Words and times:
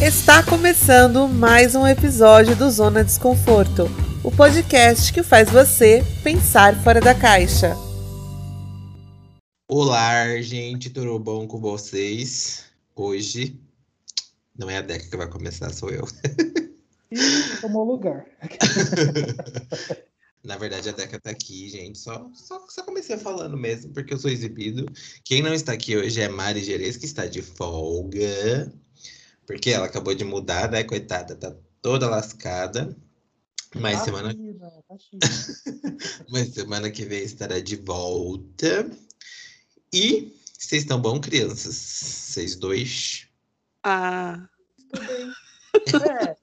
Está 0.00 0.42
começando 0.42 1.28
mais 1.28 1.76
um 1.76 1.86
episódio 1.86 2.56
do 2.56 2.68
Zona 2.68 3.04
Desconforto, 3.04 3.84
o 4.24 4.30
podcast 4.30 5.12
que 5.12 5.22
faz 5.22 5.48
você 5.48 6.02
pensar 6.22 6.74
fora 6.82 7.00
da 7.00 7.14
caixa. 7.14 7.76
Olá, 9.68 10.40
gente, 10.42 10.90
tudo 10.90 11.16
bom 11.18 11.46
com 11.46 11.60
vocês? 11.60 12.64
Hoje 12.94 13.58
não 14.58 14.68
é 14.68 14.78
a 14.78 14.82
Deca 14.82 15.08
que 15.08 15.16
vai 15.16 15.28
começar, 15.28 15.72
sou 15.72 15.90
eu. 15.90 16.04
Ih, 17.12 17.60
tomou 17.60 17.84
lugar. 17.84 18.26
Na 20.42 20.58
verdade, 20.58 20.88
a 20.88 20.92
Deca 20.92 21.20
tá 21.20 21.30
aqui, 21.30 21.70
gente. 21.70 21.98
Só, 21.98 22.28
só, 22.34 22.66
só 22.68 22.82
comecei 22.82 23.16
falando 23.16 23.56
mesmo, 23.56 23.94
porque 23.94 24.12
eu 24.12 24.18
sou 24.18 24.30
exibido. 24.30 24.86
Quem 25.24 25.40
não 25.40 25.54
está 25.54 25.72
aqui 25.72 25.96
hoje 25.96 26.20
é 26.20 26.28
Mari 26.28 26.62
Gerês, 26.62 26.96
que 26.96 27.06
está 27.06 27.26
de 27.26 27.40
folga. 27.40 28.70
Porque 29.46 29.70
ela 29.70 29.86
acabou 29.86 30.14
de 30.14 30.24
mudar, 30.24 30.70
né, 30.70 30.84
coitada? 30.84 31.36
Tá 31.36 31.54
toda 31.82 32.08
lascada. 32.08 32.96
Mas 33.74 33.98
Tá 33.98 34.04
semana, 34.04 34.30
fina, 34.30 34.70
tá 34.88 34.96
mas 36.30 36.54
semana 36.54 36.90
que 36.90 37.04
vem 37.04 37.22
estará 37.22 37.58
de 37.58 37.76
volta. 37.76 38.88
E 39.92 40.32
vocês 40.56 40.82
estão 40.82 41.00
bom, 41.00 41.20
crianças? 41.20 41.74
Vocês 41.74 42.54
dois? 42.54 43.28
Ah, 43.82 44.48
Tudo 44.88 45.06
bem. 45.06 45.32
É, 46.02 46.36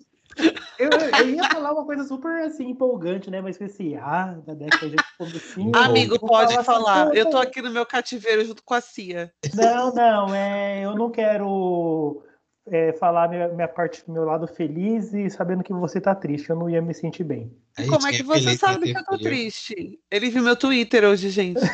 eu, 0.78 0.90
eu 0.90 1.30
ia 1.30 1.44
falar 1.50 1.74
uma 1.74 1.86
coisa 1.86 2.04
super 2.04 2.44
assim, 2.44 2.70
empolgante, 2.70 3.30
né? 3.30 3.40
Mas 3.42 3.56
esqueci. 3.56 3.96
Ah, 3.96 4.38
da 4.46 4.54
década 4.54 4.90
de 4.90 5.04
comecinho. 5.18 5.72
amigo, 5.76 6.20
pode 6.20 6.62
falar. 6.64 7.08
coisa. 7.08 7.20
Eu 7.20 7.30
tô 7.30 7.38
aqui 7.38 7.62
no 7.62 7.72
meu 7.72 7.86
cativeiro 7.86 8.44
junto 8.46 8.62
com 8.64 8.74
a 8.74 8.82
Cia. 8.82 9.34
Não, 9.54 9.94
não, 9.94 10.36
é, 10.36 10.84
eu 10.84 10.96
não 10.96 11.10
quero 11.10 12.24
é, 12.68 12.94
falar 12.94 13.28
minha, 13.30 13.48
minha 13.50 13.68
parte 13.68 14.06
do 14.06 14.12
meu 14.14 14.24
lado 14.26 14.48
feliz 14.48 15.14
e 15.14 15.30
sabendo 15.30 15.64
que 15.64 15.74
você 15.74 16.00
tá 16.00 16.14
triste. 16.14 16.50
Eu 16.50 16.56
não 16.56 16.70
ia 16.70 16.82
me 16.82 16.94
sentir 16.94 17.24
bem. 17.24 17.52
A 17.78 17.84
Como 17.84 18.08
é 18.08 18.12
que 18.12 18.22
é 18.22 18.24
você 18.24 18.42
feliz 18.44 18.60
sabe 18.60 18.92
que 18.92 18.98
eu 18.98 19.06
tô 19.06 19.18
triste? 19.18 20.00
Ele 20.10 20.30
viu 20.30 20.44
meu 20.44 20.56
Twitter 20.56 21.04
hoje, 21.06 21.30
gente. 21.30 21.60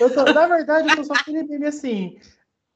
Eu 0.00 0.12
tô- 0.12 0.24
na 0.24 0.46
verdade, 0.48 0.88
eu 0.88 0.96
tô 0.96 1.04
só 1.04 1.14
aquele 1.14 1.44
meme 1.44 1.66
assim, 1.66 2.18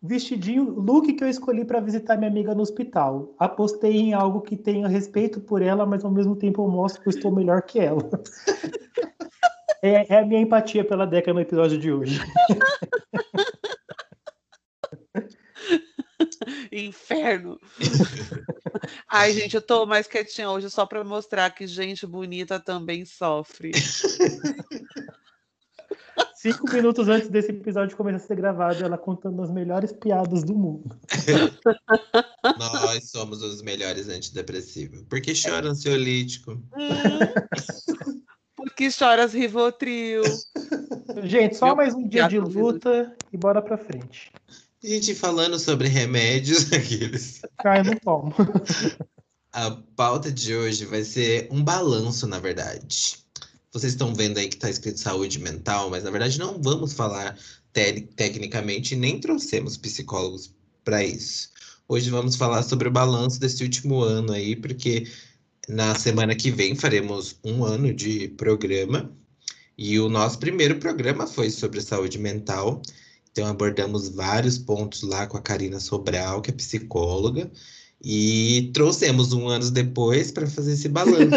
vestidinho, 0.01 0.71
look 0.71 1.13
que 1.13 1.25
eu 1.25 1.29
escolhi 1.29 1.65
para 1.65 1.81
visitar 1.81 2.17
minha 2.17 2.31
amiga 2.31 2.55
no 2.55 2.63
hospital. 2.63 3.35
Apostei 3.39 3.93
em 3.97 4.15
algo 4.15 4.41
que 4.41 4.57
tenha 4.57 4.87
respeito 4.87 5.41
por 5.41 5.61
ela, 5.61 5.85
mas 5.85 6.05
ao 6.05 6.13
mesmo 6.13 6.37
tempo 6.37 6.63
eu 6.63 6.69
mostro 6.71 7.03
que 7.03 7.09
eu 7.09 7.11
estou 7.11 7.33
melhor 7.35 7.63
que 7.63 7.81
ela. 7.81 7.99
É, 9.81 10.13
é 10.13 10.19
a 10.19 10.27
minha 10.27 10.41
empatia 10.41 10.85
pela 10.85 11.07
Deca 11.07 11.33
no 11.33 11.39
episódio 11.41 11.79
de 11.79 11.93
hoje. 11.93 12.21
Inferno. 16.73 17.61
Ai, 19.09 19.33
gente, 19.33 19.55
eu 19.55 19.63
tô 19.63 19.87
mais 19.87 20.07
quietinha 20.07 20.51
hoje 20.51 20.71
só 20.71 20.87
pra 20.87 21.05
mostrar 21.05 21.51
que 21.51 21.67
gente 21.67 22.07
bonita 22.07 22.61
também 22.61 23.05
sofre. 23.05 23.73
Cinco 26.35 26.73
minutos 26.73 27.09
antes 27.09 27.29
desse 27.29 27.51
episódio 27.51 27.97
começar 27.97 28.25
a 28.25 28.27
ser 28.29 28.37
gravado, 28.37 28.85
ela 28.85 28.97
contando 28.97 29.43
as 29.43 29.51
melhores 29.51 29.91
piadas 29.93 30.45
do 30.45 30.55
mundo. 30.55 30.97
Nós 32.59 33.11
somos 33.11 33.43
os 33.43 33.61
melhores 33.61 34.09
antidepressivos. 34.09 35.03
Por 35.03 35.21
que 35.21 35.33
chora 35.35 35.69
ansiolítico? 35.69 36.53
Hum. 36.53 37.19
Porque 38.55 38.91
choras 38.91 39.33
Rivotril. 39.33 40.23
Gente, 41.25 41.57
só 41.57 41.67
Meu 41.67 41.77
mais 41.77 41.95
um 41.95 42.07
dia 42.07 42.29
de 42.29 42.39
luta 42.39 43.13
e 43.33 43.37
bora 43.37 43.61
pra 43.61 43.77
frente. 43.77 44.31
Gente, 44.83 45.15
falando 45.15 45.59
sobre 45.59 45.89
remédios, 45.89 46.71
aqueles. 46.73 47.41
Cai 47.59 47.83
no 47.83 47.99
tomo. 47.99 48.35
A 49.53 49.71
pauta 49.97 50.31
de 50.31 50.55
hoje 50.55 50.85
vai 50.85 51.03
ser 51.03 51.49
um 51.51 51.63
balanço, 51.63 52.27
na 52.27 52.39
verdade. 52.39 53.17
Vocês 53.73 53.93
estão 53.93 54.15
vendo 54.15 54.39
aí 54.39 54.49
que 54.49 54.55
está 54.57 54.71
escrito 54.71 55.01
saúde 55.01 55.39
mental, 55.41 55.91
mas 55.91 56.05
na 56.05 56.11
verdade 56.11 56.39
não 56.39 56.61
vamos 56.63 56.93
falar 56.93 57.37
te- 57.73 58.03
tecnicamente, 58.17 58.95
nem 58.97 59.21
trouxemos 59.21 59.77
psicólogos 59.77 60.55
para 60.85 61.05
isso. 61.05 61.51
Hoje 61.89 62.09
vamos 62.11 62.37
falar 62.37 62.63
sobre 62.63 62.89
o 62.89 62.91
balanço 62.91 63.41
desse 63.41 63.63
último 63.63 64.01
ano 64.03 64.33
aí, 64.33 64.55
porque 64.55 65.07
na 65.69 65.95
semana 65.95 66.35
que 66.35 66.51
vem 66.51 66.75
faremos 66.75 67.37
um 67.45 67.65
ano 67.65 67.93
de 67.93 68.29
programa. 68.29 69.11
E 69.77 69.99
o 70.01 70.09
nosso 70.09 70.39
primeiro 70.39 70.79
programa 70.79 71.27
foi 71.27 71.51
sobre 71.51 71.81
saúde 71.81 72.19
mental. 72.19 72.83
Então 73.39 73.49
abordamos 73.49 74.09
vários 74.09 74.59
pontos 74.59 75.03
lá 75.03 75.25
com 75.25 75.37
a 75.37 75.41
Karina 75.41 75.79
Sobral, 75.79 76.43
que 76.43 76.51
é 76.51 76.53
psicóloga. 76.53 77.49
E 78.03 78.73
trouxemos 78.75 79.33
um 79.33 79.47
ano 79.47 79.71
depois 79.71 80.33
para 80.33 80.49
fazer 80.49 80.73
esse 80.73 80.89
balanço. 80.89 81.21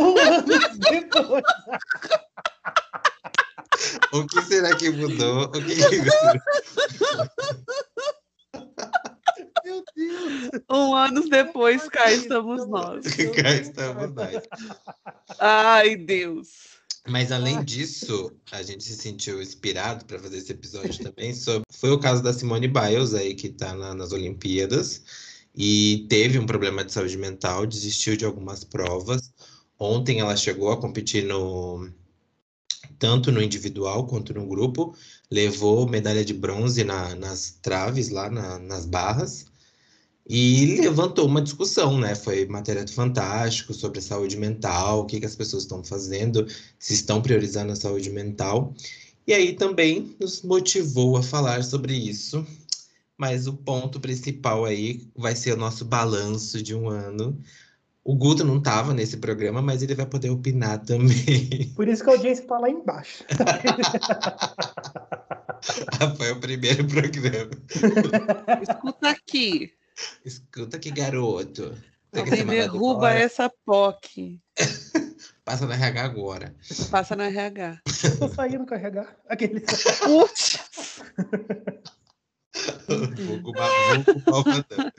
um 0.00 0.18
ano 0.18 0.60
depois. 0.90 1.44
o 4.12 4.26
que 4.26 4.42
será 4.42 4.74
que 4.74 4.90
mudou? 4.90 5.44
O 5.44 5.52
que. 5.52 5.76
Meu 9.64 9.84
Deus. 9.94 10.50
Um 10.68 10.96
ano 10.96 11.28
depois, 11.28 11.88
cá 11.88 12.10
estamos 12.10 12.66
nós. 12.66 13.04
Cá 13.40 13.52
estamos 13.52 14.12
nós. 14.12 14.42
Ai, 15.38 15.94
Deus. 15.94 16.73
Mas 17.06 17.30
além 17.30 17.62
disso, 17.62 18.32
a 18.50 18.62
gente 18.62 18.82
se 18.82 18.96
sentiu 18.96 19.42
inspirado 19.42 20.06
para 20.06 20.18
fazer 20.18 20.38
esse 20.38 20.52
episódio 20.52 21.02
também. 21.04 21.34
Sobre... 21.34 21.64
Foi 21.70 21.90
o 21.90 21.98
caso 21.98 22.22
da 22.22 22.32
Simone 22.32 22.66
Biles 22.66 23.12
aí, 23.12 23.34
que 23.34 23.48
está 23.48 23.74
nas 23.94 24.12
Olimpíadas 24.12 25.02
e 25.54 26.06
teve 26.08 26.38
um 26.38 26.46
problema 26.46 26.84
de 26.84 26.92
saúde 26.92 27.18
mental, 27.18 27.66
desistiu 27.66 28.16
de 28.16 28.24
algumas 28.24 28.64
provas. 28.64 29.32
Ontem 29.78 30.20
ela 30.20 30.36
chegou 30.36 30.72
a 30.72 30.80
competir 30.80 31.24
no 31.24 31.90
tanto 32.98 33.30
no 33.30 33.42
individual 33.42 34.06
quanto 34.06 34.32
no 34.32 34.46
grupo, 34.46 34.96
levou 35.30 35.86
medalha 35.86 36.24
de 36.24 36.32
bronze 36.32 36.84
na- 36.84 37.14
nas 37.14 37.50
traves 37.60 38.08
lá 38.08 38.30
na- 38.30 38.58
nas 38.58 38.86
barras 38.86 39.46
e 40.26 40.76
levantou 40.80 41.26
uma 41.26 41.42
discussão, 41.42 41.98
né? 41.98 42.14
Foi 42.14 42.46
matéria 42.46 42.84
do 42.84 42.92
Fantástico 42.92 43.74
sobre 43.74 44.00
saúde 44.00 44.38
mental, 44.38 45.00
o 45.00 45.06
que 45.06 45.20
que 45.20 45.26
as 45.26 45.36
pessoas 45.36 45.64
estão 45.64 45.84
fazendo, 45.84 46.46
se 46.78 46.94
estão 46.94 47.20
priorizando 47.20 47.72
a 47.72 47.76
saúde 47.76 48.10
mental. 48.10 48.74
E 49.26 49.34
aí 49.34 49.54
também 49.54 50.16
nos 50.18 50.42
motivou 50.42 51.16
a 51.16 51.22
falar 51.22 51.62
sobre 51.62 51.94
isso. 51.94 52.44
Mas 53.16 53.46
o 53.46 53.52
ponto 53.52 54.00
principal 54.00 54.64
aí 54.64 55.06
vai 55.14 55.36
ser 55.36 55.52
o 55.52 55.56
nosso 55.56 55.84
balanço 55.84 56.60
de 56.62 56.74
um 56.74 56.88
ano. 56.88 57.38
O 58.02 58.16
Guto 58.16 58.44
não 58.44 58.58
estava 58.58 58.92
nesse 58.92 59.18
programa, 59.18 59.62
mas 59.62 59.82
ele 59.82 59.94
vai 59.94 60.04
poder 60.04 60.30
opinar 60.30 60.84
também. 60.84 61.72
Por 61.76 61.86
isso 61.86 62.02
que 62.02 62.10
a 62.10 62.14
audiência 62.14 62.44
tá 62.46 62.58
lá 62.58 62.68
embaixo. 62.68 63.24
Foi 66.18 66.32
o 66.32 66.40
primeiro 66.40 66.84
programa. 66.86 67.52
Escuta 68.60 69.08
aqui. 69.08 69.72
Escuta 70.24 70.78
que 70.78 70.90
garoto. 70.90 71.76
Mandado 72.14 72.46
derruba 72.46 73.10
essa 73.12 73.50
POC. 73.64 74.40
Passa 75.44 75.66
na 75.66 75.74
RH 75.74 76.02
agora. 76.04 76.54
Passa 76.90 77.16
no 77.16 77.22
RH. 77.22 77.80
Eu 78.04 78.18
tô 78.18 78.28
saindo 78.28 78.64
carregar. 78.64 79.16
Aquele. 79.28 79.60
Putz. 79.60 80.58
Vou 83.26 83.36
ocupar, 83.38 83.68
vou 84.24 84.38
ocupar. 84.40 84.92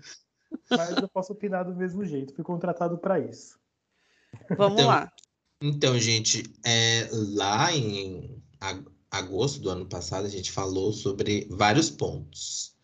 Mas 0.69 0.97
eu 0.97 1.07
posso 1.07 1.33
opinar 1.33 1.63
do 1.65 1.75
mesmo 1.75 2.03
jeito. 2.05 2.33
Fui 2.35 2.43
contratado 2.43 2.97
para 2.97 3.19
isso. 3.19 3.57
Vamos 4.57 4.73
Então, 4.79 4.87
lá. 4.87 5.11
Então, 5.61 5.99
gente, 5.99 6.43
é, 6.65 7.07
lá 7.11 7.71
em 7.73 8.43
ag- 8.59 8.85
agosto 9.09 9.61
do 9.61 9.69
ano 9.69 9.85
passado, 9.85 10.25
a 10.25 10.29
gente 10.29 10.51
falou 10.51 10.91
sobre 10.91 11.47
vários 11.49 11.89
pontos. 11.89 12.74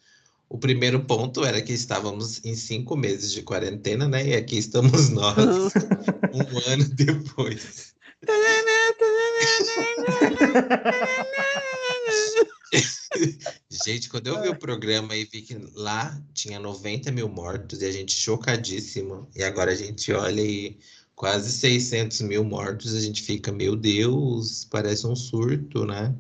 O 0.52 0.58
primeiro 0.58 1.06
ponto 1.06 1.46
era 1.46 1.62
que 1.62 1.72
estávamos 1.72 2.44
em 2.44 2.56
cinco 2.56 2.98
meses 2.98 3.32
de 3.32 3.42
quarentena, 3.42 4.06
né? 4.06 4.28
E 4.28 4.36
aqui 4.36 4.58
estamos 4.58 5.08
nós, 5.08 5.38
um 6.36 6.42
ano 6.70 6.84
depois. 6.90 7.96
Gente, 13.86 14.10
quando 14.10 14.28
eu 14.28 14.42
vi 14.42 14.50
o 14.50 14.60
programa 14.60 15.16
e 15.16 15.24
vi 15.24 15.42
que 15.42 15.58
lá 15.74 16.22
tinha 16.34 16.60
90 16.60 17.14
mil 17.14 17.30
mortos, 17.30 17.82
e 17.82 17.86
a 17.86 17.92
gente 17.92 18.12
chocadíssimo. 18.12 19.30
E 19.34 19.44
agora 19.44 19.72
a 19.72 19.76
gente 19.76 20.12
olha 20.12 20.42
e 20.42 20.78
quase 21.16 21.50
600 21.50 22.20
mil 22.24 22.44
mortos, 22.44 22.94
a 22.94 23.00
gente 23.00 23.22
fica, 23.22 23.54
meu 23.54 23.78
Deus, 23.78 24.66
parece 24.66 25.08
um 25.08 25.16
surto, 25.16 25.86
né? 25.86 26.14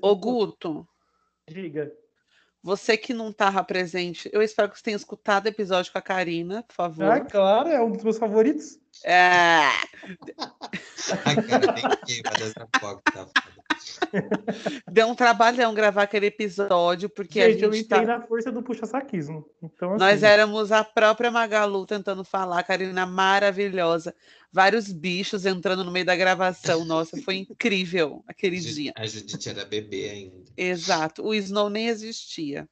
Ô, 0.00 0.16
Guto, 0.16 0.88
Diga. 1.48 1.92
Você 2.62 2.96
que 2.96 3.14
não 3.14 3.30
estava 3.30 3.62
presente, 3.62 4.28
eu 4.32 4.42
espero 4.42 4.68
que 4.68 4.76
você 4.76 4.84
tenha 4.84 4.96
escutado 4.96 5.46
o 5.46 5.48
episódio 5.48 5.92
com 5.92 5.98
a 5.98 6.02
Karina, 6.02 6.62
por 6.62 6.74
favor. 6.74 7.04
Ah, 7.04 7.20
claro, 7.20 7.68
é 7.68 7.80
um 7.80 7.90
dos 7.90 8.02
meus 8.02 8.18
favoritos. 8.18 8.78
É. 9.04 9.68
Cara 12.22 12.54
tá 12.54 12.68
foda. 12.80 13.02
Deu 14.90 15.08
um 15.08 15.14
trabalhão 15.14 15.74
gravar 15.74 16.02
aquele 16.02 16.26
episódio, 16.26 17.08
porque 17.08 17.40
Gente, 17.40 17.64
a 17.64 17.66
eu 17.66 17.72
gente 17.72 17.84
entrei 17.84 18.06
tá... 18.06 18.18
na 18.18 18.26
força 18.26 18.50
do 18.50 18.62
puxa-saquismo. 18.62 19.46
Então, 19.62 19.90
assim, 19.90 19.98
Nós 19.98 20.22
éramos 20.22 20.72
a 20.72 20.82
própria 20.82 21.30
Magalu 21.30 21.86
tentando 21.86 22.24
falar, 22.24 22.62
Karina 22.62 23.06
maravilhosa. 23.06 24.14
Vários 24.52 24.90
bichos 24.90 25.44
entrando 25.44 25.84
no 25.84 25.90
meio 25.90 26.06
da 26.06 26.16
gravação. 26.16 26.84
Nossa, 26.84 27.20
foi 27.22 27.36
incrível 27.50 28.24
aquele 28.26 28.58
dia. 28.58 28.92
A 28.96 29.06
Judite 29.06 29.48
era 29.48 29.64
bebê 29.64 30.10
ainda. 30.10 30.44
Exato. 30.56 31.24
O 31.24 31.34
Snow 31.34 31.68
nem 31.68 31.88
existia. 31.88 32.68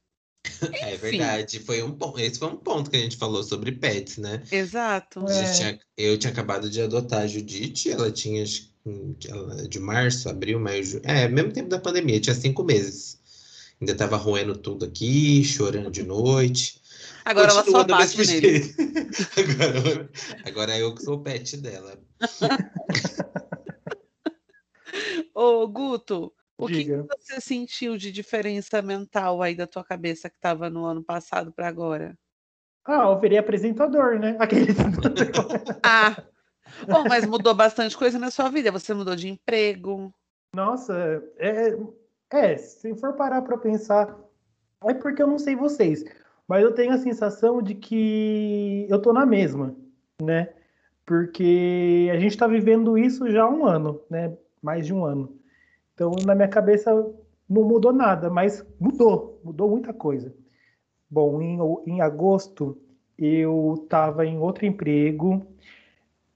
É 0.81 0.95
verdade. 0.97 1.59
Foi 1.59 1.81
um 1.83 1.91
ponto. 1.91 2.19
Esse 2.19 2.39
foi 2.39 2.47
um 2.49 2.57
ponto 2.57 2.89
que 2.89 2.97
a 2.97 2.99
gente 2.99 3.17
falou 3.17 3.43
sobre 3.43 3.71
pets, 3.71 4.17
né? 4.17 4.41
Exato. 4.51 5.25
A 5.25 5.31
gente 5.31 5.49
É. 5.49 5.53
tinha- 5.53 5.79
eu 5.97 6.17
tinha 6.17 6.31
acabado 6.31 6.69
de 6.69 6.81
adotar 6.81 7.21
a 7.21 7.27
Judite, 7.27 7.89
ela 7.91 8.11
tinha 8.11 8.43
hum, 8.85 9.15
ela 9.27 9.61
é 9.61 9.67
de 9.67 9.79
março, 9.79 10.29
abril, 10.29 10.59
maio. 10.59 10.83
É, 11.03 11.27
mesmo 11.27 11.51
tempo 11.51 11.69
da 11.69 11.79
pandemia, 11.79 12.19
tinha 12.19 12.35
cinco 12.35 12.63
meses. 12.63 13.19
Ainda 13.81 13.93
tava 13.95 14.15
roendo 14.17 14.55
tudo 14.55 14.85
aqui, 14.85 15.43
chorando 15.43 15.91
de 15.91 16.03
noite. 16.03 16.81
Agora 17.25 17.51
ela 17.51 17.63
só 17.63 17.83
bate 17.83 18.17
nele. 18.25 18.73
agora, 19.35 20.09
agora 20.45 20.77
eu 20.77 20.93
que 20.95 21.03
sou 21.03 21.15
o 21.15 21.23
pet 21.23 21.57
dela. 21.57 21.97
Ô, 25.33 25.67
Guto, 25.67 26.31
o 26.57 26.67
que, 26.67 26.73
que 26.73 26.83
Diga. 26.83 27.05
você 27.09 27.41
sentiu 27.41 27.97
de 27.97 28.11
diferença 28.11 28.81
mental 28.81 29.41
aí 29.41 29.55
da 29.55 29.67
tua 29.67 29.83
cabeça 29.83 30.29
que 30.29 30.37
estava 30.37 30.69
no 30.69 30.85
ano 30.85 31.03
passado 31.03 31.51
para 31.51 31.67
agora? 31.67 32.17
Ah, 32.85 33.09
eu 33.09 33.19
virei 33.19 33.37
apresentador, 33.37 34.19
né? 34.19 34.37
Aquele. 34.39 34.67
Ah, 35.87 36.17
bom, 36.87 37.03
mas 37.07 37.25
mudou 37.25 37.53
bastante 37.53 37.95
coisa 37.95 38.17
na 38.17 38.31
sua 38.31 38.49
vida. 38.49 38.71
Você 38.71 38.93
mudou 38.93 39.15
de 39.15 39.29
emprego. 39.29 40.11
Nossa, 40.55 41.23
é, 41.37 41.77
é, 42.31 42.57
se 42.57 42.95
for 42.95 43.13
parar 43.13 43.41
para 43.43 43.57
pensar, 43.57 44.17
é 44.83 44.93
porque 44.93 45.21
eu 45.21 45.27
não 45.27 45.37
sei 45.37 45.55
vocês, 45.55 46.03
mas 46.47 46.63
eu 46.63 46.73
tenho 46.73 46.93
a 46.93 46.97
sensação 46.97 47.61
de 47.61 47.75
que 47.75 48.87
eu 48.89 49.01
tô 49.01 49.13
na 49.13 49.25
mesma, 49.25 49.75
né? 50.21 50.53
Porque 51.05 52.09
a 52.11 52.17
gente 52.17 52.31
está 52.31 52.47
vivendo 52.47 52.97
isso 52.97 53.29
já 53.29 53.43
há 53.43 53.49
um 53.49 53.65
ano, 53.65 54.01
né? 54.09 54.35
Mais 54.61 54.85
de 54.85 54.93
um 54.93 55.05
ano. 55.05 55.34
Então, 55.95 56.11
na 56.25 56.35
minha 56.35 56.49
cabeça, 56.49 56.93
não 57.49 57.63
mudou 57.63 57.93
nada, 57.93 58.29
mas 58.29 58.63
mudou, 58.79 59.39
mudou 59.43 59.69
muita 59.69 59.93
coisa. 59.93 60.35
Bom, 61.09 61.41
em, 61.41 61.57
em 61.87 62.01
agosto, 62.01 62.77
eu 63.17 63.79
estava 63.81 64.25
em 64.25 64.37
outro 64.37 64.65
emprego, 64.65 65.41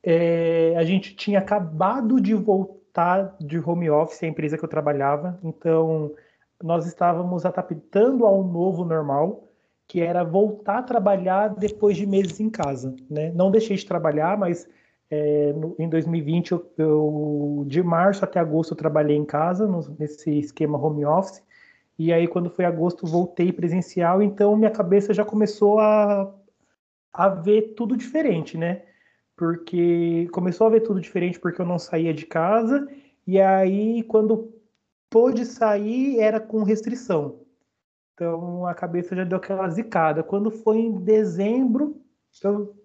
é, 0.01 0.73
a 0.77 0.83
gente 0.83 1.13
tinha 1.15 1.39
acabado 1.39 2.21
de 2.21 2.33
voltar 2.33 3.35
de 3.39 3.59
home 3.59 3.89
office, 3.89 4.23
a 4.23 4.27
empresa 4.27 4.57
que 4.57 4.63
eu 4.63 4.69
trabalhava, 4.69 5.38
então 5.44 6.13
nós 6.63 6.85
estávamos 6.85 7.45
adaptando 7.45 8.25
ao 8.25 8.44
novo 8.44 8.85
normal, 8.85 9.47
que 9.88 10.01
era 10.01 10.23
voltar 10.23 10.79
a 10.79 10.83
trabalhar 10.83 11.50
depois 11.50 11.97
de 11.97 12.06
meses 12.06 12.39
em 12.39 12.50
casa, 12.50 12.95
né? 13.09 13.31
Não 13.31 13.51
deixei 13.51 13.75
de 13.75 13.85
trabalhar, 13.85 14.38
mas 14.38 14.67
é, 15.09 15.53
no- 15.53 15.75
em 15.79 15.89
2020, 15.89 16.51
eu, 16.51 16.71
eu- 16.77 17.63
de 17.67 17.81
março 17.83 18.23
até 18.25 18.39
agosto, 18.39 18.71
eu 18.73 18.77
trabalhei 18.77 19.17
em 19.17 19.25
casa, 19.25 19.67
no- 19.67 19.95
nesse 20.00 20.31
esquema 20.39 20.77
home 20.77 21.06
office, 21.06 21.44
e 21.97 22.13
aí 22.13 22.27
quando 22.27 22.50
foi 22.50 22.65
agosto, 22.65 23.06
voltei 23.07 23.51
presencial, 23.51 24.21
então 24.23 24.56
minha 24.56 24.71
cabeça 24.71 25.13
já 25.13 25.25
começou 25.25 25.79
a, 25.79 26.33
a 27.13 27.29
ver 27.29 27.73
tudo 27.75 27.97
diferente, 27.97 28.57
né? 28.57 28.83
porque 29.38 30.29
começou 30.33 30.67
a 30.67 30.69
ver 30.71 30.81
tudo 30.81 31.01
diferente 31.01 31.39
porque 31.39 31.61
eu 31.61 31.65
não 31.65 31.79
saía 31.79 32.13
de 32.13 32.25
casa 32.25 32.88
e 33.27 33.41
aí 33.41 34.03
quando 34.03 34.53
pôde 35.09 35.45
sair 35.45 36.19
era 36.19 36.39
com 36.39 36.63
restrição. 36.63 37.41
Então 38.13 38.65
a 38.67 38.75
cabeça 38.75 39.15
já 39.15 39.23
deu 39.23 39.38
aquela 39.38 39.69
zicada. 39.69 40.23
Quando 40.23 40.51
foi 40.51 40.79
em 40.79 40.91
dezembro, 41.01 42.01
eu 42.44 42.75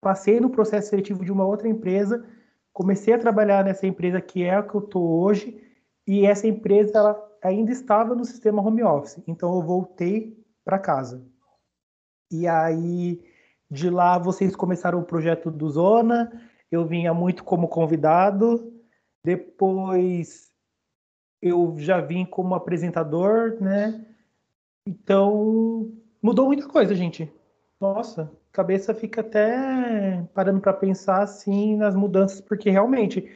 passei 0.00 0.40
no 0.40 0.50
processo 0.50 0.90
seletivo 0.90 1.24
de 1.24 1.32
uma 1.32 1.44
outra 1.44 1.68
empresa, 1.68 2.24
comecei 2.72 3.14
a 3.14 3.18
trabalhar 3.18 3.64
nessa 3.64 3.86
empresa 3.86 4.20
que 4.20 4.42
é 4.44 4.54
a 4.54 4.62
que 4.62 4.74
eu 4.74 4.80
tô 4.80 5.00
hoje 5.00 5.60
e 6.06 6.24
essa 6.24 6.46
empresa 6.46 6.98
ela 6.98 7.28
ainda 7.42 7.70
estava 7.70 8.14
no 8.14 8.24
sistema 8.24 8.62
home 8.62 8.82
office. 8.82 9.22
Então 9.26 9.54
eu 9.54 9.62
voltei 9.62 10.42
para 10.64 10.78
casa. 10.78 11.24
E 12.30 12.46
aí 12.46 13.22
de 13.70 13.90
lá 13.90 14.18
vocês 14.18 14.56
começaram 14.56 15.00
o 15.00 15.04
projeto 15.04 15.50
do 15.50 15.68
Zona, 15.68 16.32
eu 16.70 16.86
vinha 16.86 17.12
muito 17.12 17.44
como 17.44 17.68
convidado, 17.68 18.72
depois 19.22 20.50
eu 21.40 21.74
já 21.78 22.00
vim 22.00 22.24
como 22.24 22.54
apresentador, 22.54 23.60
né? 23.60 24.06
Então 24.86 25.92
mudou 26.22 26.46
muita 26.46 26.66
coisa, 26.66 26.94
gente. 26.94 27.30
Nossa, 27.80 28.32
cabeça 28.58 28.92
fica 28.92 29.20
até 29.20 30.26
parando 30.34 30.60
para 30.60 30.72
pensar 30.72 31.22
assim 31.22 31.76
nas 31.76 31.94
mudanças, 31.94 32.40
porque 32.40 32.68
realmente 32.68 33.30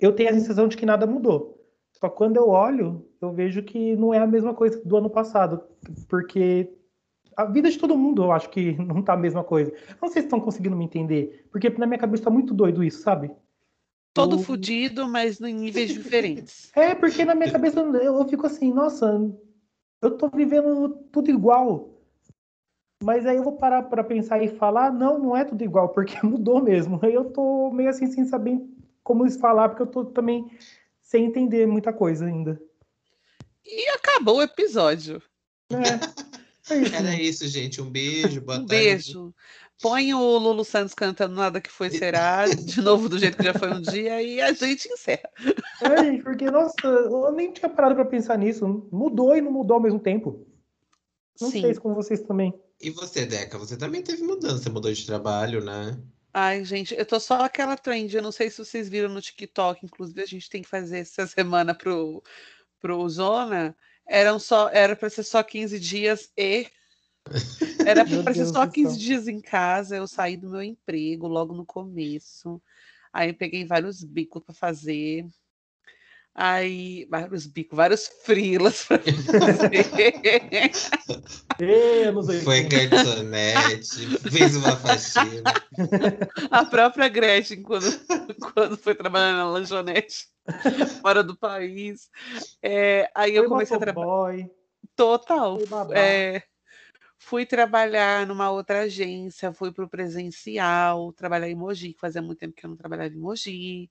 eu 0.00 0.14
tenho 0.14 0.30
a 0.30 0.32
sensação 0.32 0.66
de 0.66 0.78
que 0.78 0.86
nada 0.86 1.06
mudou. 1.06 1.62
Só 1.92 2.08
quando 2.08 2.38
eu 2.38 2.48
olho, 2.48 3.06
eu 3.20 3.32
vejo 3.32 3.62
que 3.62 3.94
não 3.96 4.14
é 4.14 4.18
a 4.18 4.26
mesma 4.26 4.54
coisa 4.54 4.82
do 4.82 4.96
ano 4.96 5.10
passado, 5.10 5.62
porque 6.08 6.72
a 7.36 7.44
vida 7.44 7.70
de 7.70 7.78
todo 7.78 7.98
mundo, 7.98 8.22
eu 8.22 8.32
acho 8.32 8.48
que 8.48 8.72
não 8.82 9.02
tá 9.02 9.12
a 9.12 9.16
mesma 9.18 9.44
coisa. 9.44 9.70
Não 10.00 10.08
sei 10.08 10.22
se 10.22 10.26
estão 10.26 10.40
conseguindo 10.40 10.74
me 10.74 10.86
entender, 10.86 11.46
porque 11.52 11.68
na 11.68 11.86
minha 11.86 11.98
cabeça 11.98 12.24
tá 12.24 12.30
muito 12.30 12.54
doido 12.54 12.82
isso, 12.82 13.02
sabe? 13.02 13.30
Todo 14.14 14.36
Eu- 14.36 14.42
fudido, 14.42 15.06
mas 15.06 15.38
em 15.38 15.52
níveis 15.52 15.92
diferentes. 15.92 16.72
É, 16.76 16.94
porque 16.94 17.24
na 17.26 17.34
minha 17.34 17.50
cabeça 17.50 17.80
eu, 17.80 17.94
eu 17.94 18.28
fico 18.28 18.46
assim, 18.46 18.72
nossa, 18.72 19.18
eu 20.00 20.16
tô 20.16 20.30
vivendo 20.30 20.90
tudo 21.12 21.30
igual. 21.30 21.95
Mas 23.02 23.26
aí 23.26 23.36
eu 23.36 23.44
vou 23.44 23.56
parar 23.56 23.82
para 23.82 24.02
pensar 24.02 24.42
e 24.42 24.48
falar, 24.48 24.92
não, 24.92 25.18
não 25.18 25.36
é 25.36 25.44
tudo 25.44 25.62
igual, 25.62 25.90
porque 25.90 26.16
mudou 26.26 26.62
mesmo. 26.62 26.98
Aí 27.02 27.12
eu 27.12 27.26
tô 27.26 27.70
meio 27.70 27.90
assim 27.90 28.06
sem 28.10 28.24
saber 28.24 28.58
como 29.02 29.26
isso 29.26 29.38
falar, 29.38 29.68
porque 29.68 29.82
eu 29.82 29.86
tô 29.86 30.04
também 30.04 30.50
sem 31.00 31.26
entender 31.26 31.66
muita 31.66 31.92
coisa 31.92 32.26
ainda. 32.26 32.60
E 33.64 33.88
acabou 33.90 34.38
o 34.38 34.42
episódio. 34.42 35.22
É, 35.70 36.74
é 36.74 36.78
isso. 36.78 36.94
Era 36.94 37.14
isso, 37.14 37.48
gente. 37.48 37.80
Um 37.80 37.90
beijo, 37.90 38.40
boa 38.40 38.58
Um 38.58 38.66
tarde. 38.66 38.84
beijo. 38.84 39.34
Põe 39.80 40.14
o 40.14 40.38
Lulu 40.38 40.64
Santos 40.64 40.94
cantando 40.94 41.34
Nada 41.34 41.60
Que 41.60 41.70
Foi 41.70 41.90
Será, 41.90 42.46
de 42.46 42.80
novo 42.80 43.10
do 43.10 43.18
jeito 43.18 43.36
que 43.36 43.44
já 43.44 43.52
foi 43.52 43.70
um 43.74 43.80
dia, 43.82 44.22
e 44.22 44.40
a 44.40 44.50
gente 44.52 44.88
encerra. 44.88 45.28
É, 45.82 46.02
gente, 46.02 46.22
porque, 46.22 46.50
nossa, 46.50 46.86
eu 46.86 47.30
nem 47.32 47.52
tinha 47.52 47.68
parado 47.68 47.94
para 47.94 48.04
pensar 48.06 48.38
nisso. 48.38 48.88
Mudou 48.90 49.36
e 49.36 49.42
não 49.42 49.52
mudou 49.52 49.74
ao 49.74 49.82
mesmo 49.82 49.98
tempo. 50.00 50.46
Não 51.40 51.50
Sim. 51.50 51.60
sei 51.62 51.74
se 51.74 51.80
com 51.80 51.94
vocês 51.94 52.22
também. 52.22 52.52
E 52.80 52.90
você, 52.90 53.24
Deca? 53.24 53.58
Você 53.58 53.76
também 53.76 54.02
teve 54.02 54.22
mudança, 54.22 54.70
mudou 54.70 54.92
de 54.92 55.06
trabalho, 55.06 55.64
né? 55.64 55.98
Ai, 56.32 56.62
gente, 56.64 56.94
eu 56.94 57.06
tô 57.06 57.18
só 57.18 57.40
aquela 57.40 57.76
trend, 57.78 58.14
eu 58.14 58.22
não 58.22 58.30
sei 58.30 58.50
se 58.50 58.58
vocês 58.58 58.90
viram 58.90 59.08
no 59.08 59.22
TikTok, 59.22 59.86
inclusive 59.86 60.20
a 60.20 60.26
gente 60.26 60.50
tem 60.50 60.60
que 60.60 60.68
fazer 60.68 60.98
essa 60.98 61.26
semana 61.26 61.74
pro, 61.74 62.22
pro 62.78 63.08
Zona. 63.08 63.74
Eram 64.06 64.38
só, 64.38 64.68
era 64.68 64.94
para 64.94 65.08
ser 65.08 65.22
só 65.22 65.42
15 65.42 65.80
dias 65.80 66.30
e 66.36 66.66
era 67.86 68.04
para 68.04 68.34
ser 68.34 68.46
só 68.46 68.66
do 68.66 68.72
15 68.72 68.90
céu. 68.92 69.00
dias 69.00 69.28
em 69.28 69.40
casa. 69.40 69.96
Eu 69.96 70.06
saí 70.06 70.36
do 70.36 70.50
meu 70.50 70.62
emprego 70.62 71.26
logo 71.26 71.54
no 71.54 71.64
começo. 71.64 72.60
Aí 73.12 73.30
eu 73.30 73.34
peguei 73.34 73.64
vários 73.64 74.04
bicos 74.04 74.42
para 74.44 74.54
fazer. 74.54 75.26
Aí, 76.38 77.06
vários 77.08 77.46
bicos, 77.46 77.74
vários 77.74 78.08
frilas 78.22 78.84
para 78.84 78.98
fazer. 78.98 79.86
Ê, 81.58 82.02
anos 82.02 82.28
80. 82.28 82.44
Foi 82.44 82.62
garçonete, 82.64 84.18
fez 84.30 84.54
uma 84.54 84.76
faxina. 84.76 85.50
A 86.50 86.62
própria 86.66 87.08
Gretchen, 87.08 87.62
quando, 87.62 87.86
quando 88.52 88.76
foi 88.76 88.94
trabalhar 88.94 89.32
na 89.32 89.48
lanchonete, 89.48 90.26
fora 91.00 91.24
do 91.24 91.34
país. 91.34 92.10
É, 92.62 93.10
aí 93.14 93.34
eu 93.34 93.44
Foi 93.44 93.48
comecei 93.48 93.76
a 93.78 93.80
trabalhar. 93.80 94.46
Total. 94.94 95.58
É, 95.94 96.42
fui 97.18 97.46
trabalhar 97.46 98.26
numa 98.26 98.50
outra 98.50 98.80
agência, 98.80 99.54
fui 99.54 99.72
para 99.72 99.86
o 99.86 99.88
presencial, 99.88 101.14
trabalhar 101.14 101.48
em 101.48 101.54
Mogi, 101.54 101.94
que 101.94 102.00
fazia 102.00 102.20
muito 102.20 102.40
tempo 102.40 102.54
que 102.54 102.66
eu 102.66 102.68
não 102.68 102.76
trabalhava 102.76 103.14
em 103.14 103.18
Mogi. 103.18 103.90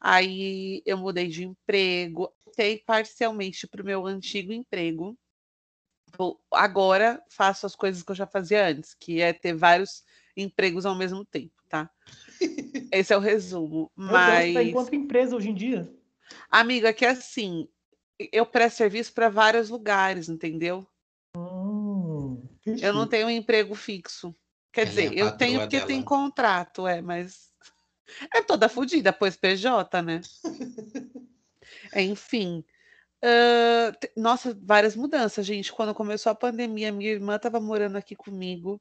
Aí 0.00 0.82
eu 0.86 0.96
mudei 0.96 1.28
de 1.28 1.44
emprego, 1.44 2.32
voltei 2.44 2.78
parcialmente 2.78 3.66
para 3.66 3.82
o 3.82 3.84
meu 3.84 4.06
antigo 4.06 4.52
emprego. 4.52 5.16
Agora 6.50 7.22
faço 7.28 7.66
as 7.66 7.76
coisas 7.76 8.02
que 8.02 8.10
eu 8.10 8.16
já 8.16 8.26
fazia 8.26 8.66
antes, 8.66 8.94
que 8.94 9.20
é 9.20 9.32
ter 9.32 9.54
vários 9.54 10.02
empregos 10.36 10.86
ao 10.86 10.94
mesmo 10.94 11.24
tempo, 11.24 11.54
tá? 11.68 11.90
Esse 12.90 13.12
é 13.12 13.16
o 13.16 13.20
resumo. 13.20 13.90
Tá 13.94 14.42
em 14.42 14.52
Mas, 14.52 14.72
quanto 14.72 14.94
empresa 14.94 15.36
hoje 15.36 15.50
em 15.50 15.54
dia? 15.54 15.92
amiga, 16.50 16.92
que 16.92 17.04
assim, 17.04 17.68
eu 18.32 18.44
presto 18.46 18.78
serviço 18.78 19.12
para 19.12 19.28
vários 19.28 19.68
lugares, 19.68 20.28
entendeu? 20.28 20.86
Hum, 21.36 22.42
Eu 22.82 22.92
não 22.92 23.06
tenho 23.06 23.26
um 23.26 23.30
emprego 23.30 23.74
fixo. 23.74 24.34
Quer 24.72 24.86
Ela 24.86 24.88
é 24.88 24.90
dizer, 24.90 25.12
a 25.12 25.18
eu 25.18 25.36
tenho 25.36 25.60
porque 25.60 25.80
tem 25.80 25.96
dela. 25.96 26.04
contrato, 26.04 26.86
é, 26.86 27.00
mas 27.00 27.49
É 28.34 28.42
toda 28.42 28.68
fodida, 28.68 29.12
pois 29.12 29.36
PJ, 29.36 30.02
né? 30.02 30.20
Enfim. 31.94 32.64
Uh, 33.22 34.20
nossa, 34.20 34.58
várias 34.62 34.96
mudanças, 34.96 35.44
gente. 35.46 35.72
Quando 35.72 35.94
começou 35.94 36.32
a 36.32 36.34
pandemia, 36.34 36.92
minha 36.92 37.10
irmã 37.10 37.36
estava 37.36 37.60
morando 37.60 37.96
aqui 37.96 38.16
comigo. 38.16 38.80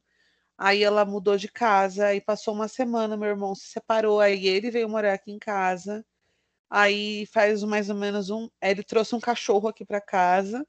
Aí 0.57 0.83
ela 0.83 1.05
mudou 1.05 1.37
de 1.37 1.47
casa, 1.47 2.07
aí 2.07 2.19
passou 2.19 2.53
uma 2.53 2.67
semana, 2.67 3.15
meu 3.15 3.29
irmão 3.29 3.55
se 3.55 3.67
separou, 3.67 4.19
aí 4.19 4.45
ele 4.45 4.69
veio 4.69 4.89
morar 4.89 5.13
aqui 5.13 5.31
em 5.31 5.39
casa. 5.39 6.05
Aí 6.69 7.25
faz 7.27 7.63
mais 7.63 7.89
ou 7.89 7.95
menos 7.95 8.29
um. 8.29 8.49
Ele 8.61 8.83
trouxe 8.83 9.15
um 9.15 9.19
cachorro 9.19 9.67
aqui 9.69 9.85
para 9.85 10.01
casa. 10.01 10.65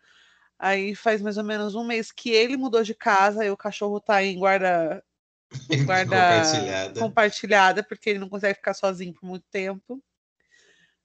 Aí 0.59 0.95
faz 0.95 1.23
mais 1.23 1.39
ou 1.39 1.45
menos 1.45 1.75
um 1.75 1.85
mês 1.85 2.13
que 2.13 2.31
ele 2.31 2.57
mudou 2.57 2.83
de 2.83 2.95
casa 2.95 3.45
e 3.45 3.51
o 3.51 3.57
cachorro 3.57 4.01
tá 4.01 4.23
em 4.23 4.39
guarda. 4.39 5.03
guarda 5.85 6.17
compartilhada. 6.17 7.01
compartilhada, 7.01 7.83
porque 7.83 8.11
ele 8.11 8.19
não 8.19 8.29
consegue 8.29 8.55
ficar 8.55 8.75
sozinho 8.75 9.13
por 9.13 9.27
muito 9.27 9.45
tempo. 9.51 10.03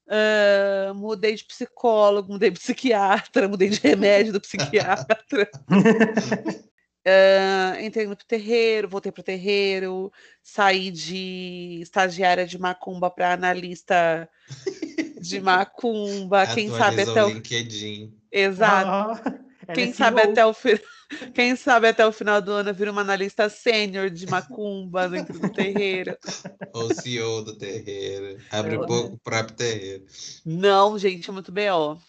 Uh, 0.07 0.93
mudei 0.93 1.33
de 1.33 1.43
psicólogo, 1.45 2.31
mudei 2.33 2.51
de 2.51 2.59
psiquiatra, 2.59 3.47
mudei 3.49 3.69
de 3.69 3.79
remédio 3.79 4.33
do 4.33 4.41
psiquiatra. 4.41 5.49
Uh, 7.07 7.79
entrei 7.81 8.07
no 8.07 8.15
terreiro, 8.15 8.89
voltei 8.89 9.11
para 9.11 9.21
o 9.21 9.23
terreiro, 9.23 10.11
saí 10.41 10.89
de 10.89 11.77
estagiária 11.83 12.47
de 12.47 12.57
macumba 12.57 13.11
para 13.11 13.31
analista 13.31 14.27
de 15.21 15.39
macumba. 15.39 16.47
Quem 16.47 16.67
sabe 16.67 17.03
até 17.03 17.23
o 17.23 17.29
LinkedIn. 17.29 18.11
Exato. 18.31 19.21
Ah, 19.21 19.39
quem 19.73 19.93
sabe 19.93 20.21
até 20.21 20.45
o 20.45 20.53
fi... 20.53 20.81
quem 21.33 21.55
sabe 21.55 21.87
até 21.87 22.05
o 22.05 22.11
final 22.11 22.41
do 22.41 22.51
ano 22.51 22.73
vira 22.73 22.91
uma 22.91 23.01
analista 23.01 23.49
sênior 23.49 24.09
de 24.09 24.27
macumba 24.27 25.07
dentro 25.07 25.37
do 25.39 25.51
terreiro. 25.51 26.17
Ou 26.73 26.93
CEO 26.93 27.43
do 27.43 27.57
terreiro. 27.57 28.39
Abre 28.51 28.77
o 28.77 29.17
próprio 29.17 29.55
terreiro. 29.55 30.05
Não, 30.45 30.97
gente, 30.97 31.29
é 31.29 31.33
muito 31.33 31.51
BO. 31.51 31.99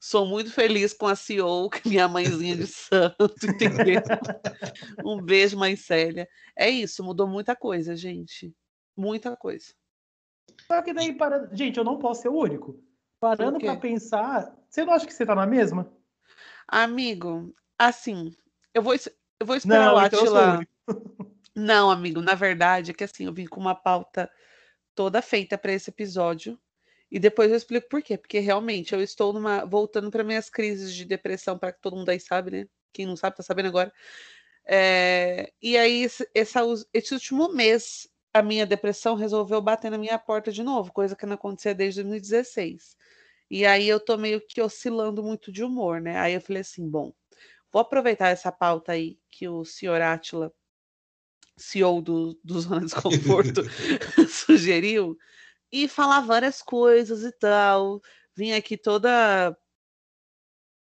Sou 0.00 0.26
muito 0.26 0.52
feliz 0.52 0.92
com 0.92 1.06
a 1.06 1.16
CEO, 1.16 1.70
que 1.70 1.88
é 1.88 1.90
minha 1.90 2.08
mãezinha 2.08 2.54
de 2.54 2.66
santo, 2.66 3.38
entendeu? 3.42 4.02
um 5.02 5.22
beijo, 5.22 5.56
mãe 5.56 5.74
Célia. 5.76 6.28
É 6.54 6.68
isso, 6.68 7.02
mudou 7.02 7.26
muita 7.26 7.56
coisa, 7.56 7.96
gente. 7.96 8.54
Muita 8.94 9.34
coisa. 9.34 9.72
Só 10.66 10.82
que 10.82 10.92
daí, 10.92 11.14
para... 11.14 11.48
gente, 11.52 11.78
eu 11.78 11.84
não 11.84 11.98
posso 11.98 12.20
ser 12.20 12.28
o 12.28 12.36
único. 12.36 12.78
Parando 13.18 13.58
para 13.58 13.76
pensar, 13.76 14.54
você 14.68 14.84
não 14.84 14.92
acha 14.92 15.06
que 15.06 15.14
você 15.14 15.24
tá 15.24 15.34
na 15.34 15.46
mesma? 15.46 15.90
Amigo, 16.66 17.54
assim, 17.78 18.34
eu 18.72 18.82
vou, 18.82 18.94
eu 18.94 19.46
vou 19.46 19.56
esperar 19.56 19.86
não, 19.86 19.96
o 19.96 20.06
então 20.06 20.20
Atila. 20.20 20.66
não, 21.54 21.90
amigo, 21.90 22.20
na 22.20 22.34
verdade 22.34 22.90
é 22.90 22.94
que 22.94 23.04
assim, 23.04 23.26
eu 23.26 23.32
vim 23.32 23.46
com 23.46 23.60
uma 23.60 23.74
pauta 23.74 24.30
toda 24.94 25.22
feita 25.22 25.58
para 25.58 25.72
esse 25.72 25.90
episódio. 25.90 26.58
E 27.10 27.18
depois 27.18 27.50
eu 27.50 27.56
explico 27.56 27.88
por 27.88 28.02
quê. 28.02 28.18
Porque 28.18 28.38
realmente 28.40 28.92
eu 28.92 29.00
estou 29.00 29.32
numa. 29.32 29.64
voltando 29.64 30.10
para 30.10 30.24
minhas 30.24 30.50
crises 30.50 30.92
de 30.92 31.04
depressão, 31.04 31.58
para 31.58 31.72
que 31.72 31.80
todo 31.80 31.96
mundo 31.96 32.08
aí 32.08 32.18
sabe, 32.18 32.50
né? 32.50 32.66
Quem 32.92 33.06
não 33.06 33.16
sabe, 33.16 33.36
tá 33.36 33.42
sabendo 33.42 33.68
agora. 33.68 33.92
É, 34.64 35.52
e 35.62 35.76
aí, 35.76 36.04
esse, 36.04 36.28
esse 36.92 37.14
último 37.14 37.52
mês, 37.52 38.08
a 38.32 38.42
minha 38.42 38.66
depressão 38.66 39.14
resolveu 39.14 39.60
bater 39.60 39.90
na 39.90 39.98
minha 39.98 40.18
porta 40.18 40.50
de 40.50 40.62
novo, 40.62 40.92
coisa 40.92 41.14
que 41.14 41.26
não 41.26 41.34
acontecia 41.34 41.74
desde 41.74 42.02
2016. 42.02 42.96
E 43.54 43.64
aí 43.64 43.88
eu 43.88 44.00
tô 44.00 44.16
meio 44.16 44.40
que 44.40 44.60
oscilando 44.60 45.22
muito 45.22 45.52
de 45.52 45.62
humor, 45.62 46.00
né? 46.00 46.18
Aí 46.18 46.34
eu 46.34 46.40
falei 46.40 46.62
assim: 46.62 46.90
bom, 46.90 47.14
vou 47.72 47.80
aproveitar 47.80 48.30
essa 48.30 48.50
pauta 48.50 48.90
aí 48.90 49.16
que 49.30 49.46
o 49.46 49.64
senhor 49.64 50.00
Átila, 50.02 50.52
CEO 51.56 52.02
do, 52.02 52.36
do 52.42 52.60
Zona 52.60 52.80
de 52.80 52.86
Desconforto, 52.86 53.62
sugeriu 54.28 55.16
e 55.70 55.86
falar 55.86 56.22
várias 56.22 56.62
coisas 56.62 57.22
e 57.22 57.30
tal. 57.30 58.02
Vim 58.34 58.50
aqui 58.50 58.76
toda 58.76 59.56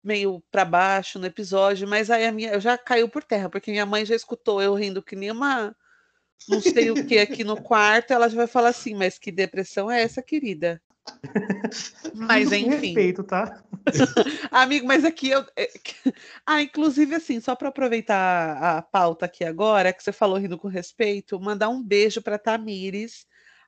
meio 0.04 0.44
para 0.50 0.66
baixo 0.66 1.20
no 1.20 1.28
episódio, 1.28 1.88
mas 1.88 2.10
aí 2.10 2.26
a 2.26 2.32
minha 2.32 2.54
eu 2.54 2.60
já 2.60 2.76
caiu 2.76 3.08
por 3.08 3.24
terra, 3.24 3.52
porque 3.52 3.70
minha 3.70 3.86
mãe 3.86 4.04
já 4.04 4.16
escutou 4.16 4.60
eu 4.60 4.74
rindo 4.74 5.04
que 5.04 5.16
nem 5.16 5.30
uma 5.30 5.76
não 6.50 6.60
sei 6.60 6.90
o 6.90 7.06
que 7.06 7.20
aqui 7.20 7.44
no 7.44 7.62
quarto, 7.62 8.14
ela 8.14 8.28
já 8.28 8.36
vai 8.36 8.48
falar 8.48 8.70
assim, 8.70 8.96
mas 8.96 9.20
que 9.20 9.32
depressão 9.32 9.92
é 9.92 10.02
essa, 10.02 10.24
querida? 10.24 10.82
Mas 12.14 12.52
enfim. 12.52 12.70
Respeito, 12.70 13.24
tá? 13.24 13.64
Amigo, 14.52 14.88
mas 14.88 15.04
aqui 15.04 15.30
eu. 15.30 15.46
É, 15.58 15.70
ah, 16.46 16.62
inclusive, 16.62 17.16
assim, 17.16 17.42
só 17.42 17.56
para 17.56 17.70
aproveitar 17.70 18.58
a 18.58 18.82
pauta 18.82 19.26
aqui 19.26 19.44
agora, 19.44 19.92
que 19.92 20.02
você 20.02 20.14
falou 20.14 20.38
rindo 20.38 20.58
com 20.58 20.68
respeito, 20.68 21.40
mandar 21.40 21.70
um 21.70 21.84
beijo 21.84 22.22
para 22.22 22.40
Tamires, 22.40 23.26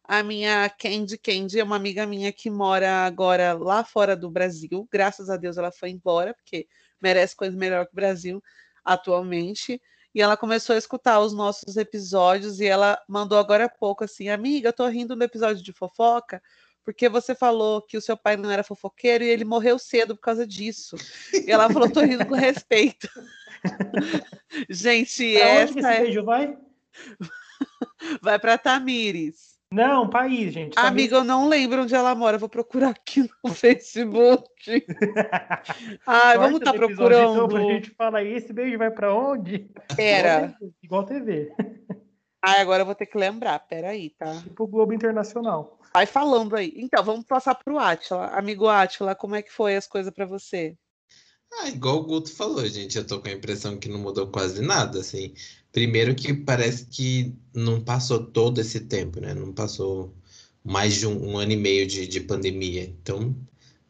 a 0.08 0.22
minha 0.24 0.70
Candy 0.70 1.18
Candy 1.18 1.60
é 1.60 1.63
uma 1.63 1.75
amiga 1.75 2.06
minha 2.06 2.32
que 2.32 2.50
mora 2.50 3.06
agora 3.06 3.54
lá 3.54 3.84
fora 3.84 4.15
do 4.15 4.30
Brasil. 4.30 4.88
Graças 4.92 5.30
a 5.30 5.36
Deus 5.36 5.58
ela 5.58 5.72
foi 5.72 5.89
embora, 5.89 6.34
porque 6.34 6.68
merece 7.01 7.36
coisa 7.36 7.58
melhor 7.58 7.86
que 7.86 7.92
o 7.92 7.96
Brasil 7.96 8.42
atualmente. 8.84 9.82
E 10.13 10.22
ela 10.22 10.38
começou 10.38 10.75
a 10.75 10.80
escutar 10.80 11.20
os 11.20 11.34
nossos 11.34 11.75
episódios 11.75 12.60
e 12.62 12.65
ela 12.65 12.98
mandou 13.10 13.38
agora 13.38 13.65
há 13.65 13.70
pouco 13.70 14.04
assim: 14.04 14.30
Amiga, 14.30 14.70
eu 14.70 14.74
tô 14.74 14.88
rindo 14.88 15.15
no 15.15 15.24
episódio 15.24 15.63
de 15.63 15.74
fofoca, 15.74 16.42
porque 16.86 17.10
você 17.10 17.34
falou 17.34 17.82
que 17.82 17.98
o 17.98 18.01
seu 18.01 18.15
pai 18.15 18.38
não 18.38 18.51
era 18.51 18.63
fofoqueiro 18.63 19.24
e 19.24 19.27
ele 19.27 19.44
morreu 19.44 19.80
cedo 19.80 20.15
por 20.15 20.22
causa 20.22 20.46
disso. 20.46 20.96
E 21.34 21.51
ela 21.51 21.68
falou: 21.70 21.89
tô 21.89 22.01
rindo 22.01 22.25
com 22.27 22.36
respeito. 22.36 23.10
Gente, 24.70 25.34
pra 25.34 25.48
essa. 25.48 25.63
Onde 25.63 25.74
que 25.74 25.80
esse 25.80 25.88
é 25.88 26.00
beijo 26.01 26.24
vai? 26.24 26.58
Vai 28.22 28.38
para 28.38 28.58
Tamires. 28.58 29.56
Não, 29.72 30.08
país, 30.08 30.54
gente. 30.54 30.77
Amiga, 30.77 31.18
eu 31.18 31.24
não 31.24 31.50
lembro 31.50 31.82
onde 31.82 31.96
ela 31.96 32.13
mora. 32.13 32.38
Vou 32.38 32.48
procurar 32.48 32.89
aqui 32.89 33.27
no 33.44 33.50
Facebook. 33.54 34.86
Ai, 36.06 36.38
vamos 36.38 36.60
estar 36.60 36.72
tá 36.72 36.77
procurando. 36.77 37.34
Então, 37.34 37.48
pra 37.48 37.62
gente 37.62 37.89
falar 37.92 38.20
aí, 38.20 38.34
esse 38.34 38.54
beijo 38.54 38.77
vai 38.77 38.92
para 38.92 39.13
onde? 39.13 39.70
Era. 39.98 40.56
Igual 40.84 41.04
TV. 41.04 41.51
Ai, 42.42 42.62
agora 42.62 42.84
eu 42.84 42.86
vou 42.86 42.96
ter 42.96 43.08
que 43.08 43.18
lembrar. 43.18 43.60
Peraí, 43.60 44.12
tá? 44.12 44.34
Tipo 44.44 44.68
Globo 44.68 44.94
Internacional. 44.94 45.80
Vai 45.96 46.06
falando 46.06 46.58
aí. 46.58 46.74
Então, 46.75 47.02
vamos 47.02 47.25
passar 47.25 47.56
pro 47.56 47.80
Atila. 47.80 48.25
Amigo 48.38 48.68
Atila, 48.68 49.16
como 49.16 49.34
é 49.34 49.42
que 49.42 49.50
foi 49.50 49.78
as 49.78 49.88
coisas 49.88 50.14
para 50.14 50.25
você? 50.25 50.78
Ah, 51.54 51.70
igual 51.70 52.00
o 52.00 52.04
Guto 52.04 52.30
falou, 52.36 52.68
gente, 52.68 52.98
eu 52.98 53.08
tô 53.08 53.22
com 53.22 53.30
a 53.30 53.32
impressão 53.32 53.78
que 53.78 53.88
não 53.88 53.98
mudou 53.98 54.28
quase 54.28 54.62
nada, 54.62 55.00
assim. 55.00 55.34
Primeiro 55.72 56.14
que 56.14 56.34
parece 56.34 56.88
que 56.88 57.34
não 57.54 57.80
passou 57.80 58.25
todo 58.25 58.60
esse 58.60 58.82
tempo, 58.82 59.22
né? 59.22 59.34
Não 59.34 59.54
passou 59.54 60.14
mais 60.62 60.96
de 60.96 61.08
um, 61.08 61.30
um 61.30 61.38
ano 61.38 61.54
e 61.54 61.56
meio 61.56 61.88
de, 61.88 62.06
de 62.06 62.20
pandemia. 62.20 62.84
Então, 62.84 63.34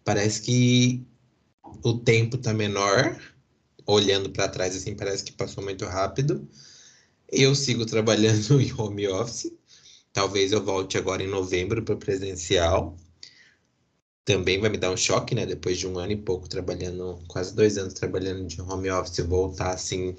parece 0.03 0.43
que 0.43 1.03
o 1.83 1.97
tempo 1.97 2.38
tá 2.38 2.53
menor. 2.53 3.19
Olhando 3.88 4.29
para 4.29 4.47
trás, 4.47 4.75
assim, 4.75 4.95
parece 4.95 5.24
que 5.24 5.31
passou 5.31 5.63
muito 5.63 5.85
rápido. 5.85 6.47
Eu 7.31 7.55
sigo 7.55 7.83
trabalhando 7.83 8.62
em 8.62 8.71
home 8.79 9.07
office. 9.07 9.54
Talvez 10.15 10.53
eu 10.53 10.63
volte 10.63 10.98
agora 10.98 11.22
em 11.22 11.27
novembro 11.27 11.84
para 11.84 11.98
presencial. 11.98 12.95
Também 14.24 14.62
vai 14.62 14.69
me 14.69 14.77
dar 14.77 14.89
um 14.89 14.95
choque, 14.95 15.36
né? 15.36 15.45
Depois 15.45 15.77
de 15.77 15.86
um 15.86 16.00
ano 16.00 16.13
e 16.13 16.15
pouco 16.15 16.48
trabalhando, 16.48 17.19
quase 17.27 17.53
dois 17.53 17.77
anos 17.77 17.93
trabalhando 17.93 18.48
de 18.48 18.62
home 18.62 18.89
office, 18.89 19.19
voltar 19.25 19.72
assim 19.72 20.15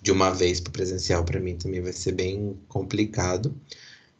de 0.00 0.10
uma 0.10 0.30
vez 0.30 0.58
para 0.58 0.72
presencial 0.72 1.22
para 1.22 1.38
mim 1.38 1.54
também 1.54 1.82
vai 1.82 1.92
ser 1.92 2.12
bem 2.12 2.58
complicado. 2.66 3.54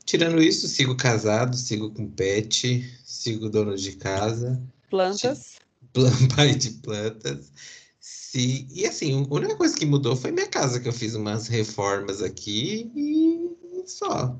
Tirando 0.04 0.42
isso, 0.42 0.68
sigo 0.68 0.94
casado, 0.94 1.56
sigo 1.56 1.90
com 1.92 2.10
pet, 2.10 2.86
sigo 3.02 3.48
dono 3.48 3.74
de 3.74 3.92
casa. 3.92 4.62
Plantas. 4.90 5.56
Pai 6.36 6.54
de 6.54 6.72
plantas. 6.72 7.50
Se, 7.98 8.66
e 8.70 8.84
assim, 8.84 9.26
a 9.30 9.34
única 9.34 9.56
coisa 9.56 9.74
que 9.74 9.86
mudou 9.86 10.14
foi 10.14 10.30
minha 10.30 10.46
casa, 10.46 10.78
que 10.78 10.86
eu 10.86 10.92
fiz 10.92 11.14
umas 11.14 11.48
reformas 11.48 12.20
aqui 12.20 12.92
e 12.94 13.82
só. 13.86 14.38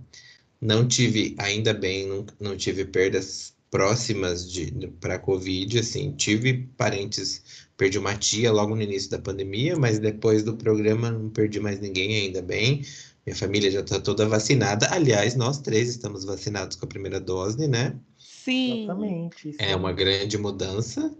Não 0.66 0.86
tive, 0.88 1.34
ainda 1.38 1.72
bem, 1.72 2.06
não, 2.06 2.26
não 2.40 2.56
tive 2.56 2.84
perdas 2.84 3.54
próximas 3.70 4.50
de 4.50 4.88
para 5.00 5.18
Covid, 5.18 5.78
assim, 5.78 6.12
tive 6.12 6.68
parentes 6.76 7.66
Perdi 7.76 7.98
uma 7.98 8.16
tia 8.16 8.50
logo 8.50 8.74
no 8.74 8.80
início 8.80 9.10
da 9.10 9.18
pandemia, 9.18 9.76
mas 9.76 9.98
depois 9.98 10.42
do 10.42 10.56
programa 10.56 11.10
não 11.10 11.28
perdi 11.28 11.60
mais 11.60 11.78
ninguém, 11.78 12.16
ainda 12.16 12.40
bem. 12.40 12.82
Minha 13.26 13.36
família 13.36 13.70
já 13.70 13.80
está 13.80 14.00
toda 14.00 14.26
vacinada. 14.26 14.88
Aliás, 14.90 15.34
nós 15.34 15.58
três 15.58 15.90
estamos 15.90 16.24
vacinados 16.24 16.76
com 16.76 16.86
a 16.86 16.88
primeira 16.88 17.20
dose, 17.20 17.68
né? 17.68 17.94
Sim. 18.18 18.84
Exatamente. 18.84 19.52
Sim. 19.52 19.56
É 19.58 19.76
uma 19.76 19.92
grande 19.92 20.38
mudança. 20.38 21.14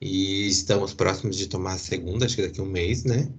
E 0.00 0.48
estamos 0.48 0.94
próximos 0.94 1.36
de 1.36 1.46
tomar 1.46 1.74
a 1.74 1.78
segunda, 1.78 2.24
acho 2.24 2.34
que 2.34 2.42
daqui 2.42 2.58
a 2.58 2.64
um 2.64 2.66
mês, 2.66 3.04
né? 3.04 3.30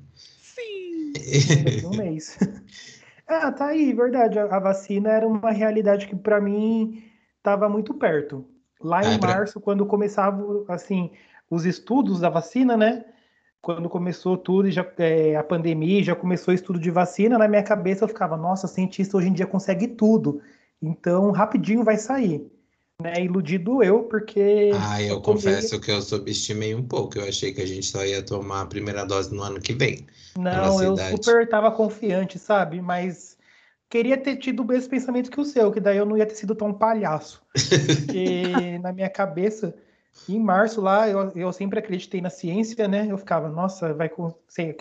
Sim. 0.41 1.11
daqui 1.65 1.85
a 1.85 1.89
um 1.89 1.97
mês. 1.97 2.37
ah, 3.31 3.51
tá 3.51 3.67
aí, 3.67 3.93
verdade. 3.93 4.37
A 4.39 4.59
vacina 4.59 5.09
era 5.09 5.27
uma 5.27 5.51
realidade 5.51 6.07
que 6.07 6.15
para 6.15 6.41
mim 6.41 7.03
estava 7.37 7.67
muito 7.69 7.93
perto. 7.93 8.45
Lá 8.81 9.03
em 9.03 9.15
ah, 9.15 9.19
março, 9.21 9.53
pra... 9.53 9.61
quando 9.61 9.85
começava, 9.85 10.65
assim, 10.67 11.11
os 11.49 11.65
estudos 11.65 12.19
da 12.19 12.29
vacina, 12.29 12.75
né? 12.75 13.05
Quando 13.61 13.89
começou 13.89 14.37
tudo, 14.37 14.71
já, 14.71 14.85
é, 14.97 15.35
a 15.35 15.43
pandemia, 15.43 16.03
já 16.03 16.15
começou 16.15 16.51
o 16.51 16.55
estudo 16.55 16.79
de 16.79 16.89
vacina, 16.89 17.37
na 17.37 17.47
minha 17.47 17.61
cabeça 17.61 18.03
eu 18.03 18.07
ficava, 18.07 18.35
nossa, 18.35 18.67
cientista 18.67 19.17
hoje 19.17 19.27
em 19.29 19.33
dia 19.33 19.45
consegue 19.45 19.87
tudo. 19.87 20.41
Então, 20.81 21.29
rapidinho 21.31 21.83
vai 21.83 21.97
sair. 21.97 22.51
Né? 23.01 23.23
Iludido 23.23 23.83
eu, 23.83 24.03
porque. 24.03 24.71
Ah, 24.79 25.01
eu, 25.01 25.19
confesso 25.19 25.79
que 25.79 25.91
eu 25.91 26.01
subestimei 26.01 26.75
um 26.75 26.83
pouco. 26.83 27.17
Eu 27.17 27.27
achei 27.27 27.51
que 27.51 27.61
a 27.61 27.65
gente 27.65 27.85
só 27.85 28.05
ia 28.05 28.21
tomar 28.21 28.61
a 28.61 28.65
primeira 28.65 29.05
dose 29.05 29.33
no 29.33 29.41
ano 29.41 29.59
que 29.59 29.73
vem. 29.73 30.05
Não, 30.37 30.81
eu 30.81 30.95
super 30.97 31.49
tava 31.49 31.71
confiante, 31.71 32.37
sabe? 32.37 32.79
Mas 32.79 33.37
queria 33.89 34.17
ter 34.17 34.37
tido 34.37 34.61
o 34.61 34.65
mesmo 34.65 34.89
pensamento 34.89 35.31
que 35.31 35.39
o 35.39 35.45
seu, 35.45 35.71
que 35.71 35.79
daí 35.79 35.97
eu 35.97 36.05
não 36.05 36.15
ia 36.15 36.25
ter 36.25 36.35
sido 36.35 36.53
tão 36.53 36.71
palhaço. 36.71 37.41
Porque 37.53 38.43
na 38.79 38.93
minha 38.93 39.09
cabeça, 39.09 39.75
em 40.29 40.39
março 40.39 40.79
lá, 40.79 41.09
eu, 41.09 41.31
eu 41.35 41.51
sempre 41.51 41.79
acreditei 41.79 42.21
na 42.21 42.29
ciência, 42.29 42.87
né? 42.87 43.07
Eu 43.09 43.17
ficava, 43.17 43.49
nossa, 43.49 43.93
vai 43.93 44.09
com... 44.09 44.33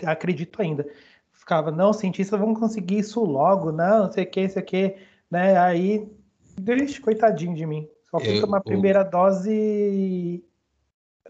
acredito 0.05 0.61
ainda. 0.61 0.87
Ficava, 1.33 1.71
não, 1.71 1.91
cientistas 1.91 2.39
vão 2.39 2.53
conseguir 2.53 2.99
isso 2.99 3.19
logo, 3.23 3.71
não, 3.71 4.03
não 4.03 4.11
sei 4.11 4.25
o 4.25 4.27
que, 4.29 4.47
sei 4.47 4.61
o 4.61 4.65
que, 4.65 4.95
né? 5.29 5.57
Aí, 5.57 6.07
deixa, 6.55 7.01
coitadinho 7.01 7.55
de 7.55 7.65
mim. 7.65 7.89
Só 8.11 8.19
fui 8.19 8.37
eu, 8.37 8.41
tomar 8.41 8.57
a 8.57 8.61
primeira 8.61 9.01
o... 9.01 9.09
dose 9.09 10.43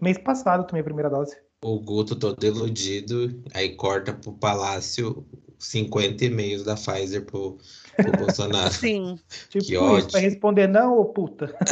mês 0.00 0.18
passado, 0.18 0.66
tomei 0.66 0.80
a 0.80 0.84
primeira 0.84 1.08
dose. 1.08 1.36
O 1.64 1.78
Guto 1.78 2.16
todo 2.16 2.44
iludido, 2.44 3.40
aí 3.54 3.76
corta 3.76 4.12
pro 4.12 4.32
Palácio 4.32 5.24
50 5.58 6.24
e-mails 6.24 6.64
da 6.64 6.74
Pfizer 6.74 7.24
pro, 7.24 7.56
pro 7.96 8.12
Bolsonaro. 8.18 8.74
Sim. 8.74 9.18
Tipo 9.48 9.64
que 9.64 9.74
isso, 9.74 9.82
ódio. 9.82 10.10
pra 10.10 10.20
responder 10.20 10.66
não, 10.66 10.98
ô 10.98 11.04
puta. 11.04 11.54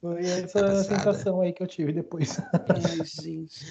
Foi 0.00 0.20
essa 0.24 0.60
Passada. 0.60 0.84
sensação 0.84 1.40
aí 1.40 1.52
que 1.52 1.62
eu 1.62 1.66
tive 1.66 1.92
depois. 1.92 2.38
Ai, 2.38 3.04
gente. 3.22 3.64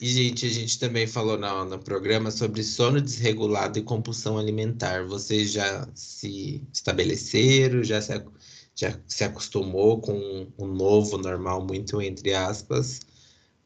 E, 0.00 0.06
gente, 0.08 0.46
a 0.46 0.48
gente 0.48 0.78
também 0.78 1.06
falou 1.06 1.38
no, 1.38 1.64
no 1.64 1.78
programa 1.78 2.30
sobre 2.30 2.62
sono 2.62 3.00
desregulado 3.00 3.78
e 3.78 3.82
compulsão 3.82 4.38
alimentar. 4.38 5.06
Vocês 5.06 5.52
já 5.52 5.88
se 5.94 6.62
estabeleceram, 6.72 7.82
já 7.82 8.00
se, 8.00 8.12
já 8.76 8.94
se 9.08 9.24
acostumou 9.24 10.00
com 10.00 10.46
o 10.56 10.66
novo 10.66 11.16
normal, 11.16 11.64
muito 11.64 12.00
entre 12.02 12.34
aspas? 12.34 13.00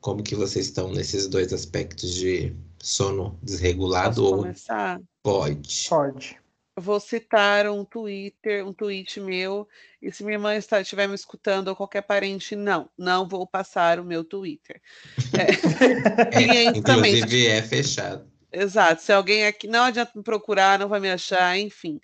Como 0.01 0.23
que 0.23 0.37
vocês 0.37 0.67
estão 0.67 0.93
nesses 0.93 1.27
dois 1.27 1.53
aspectos 1.53 2.15
de 2.15 2.55
sono 2.79 3.39
desregulado 3.43 4.23
Posso 4.23 4.35
ou 4.35 4.39
começar? 4.39 5.01
pode? 5.23 5.87
Pode. 5.89 6.39
vou 6.77 7.01
citar 7.01 7.69
um 7.69 7.85
Twitter, 7.85 8.67
um 8.67 8.73
tweet 8.73 9.21
meu, 9.21 9.69
e 10.01 10.11
se 10.11 10.25
minha 10.25 10.39
mãe 10.39 10.57
está, 10.57 10.81
estiver 10.81 11.09
me 11.09 11.15
escutando 11.15 11.69
ou 11.69 11.77
qualquer 11.77 12.03
parente, 12.03 12.57
não, 12.57 12.89
não 12.97 13.29
vou 13.29 13.47
passar 13.47 13.99
o 13.99 14.05
meu 14.05 14.25
Twitter. 14.25 14.81
É, 15.37 16.39
é, 16.41 16.65
inclusive 16.65 17.47
é 17.49 17.61
fechado. 17.61 18.31
Exato. 18.53 19.03
Se 19.03 19.13
alguém 19.13 19.47
aqui 19.47 19.67
não 19.67 19.85
adianta 19.85 20.13
me 20.15 20.23
procurar, 20.23 20.79
não 20.79 20.89
vai 20.89 21.01
me 21.01 21.11
achar, 21.11 21.59
enfim. 21.59 22.01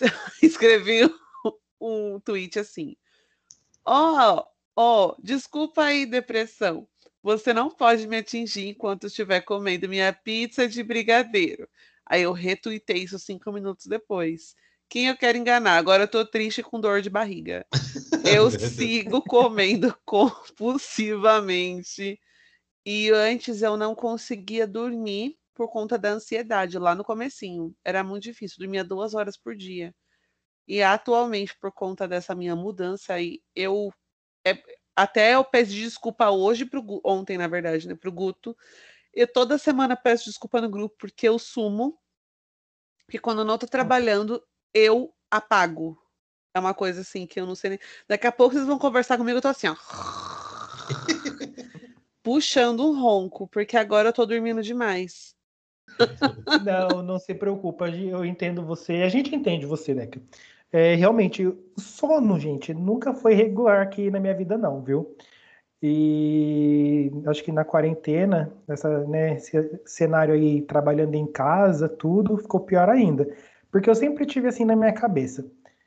Escrevi 0.42 1.08
um, 1.82 2.20
tweet 2.20 2.58
assim. 2.58 2.96
Ó, 3.84 4.36
oh, 4.36 4.44
ó, 4.76 5.08
oh, 5.08 5.16
desculpa 5.22 5.84
aí, 5.84 6.06
depressão. 6.06 6.86
Você 7.22 7.52
não 7.52 7.70
pode 7.70 8.06
me 8.06 8.16
atingir 8.16 8.68
enquanto 8.68 9.06
estiver 9.06 9.42
comendo 9.42 9.88
minha 9.88 10.12
pizza 10.12 10.68
de 10.68 10.82
brigadeiro. 10.82 11.68
Aí 12.04 12.22
eu 12.22 12.32
retuitei 12.32 13.04
isso 13.04 13.18
cinco 13.18 13.52
minutos 13.52 13.86
depois. 13.86 14.56
Quem 14.88 15.06
eu 15.06 15.16
quero 15.16 15.38
enganar? 15.38 15.78
Agora 15.78 16.02
eu 16.02 16.08
tô 16.08 16.26
triste 16.26 16.62
com 16.62 16.80
dor 16.80 17.00
de 17.00 17.08
barriga. 17.08 17.64
Eu 18.24 18.50
sigo 18.58 19.22
comendo 19.22 19.96
compulsivamente. 20.04 22.20
E 22.84 23.10
antes 23.10 23.62
eu 23.62 23.76
não 23.76 23.94
conseguia 23.94 24.66
dormir 24.66 25.38
por 25.54 25.68
conta 25.68 25.96
da 25.96 26.10
ansiedade, 26.10 26.78
lá 26.78 26.94
no 26.94 27.04
comecinho. 27.04 27.74
Era 27.84 28.02
muito 28.02 28.24
difícil, 28.24 28.58
dormia 28.58 28.84
duas 28.84 29.14
horas 29.14 29.36
por 29.36 29.54
dia. 29.54 29.94
E 30.66 30.82
atualmente, 30.82 31.56
por 31.58 31.72
conta 31.72 32.06
dessa 32.06 32.34
minha 32.34 32.54
mudança 32.54 33.14
aí, 33.14 33.42
eu 33.54 33.92
é, 34.46 34.62
até 34.94 35.34
eu 35.34 35.44
peço 35.44 35.72
desculpa 35.72 36.30
hoje 36.30 36.64
pro 36.64 37.00
ontem, 37.04 37.38
na 37.38 37.48
verdade, 37.48 37.88
né, 37.88 37.94
pro 37.94 38.12
Guto. 38.12 38.56
Eu 39.12 39.30
toda 39.30 39.58
semana 39.58 39.96
peço 39.96 40.24
desculpa 40.24 40.60
no 40.60 40.70
grupo 40.70 40.96
porque 40.98 41.28
eu 41.28 41.38
sumo. 41.38 41.98
Porque 43.06 43.18
quando 43.18 43.40
eu 43.40 43.44
não 43.44 43.58
tô 43.58 43.66
trabalhando, 43.66 44.42
eu 44.72 45.12
apago. 45.30 45.98
É 46.54 46.60
uma 46.60 46.74
coisa 46.74 47.00
assim 47.00 47.26
que 47.26 47.40
eu 47.40 47.46
não 47.46 47.54
sei 47.54 47.70
nem. 47.70 47.78
Daqui 48.08 48.26
a 48.26 48.32
pouco 48.32 48.54
vocês 48.54 48.66
vão 48.66 48.78
conversar 48.78 49.18
comigo, 49.18 49.38
eu 49.38 49.42
tô 49.42 49.48
assim, 49.48 49.68
ó. 49.68 49.76
puxando 52.22 52.86
um 52.86 53.00
ronco, 53.00 53.48
porque 53.48 53.76
agora 53.76 54.10
eu 54.10 54.12
tô 54.12 54.24
dormindo 54.24 54.62
demais. 54.62 55.34
Não, 56.64 57.02
não 57.02 57.18
se 57.18 57.34
preocupa, 57.34 57.88
eu 57.88 58.24
entendo 58.24 58.64
você, 58.64 59.02
a 59.02 59.08
gente 59.08 59.34
entende 59.34 59.66
você, 59.66 59.94
né? 59.94 60.08
É, 60.72 60.94
realmente, 60.94 61.52
sono, 61.76 62.38
gente, 62.38 62.72
nunca 62.72 63.12
foi 63.12 63.34
regular 63.34 63.82
aqui 63.82 64.10
na 64.10 64.18
minha 64.18 64.34
vida, 64.34 64.56
não, 64.56 64.80
viu? 64.82 65.14
E 65.82 67.10
acho 67.26 67.42
que 67.42 67.50
na 67.50 67.64
quarentena, 67.64 68.52
nessa, 68.68 69.00
né, 69.06 69.36
cenário 69.84 70.32
aí, 70.32 70.62
trabalhando 70.62 71.14
em 71.14 71.26
casa, 71.26 71.88
tudo, 71.88 72.38
ficou 72.38 72.60
pior 72.60 72.88
ainda. 72.88 73.28
Porque 73.70 73.90
eu 73.90 73.94
sempre 73.94 74.24
tive 74.24 74.46
assim 74.46 74.64
na 74.64 74.76
minha 74.76 74.92
cabeça. 74.92 75.44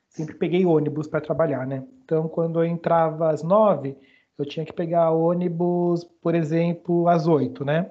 Sempre 0.09 0.35
peguei 0.35 0.65
ônibus 0.65 1.07
para 1.07 1.21
trabalhar, 1.21 1.65
né? 1.65 1.83
Então, 2.03 2.27
quando 2.27 2.59
eu 2.59 2.65
entrava 2.65 3.29
às 3.29 3.41
nove, 3.41 3.97
eu 4.37 4.45
tinha 4.45 4.65
que 4.65 4.73
pegar 4.73 5.11
ônibus, 5.11 6.03
por 6.21 6.35
exemplo, 6.35 7.07
às 7.07 7.25
oito, 7.25 7.63
né? 7.63 7.89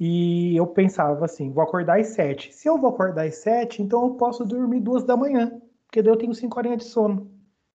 E 0.00 0.56
eu 0.56 0.66
pensava 0.66 1.26
assim, 1.26 1.52
vou 1.52 1.62
acordar 1.62 2.00
às 2.00 2.08
sete. 2.08 2.52
Se 2.54 2.66
eu 2.66 2.78
vou 2.78 2.88
acordar 2.88 3.26
às 3.26 3.36
sete, 3.36 3.82
então 3.82 4.04
eu 4.04 4.14
posso 4.14 4.44
dormir 4.44 4.80
duas 4.80 5.04
da 5.04 5.16
manhã 5.16 5.60
porque 5.90 6.02
daí 6.02 6.12
eu 6.12 6.16
tenho 6.16 6.32
cinco 6.32 6.56
horinhas 6.56 6.78
de 6.78 6.84
sono. 6.84 7.28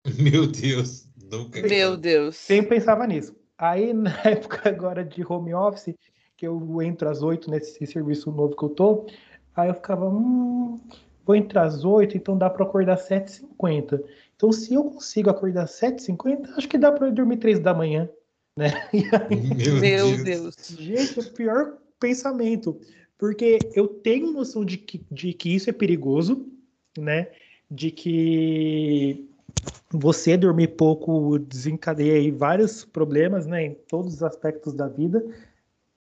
Meu 0.17 0.47
Deus, 0.47 1.05
nunca. 1.29 1.61
Meu 1.61 1.97
Deus. 1.97 2.37
Sempre 2.37 2.77
pensava 2.77 3.05
nisso. 3.05 3.35
Aí, 3.57 3.91
na 3.93 4.17
época 4.23 4.69
agora 4.69 5.03
de 5.03 5.21
home 5.21 5.53
office, 5.53 5.93
que 6.37 6.47
eu 6.47 6.81
entro 6.81 7.09
às 7.09 7.21
oito 7.21 7.51
nesse 7.51 7.85
serviço 7.85 8.31
novo 8.31 8.55
que 8.55 8.63
eu 8.63 8.69
tô, 8.69 9.05
aí 9.53 9.67
eu 9.67 9.73
ficava, 9.73 10.07
hum, 10.07 10.79
vou 11.25 11.35
entrar 11.35 11.63
às 11.63 11.83
oito, 11.83 12.15
então 12.15 12.37
dá 12.37 12.49
para 12.49 12.63
acordar 12.65 12.93
às 12.93 13.09
7h50. 13.09 14.01
Então, 14.35 14.51
se 14.51 14.73
eu 14.73 14.85
consigo 14.85 15.29
acordar 15.29 15.63
às 15.63 15.71
7h50, 15.71 16.53
acho 16.57 16.69
que 16.69 16.77
dá 16.77 16.91
para 16.91 17.09
dormir 17.09 17.37
três 17.37 17.59
da 17.59 17.73
manhã. 17.73 18.09
Né? 18.57 18.71
Aí, 19.29 19.41
Meu, 19.55 19.75
Meu 19.75 20.23
Deus. 20.23 20.23
Deus. 20.23 20.55
Gente, 20.79 21.19
é 21.19 21.21
o 21.21 21.33
pior 21.33 21.77
pensamento. 22.05 22.79
Porque 23.17 23.59
eu 23.73 23.87
tenho 23.87 24.31
noção 24.31 24.63
de 24.63 24.77
que, 24.77 25.01
de 25.09 25.33
que 25.33 25.55
isso 25.55 25.69
é 25.69 25.73
perigoso, 25.73 26.45
né? 26.97 27.29
de 27.69 27.89
que 27.89 29.27
você 29.91 30.37
dormir 30.37 30.75
pouco 30.75 31.39
desencadeia 31.39 32.13
aí 32.13 32.29
vários 32.29 32.85
problemas, 32.85 33.45
né, 33.47 33.65
em 33.65 33.73
todos 33.73 34.15
os 34.15 34.23
aspectos 34.23 34.73
da 34.73 34.87
vida, 34.87 35.25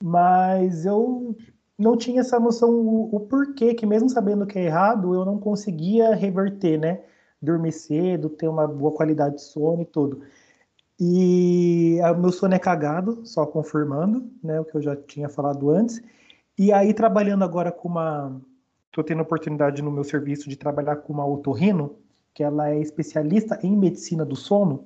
mas 0.03 0.85
eu 0.85 1.35
não 1.77 1.95
tinha 1.95 2.21
essa 2.21 2.39
noção 2.39 2.69
o, 2.69 3.15
o, 3.15 3.19
porquê 3.21 3.73
que 3.73 3.85
mesmo 3.85 4.09
sabendo 4.09 4.45
que 4.45 4.59
é 4.59 4.65
errado, 4.65 5.13
eu 5.13 5.23
não 5.23 5.39
conseguia 5.39 6.13
reverter, 6.13 6.77
né, 6.77 7.01
dormir 7.41 7.71
cedo, 7.71 8.29
ter 8.29 8.47
uma 8.47 8.67
boa 8.67 8.91
qualidade 8.91 9.35
de 9.35 9.43
sono 9.43 9.81
e 9.81 9.85
tudo. 9.85 10.21
E 10.99 11.97
o 12.01 12.19
meu 12.19 12.31
sono 12.31 12.53
é 12.53 12.59
cagado, 12.59 13.25
só 13.25 13.45
confirmando, 13.45 14.31
né, 14.43 14.59
o 14.59 14.65
que 14.65 14.75
eu 14.75 14.81
já 14.81 14.95
tinha 14.95 15.27
falado 15.27 15.69
antes. 15.69 16.01
E 16.57 16.71
aí 16.71 16.93
trabalhando 16.93 17.43
agora 17.43 17.71
com 17.71 17.89
uma 17.89 18.39
estou 18.93 19.03
tendo 19.03 19.19
a 19.19 19.23
oportunidade 19.23 19.81
no 19.81 19.91
meu 19.91 20.03
serviço 20.03 20.47
de 20.47 20.55
trabalhar 20.55 20.97
com 20.97 21.11
uma 21.11 21.25
otorrino, 21.25 21.95
que 22.31 22.43
ela 22.43 22.69
é 22.69 22.79
especialista 22.79 23.59
em 23.63 23.75
medicina 23.75 24.23
do 24.23 24.35
sono. 24.35 24.85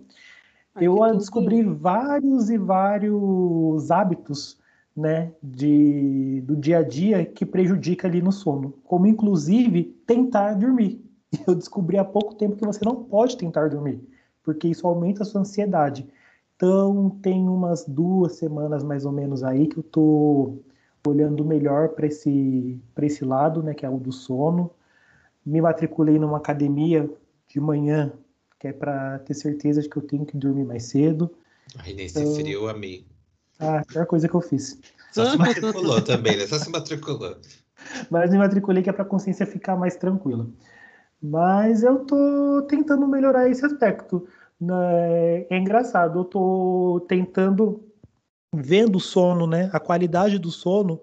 Eu 0.79 0.97
descobri 1.17 1.63
vários 1.63 2.49
e 2.49 2.57
vários 2.57 3.91
hábitos 3.91 4.57
né, 4.95 5.33
de, 5.43 6.41
do 6.45 6.55
dia 6.55 6.79
a 6.79 6.83
dia 6.83 7.25
que 7.25 7.45
prejudica 7.45 8.07
ali 8.07 8.21
no 8.21 8.31
sono, 8.31 8.73
como 8.83 9.07
inclusive 9.07 9.83
tentar 10.05 10.53
dormir. 10.53 11.03
Eu 11.45 11.53
descobri 11.53 11.97
há 11.97 12.05
pouco 12.05 12.35
tempo 12.35 12.55
que 12.55 12.65
você 12.65 12.83
não 12.85 13.03
pode 13.03 13.37
tentar 13.37 13.69
dormir, 13.69 14.01
porque 14.47 14.69
isso 14.69 14.87
aumenta 14.87 15.23
a 15.23 15.25
sua 15.25 15.41
ansiedade. 15.41 16.07
Então, 16.55 17.09
tem 17.21 17.49
umas 17.49 17.83
duas 17.85 18.37
semanas 18.37 18.81
mais 18.81 19.03
ou 19.03 19.11
menos 19.11 19.43
aí 19.43 19.67
que 19.67 19.77
eu 19.77 19.83
tô 19.83 20.59
olhando 21.05 21.43
melhor 21.43 21.89
para 21.89 22.07
esse, 22.07 22.79
esse 23.01 23.25
lado, 23.25 23.61
né, 23.61 23.73
que 23.73 23.85
é 23.85 23.89
o 23.89 23.97
do 23.97 24.13
sono. 24.13 24.71
Me 25.45 25.59
matriculei 25.59 26.17
numa 26.17 26.37
academia 26.37 27.09
de 27.45 27.59
manhã, 27.59 28.13
que 28.57 28.69
é 28.69 28.71
para 28.71 29.19
ter 29.19 29.33
certeza 29.33 29.81
de 29.81 29.89
que 29.89 29.97
eu 29.97 30.01
tenho 30.01 30.25
que 30.25 30.37
dormir 30.37 30.63
mais 30.63 30.83
cedo. 30.83 31.29
Aí 31.79 31.93
nesse 31.93 32.17
então... 32.17 32.35
frio, 32.35 32.69
amigo. 32.69 33.05
Ah, 33.59 33.79
a 33.79 33.85
pior 33.85 34.05
coisa 34.05 34.29
que 34.29 34.33
eu 34.33 34.41
fiz. 34.41 34.79
Só 35.11 35.29
se 35.29 35.37
matriculou 35.37 36.01
também, 36.01 36.37
né? 36.37 36.47
Só 36.47 36.57
se 36.57 36.69
matriculou. 36.69 37.35
Mas 38.09 38.31
me 38.31 38.37
matriculei 38.37 38.81
que 38.81 38.89
é 38.89 38.93
para 38.93 39.03
a 39.03 39.07
consciência 39.07 39.45
ficar 39.45 39.75
mais 39.75 39.97
tranquila. 39.97 40.47
Mas 41.21 41.83
eu 41.83 42.05
tô 42.05 42.61
tentando 42.69 43.05
melhorar 43.07 43.49
esse 43.49 43.65
aspecto. 43.65 44.25
Né? 44.59 45.45
É 45.49 45.57
engraçado, 45.57 46.19
eu 46.19 46.25
tô 46.25 47.05
tentando 47.07 47.83
vendo 48.53 48.95
o 48.95 49.01
sono, 49.01 49.45
né, 49.45 49.69
a 49.73 49.79
qualidade 49.79 50.39
do 50.39 50.49
sono 50.49 51.01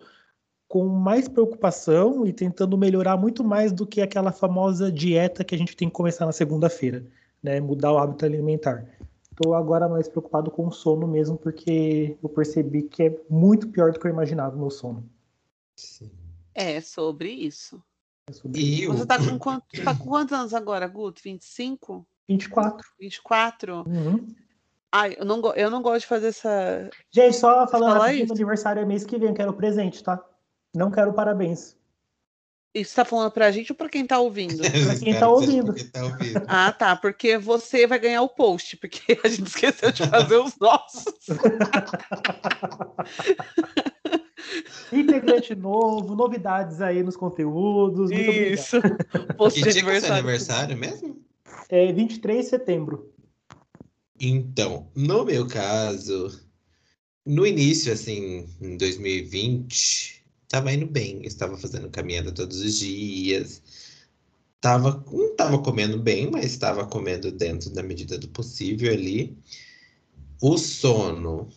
com 0.66 0.88
mais 0.88 1.28
preocupação 1.28 2.26
e 2.26 2.32
tentando 2.32 2.76
melhorar 2.76 3.16
muito 3.16 3.44
mais 3.44 3.70
do 3.70 3.86
que 3.86 4.00
aquela 4.00 4.32
famosa 4.32 4.90
dieta 4.90 5.44
que 5.44 5.54
a 5.54 5.58
gente 5.58 5.76
tem 5.76 5.88
que 5.88 5.94
começar 5.94 6.26
na 6.26 6.32
segunda-feira, 6.32 7.06
né? 7.40 7.60
Mudar 7.60 7.92
o 7.92 7.98
hábito 7.98 8.24
alimentar. 8.24 8.84
Estou 9.30 9.54
agora 9.54 9.88
mais 9.88 10.08
preocupado 10.08 10.50
com 10.50 10.66
o 10.66 10.72
sono 10.72 11.06
mesmo, 11.06 11.36
porque 11.36 12.16
eu 12.20 12.28
percebi 12.28 12.82
que 12.82 13.04
é 13.04 13.20
muito 13.28 13.68
pior 13.68 13.92
do 13.92 14.00
que 14.00 14.06
eu 14.06 14.10
imaginava 14.10 14.56
o 14.56 14.58
meu 14.58 14.70
sono. 14.70 15.08
Sim. 15.76 16.10
É 16.54 16.80
sobre 16.80 17.30
isso. 17.30 17.80
É 18.28 18.32
sobre 18.32 18.60
e 18.60 18.82
isso. 18.82 18.92
Você 18.92 19.02
está 19.02 19.18
com, 19.18 19.38
quanto, 19.38 19.64
tá 19.84 19.96
com 19.96 20.04
quantos 20.04 20.32
anos 20.32 20.54
agora, 20.54 20.88
Guto? 20.88 21.20
25? 21.22 22.06
24. 22.28 22.87
24? 22.98 23.84
Uhum. 23.87 24.26
Ai, 24.90 25.16
eu 25.18 25.24
não, 25.24 25.40
eu 25.54 25.70
não 25.70 25.82
gosto 25.82 26.02
de 26.02 26.06
fazer 26.06 26.28
essa. 26.28 26.88
Gente, 27.10 27.37
só 27.37 27.66
falando 27.66 28.04
que 28.04 28.30
o 28.30 28.32
aniversário 28.32 28.80
é 28.80 28.84
mês 28.84 29.04
que 29.04 29.18
vem, 29.18 29.30
eu 29.30 29.34
quero 29.34 29.52
presente, 29.52 30.02
tá? 30.02 30.24
Não 30.74 30.90
quero 30.90 31.12
parabéns. 31.12 31.76
Isso 32.74 32.96
tá 32.96 33.04
falando 33.04 33.30
pra 33.30 33.52
gente 33.52 33.70
ou 33.70 33.76
pra 33.76 33.88
quem 33.88 34.04
tá 34.04 34.18
ouvindo? 34.18 34.58
pra 34.87 34.98
quem 34.98 35.16
tá 35.16 35.28
ouvindo. 35.28 35.72
tá 35.90 36.04
ouvindo. 36.04 36.42
Ah, 36.48 36.72
tá. 36.72 36.96
Porque 36.96 37.38
você 37.38 37.87
vai 37.87 38.00
ganhar 38.00 38.22
o 38.22 38.28
post, 38.28 38.76
porque 38.76 39.16
a 39.22 39.28
gente 39.28 39.46
esqueceu 39.46 39.92
de 39.92 40.04
fazer 40.06 40.37
os 40.37 40.58
nossos. 40.58 41.14
Integrante 44.92 45.54
novo, 45.54 46.16
novidades 46.16 46.80
aí 46.80 47.02
nos 47.02 47.16
conteúdos. 47.16 48.10
Isso. 48.10 48.80
Post 49.37 49.62
que 49.62 49.70
dia 49.70 49.82
que 49.82 49.90
é 49.90 50.00
seu 50.00 50.12
aniversário 50.12 50.76
mesmo? 50.76 51.16
É 51.68 51.92
23 51.92 52.44
de 52.44 52.50
setembro. 52.50 53.12
Então, 54.20 54.90
no 54.94 55.24
meu 55.24 55.46
caso, 55.46 56.40
no 57.26 57.46
início, 57.46 57.92
assim, 57.92 58.48
em 58.61 58.76
2020, 58.76 60.24
estava 60.42 60.72
indo 60.72 60.87
bem, 60.87 61.22
estava 61.26 61.57
fazendo 61.57 61.90
caminhada 61.90 62.30
todos 62.30 62.61
os 62.61 62.78
dias, 62.78 63.62
tava, 64.61 65.04
não 65.11 65.26
estava 65.26 65.59
comendo 65.62 65.98
bem, 65.98 66.30
mas 66.30 66.46
estava 66.46 66.87
comendo 66.87 67.33
dentro 67.33 67.70
da 67.70 67.83
medida 67.83 68.18
do 68.18 68.28
possível 68.28 68.92
ali. 68.92 69.37
O 70.40 70.57
sono 70.59 71.48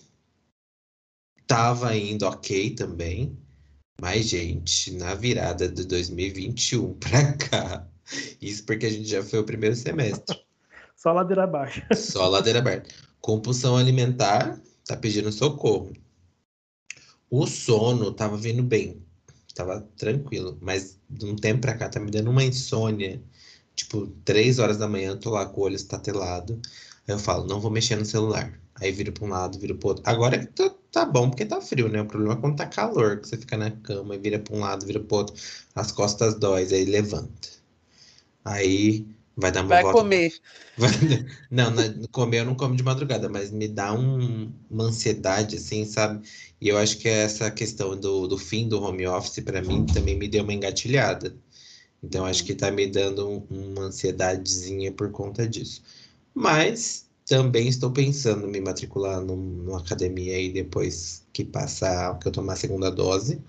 estava 1.41 1.95
indo 1.95 2.25
ok 2.25 2.71
também, 2.71 3.37
mas, 4.01 4.27
gente, 4.27 4.91
na 4.91 5.15
virada 5.15 5.69
de 5.69 5.85
2021 5.85 6.93
para 6.95 7.33
cá, 7.33 7.87
isso 8.41 8.65
porque 8.65 8.85
a 8.85 8.89
gente 8.89 9.07
já 9.07 9.23
foi 9.23 9.39
o 9.39 9.43
primeiro 9.43 9.75
semestre. 9.75 10.39
Só 10.95 11.11
ladeira 11.11 11.43
abaixo. 11.43 11.81
Só 11.93 12.27
ladeira 12.27 12.59
aberta. 12.59 12.93
Compulsão 13.21 13.77
alimentar, 13.77 14.59
tá 14.85 14.95
pedindo 14.95 15.31
socorro. 15.31 15.93
O 17.29 17.45
sono 17.45 18.11
tava 18.13 18.37
vindo 18.37 18.63
bem, 18.63 19.01
tava 19.53 19.81
tranquilo, 19.97 20.57
mas 20.61 20.97
de 21.09 21.25
um 21.25 21.35
tempo 21.35 21.61
pra 21.61 21.75
cá 21.75 21.89
tá 21.89 21.99
me 21.99 22.09
dando 22.09 22.31
uma 22.31 22.43
insônia. 22.43 23.21
Tipo, 23.75 24.07
três 24.25 24.57
horas 24.59 24.77
da 24.77 24.87
manhã, 24.87 25.15
tô 25.15 25.29
lá 25.29 25.45
com 25.45 25.61
o 25.61 25.63
olho 25.65 25.75
estatelado. 25.75 26.59
Aí 27.07 27.13
eu 27.13 27.19
falo, 27.19 27.45
não 27.45 27.59
vou 27.59 27.69
mexer 27.69 27.95
no 27.95 28.05
celular. 28.05 28.59
Aí 28.75 28.91
viro 28.91 29.11
pra 29.11 29.25
um 29.25 29.29
lado, 29.29 29.59
viro 29.59 29.75
pro 29.75 29.89
outro. 29.89 30.03
Agora 30.05 30.45
tá, 30.47 30.73
tá 30.91 31.05
bom 31.05 31.29
porque 31.29 31.45
tá 31.45 31.59
frio, 31.61 31.89
né? 31.89 32.01
O 32.01 32.05
problema 32.05 32.35
é 32.35 32.37
quando 32.37 32.57
tá 32.57 32.65
calor, 32.65 33.19
que 33.19 33.27
você 33.27 33.37
fica 33.37 33.57
na 33.57 33.71
cama 33.71 34.15
e 34.15 34.19
vira 34.19 34.39
pra 34.39 34.55
um 34.55 34.59
lado, 34.59 34.85
vira 34.85 34.99
pro 34.99 35.17
outro. 35.17 35.35
As 35.75 35.91
costas 35.91 36.35
dói, 36.35 36.63
aí 36.71 36.85
levanta. 36.85 37.56
Aí 38.47 39.05
vai 39.35 39.51
dar 39.51 39.61
uma 39.61 39.69
vai 39.69 39.83
volta. 39.83 39.99
Comer. 39.99 40.33
Vai 40.77 40.91
comer. 40.97 41.47
Não, 41.51 41.73
comer 42.11 42.39
eu 42.39 42.45
não 42.45 42.55
como 42.55 42.75
de 42.75 42.83
madrugada, 42.83 43.27
mas 43.29 43.51
me 43.51 43.67
dá 43.67 43.93
um, 43.93 44.51
uma 44.69 44.85
ansiedade, 44.85 45.57
assim, 45.57 45.85
sabe? 45.85 46.25
E 46.61 46.69
eu 46.69 46.77
acho 46.77 46.97
que 46.97 47.09
essa 47.09 47.51
questão 47.51 47.99
do, 47.99 48.27
do 48.27 48.37
fim 48.37 48.67
do 48.67 48.81
home 48.81 49.05
office, 49.05 49.43
para 49.43 49.61
mim, 49.61 49.85
também 49.85 50.17
me 50.17 50.27
deu 50.27 50.43
uma 50.43 50.53
engatilhada. 50.53 51.35
Então, 52.01 52.25
acho 52.25 52.45
que 52.45 52.55
tá 52.55 52.71
me 52.71 52.87
dando 52.87 53.27
um, 53.27 53.47
uma 53.49 53.83
ansiedadezinha 53.85 54.91
por 54.91 55.11
conta 55.11 55.47
disso. 55.47 55.83
Mas 56.33 57.07
também 57.25 57.67
estou 57.67 57.91
pensando 57.91 58.47
em 58.47 58.51
me 58.51 58.61
matricular 58.61 59.21
num, 59.21 59.35
numa 59.35 59.79
academia 59.79 60.35
aí 60.35 60.51
depois 60.51 61.25
que 61.33 61.43
passar, 61.43 62.17
que 62.19 62.27
eu 62.27 62.31
tomar 62.31 62.53
a 62.53 62.55
segunda 62.55 62.89
dose. 62.91 63.41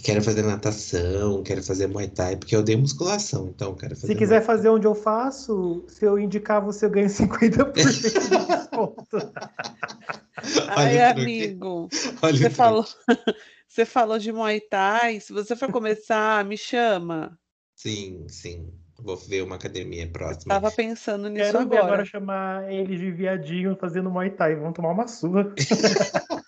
Quero 0.00 0.22
fazer 0.22 0.42
natação, 0.42 1.42
quero 1.42 1.62
fazer 1.62 1.86
Muay 1.86 2.08
Thai, 2.08 2.36
porque 2.36 2.56
eu 2.56 2.62
dei 2.62 2.76
musculação, 2.76 3.48
então 3.48 3.74
quero 3.74 3.94
fazer. 3.94 4.06
Se 4.06 4.14
quiser 4.18 4.42
fazer 4.42 4.70
onde 4.70 4.86
eu 4.86 4.94
faço, 4.94 5.84
se 5.86 6.04
eu 6.04 6.18
indicar 6.18 6.64
você, 6.64 6.86
eu 6.86 6.90
ganho 6.90 7.08
50% 7.08 7.72
de 7.74 8.00
desconto. 8.00 9.18
Ai, 10.74 11.00
amigo, 11.02 11.88
Olha 12.22 12.36
você 12.36 12.50
falou, 12.50 12.86
você 13.68 13.84
falou 13.84 14.18
de 14.18 14.32
Muay 14.32 14.60
Thai. 14.60 15.20
Se 15.20 15.32
você 15.32 15.54
for 15.54 15.70
começar, 15.70 16.42
me 16.44 16.56
chama. 16.56 17.38
Sim, 17.76 18.26
sim. 18.28 18.72
Vou 18.98 19.16
ver 19.16 19.42
uma 19.42 19.56
academia 19.56 20.08
próxima. 20.08 20.54
Tava 20.54 20.70
pensando 20.70 21.28
nisso 21.28 21.46
Quero 21.46 21.60
agora. 21.60 21.82
agora 21.82 22.04
chamar 22.04 22.72
ele 22.72 22.96
de 22.96 23.10
viadinho 23.10 23.76
fazendo 23.76 24.10
Muay 24.10 24.30
Thai. 24.30 24.54
Vamos 24.56 24.74
tomar 24.74 24.92
uma 24.92 25.06
surra. 25.06 25.52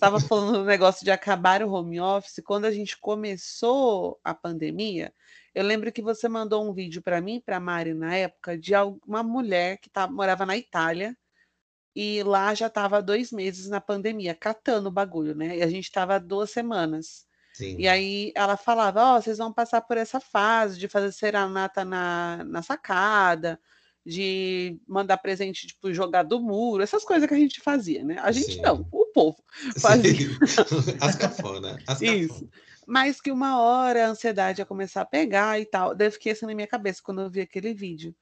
Estava 0.00 0.18
falando 0.18 0.52
do 0.60 0.64
negócio 0.64 1.04
de 1.04 1.10
acabar 1.10 1.62
o 1.62 1.70
home 1.70 2.00
office. 2.00 2.40
Quando 2.42 2.64
a 2.64 2.70
gente 2.70 2.96
começou 2.96 4.18
a 4.24 4.32
pandemia, 4.32 5.12
eu 5.54 5.62
lembro 5.62 5.92
que 5.92 6.00
você 6.00 6.26
mandou 6.26 6.66
um 6.66 6.72
vídeo 6.72 7.02
para 7.02 7.20
mim, 7.20 7.38
para 7.38 7.60
Mari 7.60 7.92
na 7.92 8.16
época, 8.16 8.56
de 8.56 8.72
uma 9.06 9.22
mulher 9.22 9.76
que 9.76 9.90
tá, 9.90 10.08
morava 10.08 10.46
na 10.46 10.56
Itália 10.56 11.14
e 11.94 12.22
lá 12.22 12.54
já 12.54 12.68
estava 12.68 13.02
dois 13.02 13.30
meses 13.30 13.68
na 13.68 13.78
pandemia, 13.78 14.34
catando 14.34 14.88
o 14.88 14.92
bagulho, 14.92 15.34
né? 15.34 15.58
E 15.58 15.62
a 15.62 15.68
gente 15.68 15.84
estava 15.84 16.18
duas 16.18 16.50
semanas. 16.50 17.26
Sim. 17.52 17.76
E 17.78 17.86
aí 17.86 18.32
ela 18.34 18.56
falava: 18.56 19.02
Ó, 19.04 19.16
oh, 19.18 19.20
vocês 19.20 19.36
vão 19.36 19.52
passar 19.52 19.82
por 19.82 19.98
essa 19.98 20.18
fase 20.18 20.78
de 20.78 20.88
fazer 20.88 21.12
serenata 21.12 21.84
na, 21.84 22.42
na 22.44 22.62
sacada, 22.62 23.60
de 24.06 24.80
mandar 24.88 25.18
presente, 25.18 25.66
tipo, 25.66 25.92
jogar 25.92 26.22
do 26.22 26.40
muro, 26.40 26.82
essas 26.82 27.04
coisas 27.04 27.28
que 27.28 27.34
a 27.34 27.38
gente 27.38 27.60
fazia, 27.60 28.02
né? 28.02 28.18
A 28.20 28.32
gente 28.32 28.54
Sim. 28.54 28.62
não, 28.62 28.88
povo 29.12 29.36
fazia. 29.78 30.28
As 31.00 31.16
cafona, 31.16 31.78
as 31.86 32.00
Isso. 32.00 32.48
Mas 32.86 33.20
que 33.20 33.30
uma 33.30 33.60
hora 33.60 34.06
a 34.06 34.08
ansiedade 34.08 34.60
ia 34.60 34.66
começar 34.66 35.02
a 35.02 35.06
pegar 35.06 35.60
e 35.60 35.64
tal. 35.64 35.94
Daí 35.94 36.08
eu 36.08 36.12
fiquei 36.12 36.32
assim 36.32 36.46
na 36.46 36.54
minha 36.54 36.66
cabeça 36.66 37.00
quando 37.02 37.20
eu 37.20 37.30
vi 37.30 37.40
aquele 37.40 37.72
vídeo. 37.72 38.14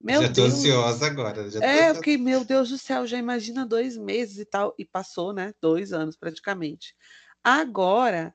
Meu 0.00 0.22
já 0.22 0.28
Deus. 0.28 0.36
tô 0.36 0.56
ansiosa 0.56 1.06
agora. 1.06 1.50
Já 1.50 1.60
é, 1.60 1.90
eu 1.90 1.94
fiquei, 1.96 2.16
meu 2.16 2.44
Deus 2.44 2.70
do 2.70 2.78
céu, 2.78 3.06
já 3.06 3.18
imagina 3.18 3.66
dois 3.66 3.98
meses 3.98 4.38
e 4.38 4.44
tal. 4.46 4.74
E 4.78 4.84
passou, 4.84 5.32
né? 5.32 5.52
Dois 5.60 5.92
anos 5.92 6.16
praticamente. 6.16 6.96
Agora, 7.42 8.34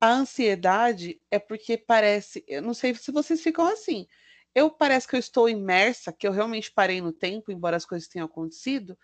a 0.00 0.12
ansiedade 0.12 1.20
é 1.28 1.40
porque 1.40 1.76
parece. 1.76 2.44
Eu 2.46 2.62
não 2.62 2.74
sei 2.74 2.94
se 2.94 3.10
vocês 3.10 3.40
ficam 3.40 3.66
assim 3.66 4.06
eu 4.54 4.70
parece 4.70 5.06
que 5.06 5.14
eu 5.14 5.20
estou 5.20 5.48
imersa, 5.48 6.12
que 6.12 6.26
eu 6.26 6.32
realmente 6.32 6.70
parei 6.70 7.00
no 7.00 7.12
tempo, 7.12 7.52
embora 7.52 7.76
as 7.76 7.86
coisas 7.86 8.08
tenham 8.08 8.26
acontecido, 8.26 8.98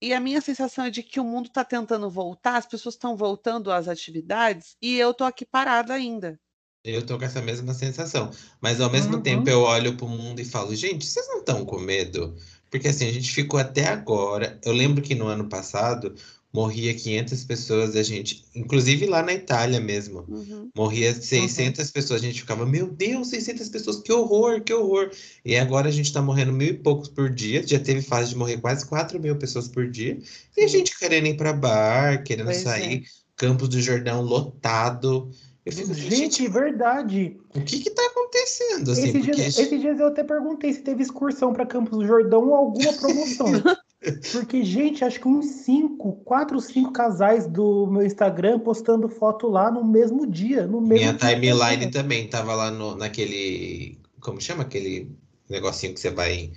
e 0.00 0.14
a 0.14 0.20
minha 0.20 0.40
sensação 0.40 0.84
é 0.84 0.90
de 0.90 1.02
que 1.02 1.18
o 1.18 1.24
mundo 1.24 1.46
está 1.46 1.64
tentando 1.64 2.08
voltar, 2.08 2.56
as 2.56 2.66
pessoas 2.66 2.94
estão 2.94 3.16
voltando 3.16 3.72
às 3.72 3.88
atividades 3.88 4.76
e 4.80 4.96
eu 4.96 5.10
estou 5.10 5.26
aqui 5.26 5.44
parada 5.44 5.94
ainda. 5.94 6.38
Eu 6.84 7.04
tô 7.04 7.18
com 7.18 7.24
essa 7.24 7.42
mesma 7.42 7.74
sensação. 7.74 8.30
Mas 8.60 8.80
ao 8.80 8.90
mesmo 8.90 9.16
uhum. 9.16 9.22
tempo 9.22 9.50
eu 9.50 9.60
olho 9.60 9.96
para 9.96 10.06
o 10.06 10.08
mundo 10.08 10.40
e 10.40 10.44
falo, 10.44 10.74
gente, 10.74 11.04
vocês 11.04 11.26
não 11.28 11.40
estão 11.40 11.64
com 11.64 11.78
medo? 11.78 12.36
Porque 12.70 12.88
assim, 12.88 13.06
a 13.08 13.12
gente 13.12 13.32
ficou 13.32 13.58
até 13.58 13.86
agora. 13.88 14.58
Eu 14.64 14.72
lembro 14.72 15.02
que 15.02 15.14
no 15.14 15.26
ano 15.26 15.48
passado 15.48 16.14
morria 16.52 16.94
500 16.94 17.44
pessoas, 17.44 17.94
a 17.94 18.02
gente, 18.02 18.44
inclusive 18.54 19.06
lá 19.06 19.22
na 19.22 19.34
Itália 19.34 19.80
mesmo, 19.80 20.24
uhum. 20.28 20.70
morria 20.74 21.14
600 21.14 21.86
uhum. 21.86 21.92
pessoas, 21.92 22.22
a 22.22 22.24
gente 22.24 22.40
ficava, 22.40 22.64
meu 22.64 22.88
Deus, 22.88 23.28
600 23.28 23.68
pessoas, 23.68 23.96
que 23.98 24.12
horror, 24.12 24.62
que 24.62 24.72
horror. 24.72 25.10
E 25.44 25.56
agora 25.56 25.88
a 25.88 25.92
gente 25.92 26.12
tá 26.12 26.22
morrendo 26.22 26.52
mil 26.52 26.68
e 26.68 26.74
poucos 26.74 27.08
por 27.08 27.28
dia, 27.28 27.66
já 27.66 27.78
teve 27.78 28.00
fase 28.00 28.30
de 28.30 28.36
morrer 28.36 28.58
quase 28.58 28.86
4 28.86 29.20
mil 29.20 29.36
pessoas 29.36 29.68
por 29.68 29.88
dia, 29.90 30.18
e 30.56 30.64
a 30.64 30.68
gente 30.68 30.98
querendo 30.98 31.26
ir 31.26 31.36
para 31.36 31.52
bar, 31.52 32.24
querendo 32.24 32.46
pois 32.46 32.58
sair, 32.58 33.04
é. 33.04 33.28
Campos 33.36 33.68
do 33.68 33.80
Jordão 33.80 34.20
lotado. 34.20 35.30
Eu 35.64 35.72
fico, 35.72 35.94
gente, 35.94 36.16
gente, 36.16 36.48
verdade. 36.48 37.36
O 37.54 37.60
que 37.60 37.78
que 37.78 37.90
tá 37.90 38.02
acontecendo? 38.06 38.90
Assim, 38.90 39.10
esses, 39.10 39.22
dias, 39.22 39.58
esses 39.58 39.80
dias 39.80 40.00
eu 40.00 40.06
até 40.08 40.24
perguntei 40.24 40.72
se 40.72 40.80
teve 40.80 41.02
excursão 41.02 41.52
para 41.52 41.66
Campos 41.66 41.98
do 41.98 42.06
Jordão 42.06 42.48
ou 42.48 42.54
alguma 42.54 42.92
promoção. 42.94 43.46
Porque, 44.32 44.64
gente, 44.64 45.04
acho 45.04 45.20
que 45.20 45.28
uns 45.28 45.46
cinco, 45.46 46.12
quatro, 46.24 46.60
cinco 46.60 46.92
casais 46.92 47.46
do 47.46 47.86
meu 47.86 48.04
Instagram 48.04 48.58
postando 48.60 49.08
foto 49.08 49.48
lá 49.48 49.70
no 49.70 49.84
mesmo 49.84 50.26
dia. 50.26 50.66
No 50.66 50.80
mesmo 50.80 50.94
Minha 50.94 51.14
timeline 51.14 51.90
também 51.90 52.28
tava 52.28 52.54
lá 52.54 52.70
no, 52.70 52.96
naquele. 52.96 53.98
Como 54.20 54.40
chama 54.40 54.62
aquele 54.62 55.10
negocinho 55.48 55.94
que 55.94 56.00
você 56.00 56.10
vai 56.10 56.50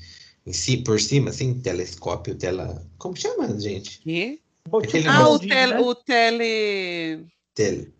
em 0.45 0.53
si, 0.53 0.77
por 0.77 0.99
cima, 0.99 1.29
assim? 1.29 1.53
Telescópio, 1.59 2.35
tela. 2.35 2.85
Como 2.97 3.15
chama, 3.15 3.59
gente? 3.59 3.99
Que? 3.99 4.39
Ah, 5.07 5.29
o, 5.29 5.39
tele, 5.39 5.73
né? 5.73 5.79
o 5.79 5.95
tele. 5.95 7.25
Tele. 7.55 7.93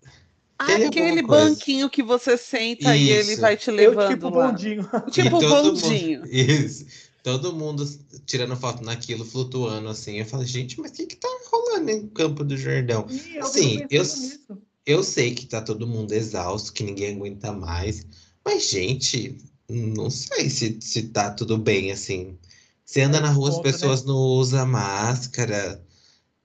Ah, 0.60 0.76
aquele 0.76 1.24
banquinho 1.24 1.90
que 1.90 2.04
você 2.04 2.38
senta 2.38 2.96
Isso. 2.96 3.06
e 3.06 3.10
ele 3.10 3.36
vai 3.38 3.58
te 3.58 3.72
levando. 3.72 4.12
Eu, 4.12 4.16
tipo 4.16 4.30
lá. 4.30 4.48
bondinho. 4.48 4.90
Tipo 5.10 5.40
bondinho. 5.40 6.20
Mundo... 6.20 6.30
Isso. 6.32 6.86
Todo 7.24 7.54
mundo 7.56 7.86
tirando 8.26 8.56
foto 8.56 8.84
naquilo, 8.84 9.26
flutuando 9.26 9.90
assim. 9.90 10.18
Eu 10.20 10.26
falo, 10.26 10.46
gente, 10.46 10.80
mas 10.80 10.92
o 10.92 10.94
que 10.96 11.08
que 11.08 11.16
tá 11.18 11.28
rolando 11.52 11.90
em 11.92 12.08
Campo 12.10 12.44
do 12.44 12.58
Jordão? 12.58 13.08
Ih, 13.08 13.36
eu 13.36 13.44
Assim, 13.46 13.80
fico 13.80 13.88
eu, 13.90 14.04
nisso. 14.04 14.62
eu 14.86 15.04
sei 15.04 15.34
que 15.36 15.46
tá 15.48 15.62
todo 15.62 15.88
mundo 15.88 16.14
exausto, 16.14 16.74
que 16.74 16.84
ninguém 16.84 17.16
aguenta 17.16 17.52
mais, 17.52 18.06
mas, 18.46 18.70
gente, 18.70 19.38
não 19.70 20.10
sei 20.10 20.50
se, 20.50 20.80
se 20.82 21.10
tá 21.10 21.32
tudo 21.34 21.58
bem 21.58 21.92
assim. 21.92 22.38
Você 22.86 23.02
anda 23.02 23.20
É 23.20 23.22
na 23.22 23.32
rua, 23.32 23.50
as 23.50 23.58
né? 23.58 23.62
pessoas 23.62 24.04
não 24.04 24.16
usam 24.18 24.66
máscara, 24.68 25.82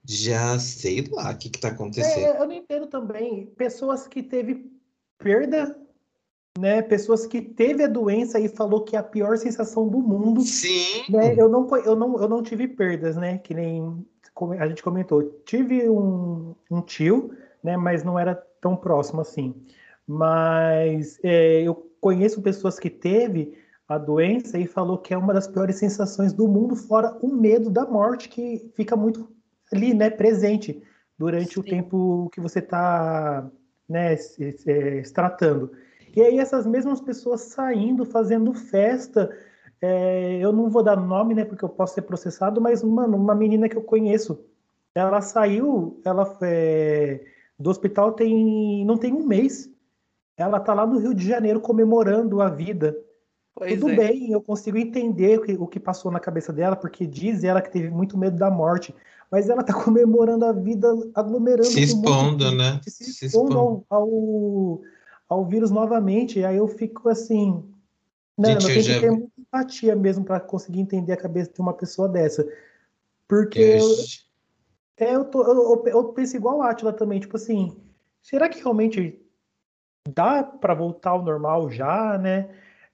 já 0.05 0.59
sei 0.59 1.01
lá 1.11 1.31
o 1.31 1.37
que 1.37 1.49
que 1.49 1.59
tá 1.59 1.69
acontecendo. 1.69 2.27
É, 2.27 2.41
eu 2.41 2.45
não 2.47 2.53
entendo 2.53 2.87
também 2.87 3.47
pessoas 3.55 4.07
que 4.07 4.21
teve 4.23 4.71
perda, 5.17 5.75
né? 6.57 6.81
Pessoas 6.81 7.25
que 7.25 7.41
teve 7.41 7.83
a 7.83 7.87
doença 7.87 8.39
e 8.39 8.47
falou 8.49 8.83
que 8.83 8.95
é 8.95 8.99
a 8.99 9.03
pior 9.03 9.37
sensação 9.37 9.87
do 9.87 9.99
mundo, 9.99 10.41
Sim, 10.41 11.03
né? 11.09 11.33
Eu 11.37 11.47
não, 11.47 11.67
eu 11.77 11.95
não, 11.95 12.21
eu 12.21 12.27
não 12.27 12.41
tive 12.43 12.67
perdas, 12.67 13.15
né? 13.15 13.37
Que 13.37 13.53
nem 13.53 14.05
como 14.33 14.53
a 14.53 14.67
gente 14.67 14.83
comentou. 14.83 15.23
Tive 15.45 15.89
um, 15.89 16.53
um 16.69 16.81
tio, 16.81 17.31
né? 17.63 17.75
Mas 17.77 18.03
não 18.03 18.17
era 18.19 18.35
tão 18.61 18.75
próximo 18.75 19.21
assim. 19.21 19.55
Mas 20.05 21.19
é, 21.23 21.61
eu 21.61 21.75
conheço 21.99 22.41
pessoas 22.41 22.79
que 22.79 22.89
teve 22.89 23.53
a 23.87 23.97
doença 23.97 24.57
e 24.59 24.67
falou 24.67 24.97
que 24.97 25.13
é 25.13 25.17
uma 25.17 25.33
das 25.33 25.47
piores 25.47 25.77
sensações 25.77 26.33
do 26.33 26.47
mundo, 26.47 26.75
fora 26.75 27.17
o 27.21 27.33
medo 27.33 27.69
da 27.69 27.85
morte 27.85 28.27
que 28.29 28.71
fica 28.75 28.95
muito 28.95 29.29
ali, 29.71 29.93
né? 29.93 30.09
Presente 30.09 30.81
durante 31.17 31.59
o 31.59 31.63
Sim. 31.63 31.69
tempo 31.69 32.29
que 32.33 32.39
você 32.39 32.59
está, 32.59 33.49
né? 33.87 34.15
Se, 34.17 34.51
se- 34.57 35.03
se 35.03 35.13
tratando. 35.13 35.71
E 36.17 36.21
aí 36.23 36.39
essas 36.39 36.65
mesmas 36.65 36.99
pessoas 36.99 37.41
saindo, 37.41 38.03
fazendo 38.03 38.51
festa, 38.51 39.29
é, 39.79 40.39
eu 40.39 40.51
não 40.51 40.67
vou 40.67 40.81
dar 40.81 40.97
nome, 40.97 41.35
né, 41.35 41.45
porque 41.45 41.63
eu 41.63 41.69
posso 41.69 41.93
ser 41.93 42.01
processado, 42.01 42.59
mas, 42.59 42.81
mano, 42.81 43.15
uma 43.15 43.35
menina 43.35 43.69
que 43.69 43.77
eu 43.77 43.83
conheço, 43.83 44.43
ela 44.95 45.21
saiu, 45.21 46.01
ela 46.03 46.35
é, 46.41 47.23
do 47.59 47.69
hospital 47.69 48.13
tem, 48.13 48.83
não 48.83 48.97
tem 48.97 49.13
um 49.13 49.27
mês. 49.27 49.69
Ela 50.35 50.59
tá 50.59 50.73
lá 50.73 50.87
no 50.87 50.97
Rio 50.97 51.13
de 51.13 51.23
Janeiro 51.23 51.61
comemorando 51.61 52.41
a 52.41 52.49
vida. 52.49 52.97
Pois 53.53 53.79
Tudo 53.79 53.91
é. 53.91 53.95
bem, 53.95 54.31
eu 54.31 54.41
consigo 54.41 54.75
entender 54.75 55.37
o 55.37 55.43
que, 55.43 55.53
o 55.53 55.67
que 55.67 55.79
passou 55.79 56.11
na 56.11 56.19
cabeça 56.19 56.51
dela, 56.51 56.75
porque 56.75 57.05
diz 57.05 57.43
ela 57.43 57.61
que 57.61 57.71
teve 57.71 57.91
muito 57.91 58.17
medo 58.17 58.37
da 58.37 58.49
morte, 58.49 58.91
mas 59.31 59.49
ela 59.49 59.61
tá 59.61 59.73
comemorando 59.85 60.45
a 60.45 60.51
vida, 60.51 60.91
aglomerando 61.13 61.65
se 61.65 61.93
com 61.93 61.99
um 61.99 62.01
monte 62.01 62.37
de 62.37 62.43
expondo, 62.43 62.43
gente, 62.45 62.57
né? 62.57 62.79
se 62.81 62.89
Se 62.89 63.25
expondo 63.27 63.49
expondo. 63.49 63.85
ao, 63.87 63.99
ao, 63.99 64.81
ao 65.27 65.45
vírus 65.45 65.71
novamente. 65.71 66.39
E 66.39 66.45
aí 66.45 66.57
eu 66.57 66.67
fico 66.67 67.09
assim, 67.09 67.63
né, 68.37 68.51
Gente, 68.59 68.63
eu 68.63 68.69
tenho 68.69 68.83
já 68.83 68.93
que 68.95 68.99
ter 69.01 69.11
muita 69.11 69.31
empatia 69.41 69.95
mesmo 69.95 70.23
para 70.25 70.39
conseguir 70.39 70.79
entender 70.79 71.13
a 71.13 71.17
cabeça 71.17 71.51
de 71.53 71.59
uma 71.61 71.73
pessoa 71.73 72.07
dessa. 72.07 72.47
Porque 73.27 73.59
Eu- 73.59 73.95
é, 74.97 75.15
eu, 75.15 75.25
tô, 75.25 75.43
eu, 75.43 75.83
eu- 75.87 76.05
penso 76.13 76.35
igual 76.35 76.61
a 76.61 76.71
Atila 76.71 76.93
também, 76.93 77.19
tipo 77.19 77.35
assim, 77.37 77.77
será 78.21 78.49
que 78.49 78.59
realmente 78.59 79.21
dá 80.09 80.43
para 80.43 80.73
voltar 80.73 81.11
ao 81.11 81.23
normal 81.23 81.69
já, 81.69 82.17
né? 82.17 82.49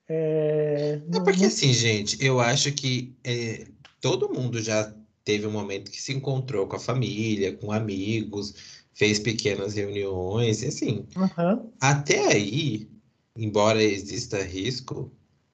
É, 0.08 0.94
É 0.94 1.02
não- 1.08 1.24
porque 1.24 1.42
não- 1.42 1.48
assim, 1.48 1.72
gente, 1.72 2.24
eu 2.24 2.40
acho 2.40 2.74
que 2.74 3.16
é, 3.24 3.68
todo 4.02 4.34
mundo 4.34 4.62
já 4.62 4.94
teve 5.24 5.48
um 5.48 5.52
momento 5.52 5.90
que 5.90 6.02
se 6.02 6.12
encontrou 6.14 6.68
com 6.68 6.76
a 6.76 6.80
família, 6.80 7.56
com 7.56 7.72
amigos, 7.72 8.83
fez 8.94 9.20
pequenas 9.20 9.76
reuniões, 9.76 10.62
e 10.62 10.68
assim, 10.68 11.06
Aham. 11.16 11.68
até 11.82 12.28
aí, 12.28 12.90
embora 13.36 13.84
exista 13.84 14.42
risco, 14.42 15.12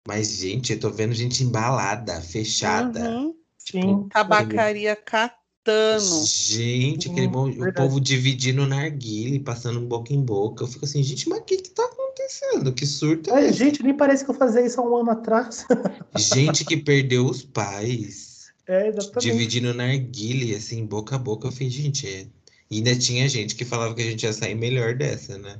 mas, 0.08 0.40
gente, 0.40 0.74
eu 0.74 0.80
tô 0.80 0.90
vendo 0.90 1.14
gente 1.14 1.44
embalada, 1.44 2.20
fechada. 2.22 3.12
Uhum. 3.12 3.36
Tipo, 3.64 3.88
Sim. 3.88 4.08
Tabacaria 4.10 4.96
catando. 4.96 6.26
gente, 6.26 7.12
aquele 7.12 7.28
monte, 7.28 7.62
o 7.62 7.74
povo 7.74 8.00
dividindo 8.00 8.66
narguile, 8.66 9.40
passando 9.40 9.80
boca 9.82 10.12
em 10.12 10.22
boca. 10.22 10.64
Eu 10.64 10.68
fico 10.68 10.86
assim, 10.86 11.04
gente, 11.04 11.30
mas 11.30 11.40
o 11.40 11.44
que 11.44 11.58
que 11.58 11.70
tá 11.70 11.86
acontecendo? 11.86 12.74
Que 12.74 12.88
surto 12.88 13.30
é 13.30 13.34
Ai, 13.34 13.50
esse? 13.50 13.60
gente, 13.60 13.84
nem 13.84 13.96
parece 13.96 14.26
que 14.26 14.32
eu 14.32 14.36
fazia 14.36 14.66
isso 14.66 14.82
há 14.82 14.84
um 14.84 14.98
ano 14.98 15.12
atrás. 15.12 15.68
Gente 16.16 16.66
que 16.66 16.78
perdeu 16.78 17.26
os 17.28 17.44
pais. 17.44 18.52
É, 18.68 18.88
exatamente. 18.88 19.32
dividindo 19.32 19.74
narguile, 19.74 20.56
assim, 20.56 20.86
boca 20.86 21.16
a 21.16 21.20
boca. 21.20 21.48
Eu 21.48 21.52
falei, 21.52 21.70
gente, 21.70 22.08
é... 22.08 22.28
e 22.72 22.78
ainda 22.78 22.98
tinha 22.98 23.28
gente 23.28 23.56
que 23.56 23.66
falava 23.66 23.94
que 23.96 24.02
a 24.02 24.06
gente 24.12 24.24
ia 24.24 24.34
sair 24.34 24.56
melhor 24.56 24.94
dessa, 24.96 25.38
né? 25.38 25.60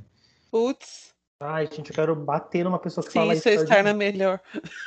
Putz, 0.50 1.10
Ai, 1.42 1.66
gente, 1.72 1.88
eu 1.90 1.94
quero 1.96 2.14
bater 2.14 2.64
numa 2.64 2.78
pessoa 2.78 3.02
que 3.04 3.12
sim, 3.12 3.18
fala 3.18 3.34
isso 3.34 3.48
é 3.48 3.54
isso. 3.54 3.64
estar 3.64 3.82
na 3.82 3.94
melhor. 3.94 4.40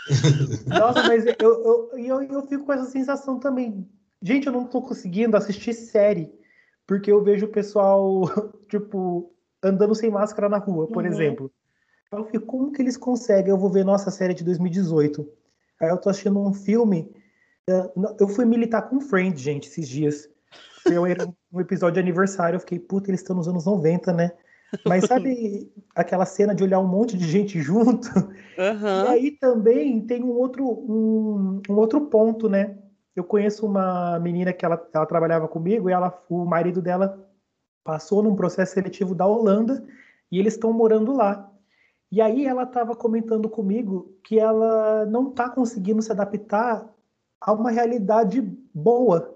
Nossa, 0.68 1.02
mas 1.04 1.26
eu, 1.26 1.36
eu, 1.40 1.90
eu, 1.98 2.24
eu 2.24 2.42
fico 2.48 2.66
com 2.66 2.74
essa 2.74 2.86
sensação 2.86 3.40
também. 3.40 3.90
Gente, 4.22 4.48
eu 4.48 4.54
não 4.54 4.66
tô 4.68 4.82
conseguindo 4.82 5.36
assistir 5.36 5.74
série, 5.74 6.32
porque 6.86 7.12
eu 7.12 7.24
vejo 7.24 7.48
o 7.48 7.52
pessoal, 7.52 8.22
tipo, 8.70 9.34
andando 9.64 9.96
sem 9.96 10.12
máscara 10.12 10.48
na 10.48 10.58
rua, 10.58 10.88
por 10.88 11.04
Uhum. 11.04 11.12
exemplo. 11.12 11.52
Eu 12.12 12.26
fico, 12.26 12.46
como 12.46 12.72
que 12.72 12.82
eles 12.82 12.96
conseguem? 12.98 13.50
Eu 13.50 13.58
vou 13.58 13.72
ver 13.72 13.84
nossa 13.84 14.12
série 14.12 14.36
de 14.36 14.44
2018. 14.44 15.28
Aí 15.82 15.90
eu 15.90 15.98
tô 15.98 16.10
assistindo 16.10 16.40
um 16.40 16.54
filme. 16.54 17.12
eh, 17.68 17.92
Eu 18.20 18.28
fui 18.28 18.46
militar 18.46 18.84
com 18.84 19.02
Friends, 19.02 19.42
gente, 19.42 19.68
esses 19.68 19.90
dias. 19.90 20.30
Eu 20.86 21.06
era 21.06 21.26
um 21.52 21.62
episódio 21.62 21.96
de 21.96 22.00
aniversário, 22.00 22.58
eu 22.58 22.60
fiquei, 22.60 22.80
puta, 22.80 23.10
eles 23.10 23.22
estão 23.22 23.36
nos 23.36 23.48
anos 23.48 23.66
90, 23.66 24.12
né? 24.12 24.32
Mas 24.86 25.06
sabe 25.06 25.72
aquela 25.96 26.26
cena 26.26 26.54
de 26.54 26.64
olhar 26.64 26.80
um 26.80 26.88
monte 26.88 27.18
de 27.18 27.26
gente 27.26 27.62
junto? 27.62 28.10
E 28.58 28.62
Aham. 28.62 29.08
aí 29.08 29.32
também 29.32 30.02
tem 30.02 30.24
um 30.24 30.32
outro, 30.32 30.66
um, 30.66 31.62
um 31.70 31.76
outro 31.76 32.02
ponto, 32.08 32.50
né? 32.50 32.78
Eu 33.16 33.24
conheço 33.24 33.66
uma 33.66 34.20
menina 34.20 34.52
que 34.52 34.66
ela, 34.66 34.84
ela 34.94 35.06
trabalhava 35.06 35.48
comigo 35.48 35.90
e 35.90 35.94
ela, 35.94 36.22
o 36.30 36.46
marido 36.46 36.82
dela 36.82 37.28
passou 37.84 38.24
num 38.24 38.36
processo 38.36 38.74
seletivo 38.74 39.14
da 39.14 39.26
Holanda 39.26 39.86
e 40.32 40.40
eles 40.40 40.54
estão 40.54 40.74
morando 40.74 41.14
lá. 41.14 41.50
E 42.12 42.22
aí 42.22 42.46
ela 42.46 42.64
estava 42.64 42.96
comentando 42.96 43.50
comigo 43.50 44.16
que 44.24 44.40
ela 44.40 45.06
não 45.06 45.30
está 45.30 45.50
conseguindo 45.50 46.02
se 46.02 46.12
adaptar 46.12 46.88
a 47.42 47.52
uma 47.52 47.72
realidade 47.72 48.42
boa, 48.74 49.33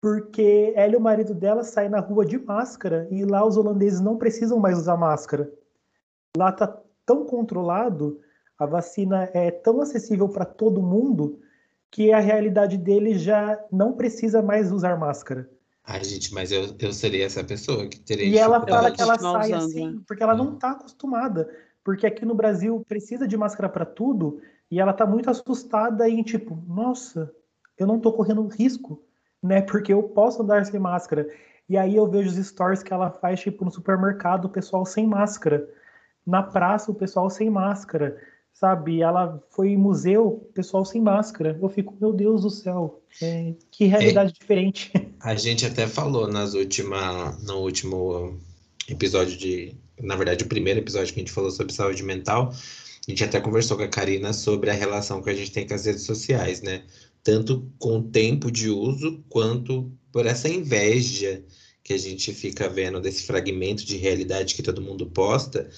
porque 0.00 0.72
ela 0.76 0.94
e 0.94 0.96
o 0.96 1.00
marido 1.00 1.34
dela 1.34 1.64
saem 1.64 1.88
na 1.88 2.00
rua 2.00 2.24
de 2.24 2.38
máscara 2.38 3.08
e 3.10 3.24
lá 3.24 3.44
os 3.44 3.56
holandeses 3.56 4.00
não 4.00 4.16
precisam 4.16 4.58
mais 4.58 4.78
usar 4.78 4.96
máscara. 4.96 5.50
Lá 6.36 6.50
está 6.50 6.80
tão 7.04 7.24
controlado 7.24 8.20
a 8.58 8.64
vacina 8.64 9.28
é 9.34 9.50
tão 9.50 9.80
acessível 9.80 10.28
para 10.28 10.44
todo 10.44 10.82
mundo 10.82 11.38
que 11.90 12.12
a 12.12 12.18
realidade 12.18 12.76
dele 12.76 13.18
já 13.18 13.62
não 13.70 13.92
precisa 13.92 14.42
mais 14.42 14.72
usar 14.72 14.98
máscara. 14.98 15.48
Ai, 15.84 16.02
gente, 16.02 16.32
mas 16.34 16.50
eu, 16.50 16.74
eu 16.78 16.92
seria 16.92 17.26
essa 17.26 17.44
pessoa 17.44 17.86
que 17.86 18.00
teria 18.00 18.26
E 18.26 18.38
ela 18.38 18.66
fala 18.66 18.90
que 18.90 19.00
ela 19.00 19.18
sai 19.18 19.52
usando, 19.52 19.56
assim 19.56 19.90
né? 19.92 20.00
porque 20.06 20.22
ela 20.22 20.34
não 20.34 20.50
Hum. 20.50 20.54
está 20.54 20.72
acostumada. 20.72 21.48
Porque 21.84 22.06
aqui 22.06 22.24
no 22.24 22.34
Brasil 22.34 22.84
precisa 22.88 23.28
de 23.28 23.36
máscara 23.36 23.68
para 23.68 23.84
tudo 23.84 24.40
e 24.70 24.80
ela 24.80 24.90
está 24.90 25.06
muito 25.06 25.30
assustada 25.30 26.08
em 26.08 26.22
tipo, 26.22 26.60
nossa, 26.66 27.32
eu 27.78 27.86
não 27.86 27.98
estou 27.98 28.12
correndo 28.12 28.44
risco, 28.48 29.04
né? 29.42 29.60
Porque 29.62 29.92
eu 29.92 30.02
posso 30.02 30.42
andar 30.42 30.64
sem 30.66 30.80
máscara. 30.80 31.26
E 31.68 31.76
aí 31.76 31.96
eu 31.96 32.08
vejo 32.08 32.28
os 32.28 32.46
stories 32.46 32.82
que 32.82 32.92
ela 32.92 33.10
faz, 33.10 33.40
tipo, 33.40 33.64
no 33.64 33.70
supermercado, 33.70 34.44
o 34.44 34.50
pessoal 34.50 34.84
sem 34.86 35.06
máscara. 35.06 35.68
Na 36.26 36.42
praça, 36.42 36.90
o 36.90 36.94
pessoal 36.94 37.28
sem 37.28 37.50
máscara. 37.50 38.16
Sabe? 38.52 39.02
Ela 39.02 39.42
foi 39.50 39.70
em 39.70 39.76
museu, 39.76 40.26
o 40.26 40.52
pessoal 40.54 40.84
sem 40.84 41.00
máscara. 41.00 41.58
Eu 41.60 41.68
fico, 41.68 41.94
meu 42.00 42.12
Deus 42.12 42.42
do 42.42 42.50
céu, 42.50 43.02
é, 43.22 43.54
que 43.70 43.84
realidade 43.84 44.32
diferente. 44.32 44.92
A 45.20 45.34
gente 45.34 45.66
até 45.66 45.86
falou 45.86 46.28
nas 46.28 46.54
última, 46.54 47.32
no 47.42 47.58
último 47.58 48.38
episódio 48.88 49.36
de. 49.36 49.76
Na 50.00 50.14
verdade, 50.14 50.44
o 50.44 50.48
primeiro 50.48 50.80
episódio 50.80 51.12
que 51.12 51.20
a 51.20 51.22
gente 51.22 51.32
falou 51.32 51.50
sobre 51.50 51.72
saúde 51.72 52.02
mental. 52.02 52.52
A 53.06 53.10
gente 53.10 53.24
até 53.24 53.40
conversou 53.40 53.76
com 53.76 53.84
a 53.84 53.88
Karina 53.88 54.32
sobre 54.32 54.68
a 54.68 54.74
relação 54.74 55.22
que 55.22 55.30
a 55.30 55.34
gente 55.34 55.52
tem 55.52 55.66
com 55.66 55.74
as 55.74 55.86
redes 55.86 56.02
sociais, 56.02 56.60
né? 56.60 56.82
Tanto 57.26 57.68
com 57.80 57.98
o 57.98 58.02
tempo 58.04 58.52
de 58.52 58.70
uso, 58.70 59.20
quanto 59.28 59.90
por 60.12 60.26
essa 60.26 60.48
inveja 60.48 61.44
que 61.82 61.92
a 61.92 61.98
gente 61.98 62.32
fica 62.32 62.68
vendo 62.68 63.00
desse 63.00 63.24
fragmento 63.24 63.84
de 63.84 63.96
realidade 63.96 64.54
que 64.54 64.62
todo 64.62 64.80
mundo 64.80 65.06
posta. 65.06 65.68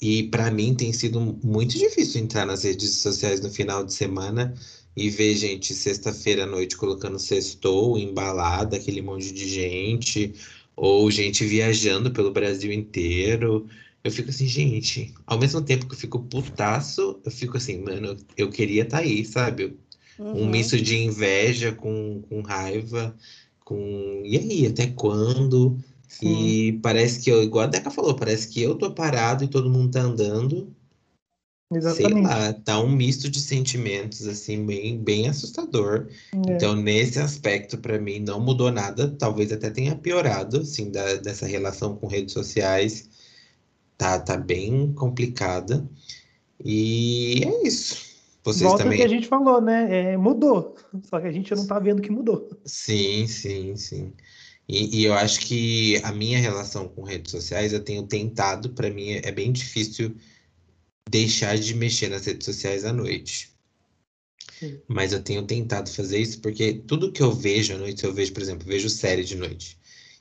E 0.00 0.22
para 0.28 0.52
mim 0.52 0.72
tem 0.72 0.92
sido 0.92 1.20
muito 1.42 1.76
difícil 1.76 2.22
entrar 2.22 2.46
nas 2.46 2.62
redes 2.62 2.98
sociais 2.98 3.40
no 3.40 3.50
final 3.50 3.84
de 3.84 3.92
semana 3.92 4.54
e 4.96 5.10
ver 5.10 5.34
gente 5.34 5.74
sexta-feira 5.74 6.44
à 6.44 6.46
noite 6.46 6.76
colocando 6.76 7.18
sextou, 7.18 7.98
embalada, 7.98 8.76
aquele 8.76 9.02
monte 9.02 9.32
de 9.32 9.48
gente, 9.48 10.32
ou 10.76 11.10
gente 11.10 11.44
viajando 11.44 12.12
pelo 12.12 12.30
Brasil 12.30 12.70
inteiro. 12.70 13.66
Eu 14.04 14.12
fico 14.12 14.30
assim, 14.30 14.46
gente, 14.46 15.12
ao 15.26 15.40
mesmo 15.40 15.60
tempo 15.60 15.86
que 15.88 15.94
eu 15.94 15.98
fico 15.98 16.22
putaço, 16.22 17.20
eu 17.24 17.32
fico 17.32 17.56
assim, 17.56 17.80
mano, 17.80 18.16
eu 18.36 18.48
queria 18.48 18.84
estar 18.84 18.98
aí, 18.98 19.24
sabe? 19.24 19.76
Um 20.18 20.44
Uhum. 20.44 20.50
misto 20.50 20.80
de 20.80 20.96
inveja 20.96 21.72
com, 21.72 22.22
com 22.28 22.40
raiva, 22.42 23.16
com. 23.64 24.22
E 24.24 24.36
aí, 24.38 24.66
até 24.66 24.86
quando? 24.88 25.78
E 26.22 26.78
parece 26.82 27.20
que 27.20 27.30
eu, 27.30 27.42
igual 27.42 27.64
a 27.64 27.66
Deca 27.66 27.90
falou, 27.90 28.14
parece 28.14 28.48
que 28.48 28.62
eu 28.62 28.76
tô 28.76 28.92
parado 28.94 29.44
e 29.44 29.48
todo 29.48 29.70
mundo 29.70 29.92
tá 29.92 30.00
andando. 30.00 30.74
Exatamente. 31.72 32.14
sei 32.14 32.22
lá, 32.22 32.52
tá 32.52 32.80
um 32.80 32.90
misto 32.90 33.28
de 33.28 33.40
sentimentos, 33.40 34.26
assim, 34.26 34.64
bem, 34.64 34.98
bem 34.98 35.28
assustador. 35.28 36.08
É. 36.48 36.52
Então, 36.52 36.74
nesse 36.76 37.18
aspecto, 37.18 37.78
para 37.78 37.98
mim, 37.98 38.20
não 38.20 38.40
mudou 38.40 38.70
nada. 38.70 39.10
Talvez 39.18 39.50
até 39.52 39.70
tenha 39.70 39.96
piorado, 39.96 40.60
assim, 40.60 40.90
da, 40.90 41.14
dessa 41.16 41.46
relação 41.46 41.96
com 41.96 42.06
redes 42.06 42.32
sociais. 42.32 43.08
Tá, 43.98 44.18
tá 44.18 44.36
bem 44.36 44.92
complicada. 44.94 45.88
E 46.64 47.42
é 47.44 47.66
isso. 47.66 48.13
Vocês 48.44 48.62
Volta 48.62 48.84
também. 48.84 48.98
que 48.98 49.04
a 49.04 49.08
gente 49.08 49.26
falou, 49.26 49.60
né? 49.60 50.12
É, 50.12 50.16
mudou. 50.16 50.76
Só 51.08 51.18
que 51.18 51.26
a 51.26 51.32
gente 51.32 51.54
não 51.54 51.66
tá 51.66 51.78
vendo 51.78 52.02
que 52.02 52.10
mudou. 52.10 52.50
Sim, 52.64 53.26
sim, 53.26 53.74
sim. 53.76 54.12
E, 54.68 55.00
e 55.00 55.04
eu 55.04 55.14
acho 55.14 55.40
que 55.40 55.96
a 56.04 56.12
minha 56.12 56.38
relação 56.38 56.88
com 56.88 57.02
redes 57.02 57.30
sociais, 57.30 57.72
eu 57.72 57.82
tenho 57.82 58.02
tentado, 58.06 58.70
para 58.70 58.90
mim 58.90 59.12
é 59.12 59.32
bem 59.32 59.50
difícil 59.50 60.14
deixar 61.08 61.56
de 61.58 61.74
mexer 61.74 62.08
nas 62.08 62.26
redes 62.26 62.44
sociais 62.44 62.84
à 62.84 62.92
noite. 62.92 63.54
Sim. 64.58 64.80
Mas 64.88 65.12
eu 65.12 65.22
tenho 65.22 65.42
tentado 65.46 65.90
fazer 65.90 66.18
isso 66.18 66.40
porque 66.40 66.74
tudo 66.86 67.12
que 67.12 67.22
eu 67.22 67.32
vejo 67.32 67.74
à 67.74 67.78
noite, 67.78 68.00
se 68.00 68.06
eu 68.06 68.12
vejo, 68.12 68.32
por 68.32 68.42
exemplo, 68.42 68.66
vejo 68.66 68.88
série 68.88 69.24
de 69.24 69.36
noite, 69.36 69.78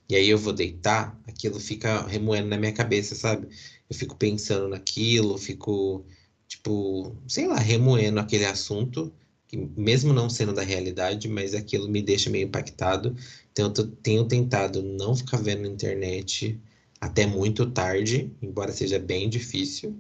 e 0.10 0.16
aí 0.16 0.30
eu 0.30 0.38
vou 0.38 0.54
deitar, 0.54 1.20
aquilo 1.28 1.60
fica 1.60 2.06
remoendo 2.08 2.50
na 2.50 2.58
minha 2.58 2.74
cabeça, 2.74 3.16
sabe? 3.16 3.48
Eu 3.90 3.96
fico 3.96 4.16
pensando 4.16 4.68
naquilo, 4.68 5.38
fico, 5.38 6.06
tipo, 6.54 7.16
sei 7.28 7.48
lá, 7.48 7.58
remoendo 7.58 8.20
aquele 8.20 8.46
assunto, 8.46 9.12
que 9.48 9.58
mesmo 9.58 10.14
não 10.14 10.30
sendo 10.30 10.54
da 10.54 10.62
realidade, 10.62 11.28
mas 11.28 11.54
aquilo 11.54 11.88
me 11.90 12.02
deixa 12.02 12.30
meio 12.30 12.46
impactado. 12.48 13.16
Então 13.52 13.72
eu 13.76 13.88
tenho 13.88 14.28
tentado 14.28 14.82
não 14.84 15.16
ficar 15.16 15.38
vendo 15.38 15.62
na 15.64 15.68
internet 15.70 16.60
até 17.02 17.26
muito 17.26 17.70
tarde, 17.72 18.32
embora 18.42 18.72
seja 18.72 19.00
bem 19.00 19.30
difícil. 19.30 19.96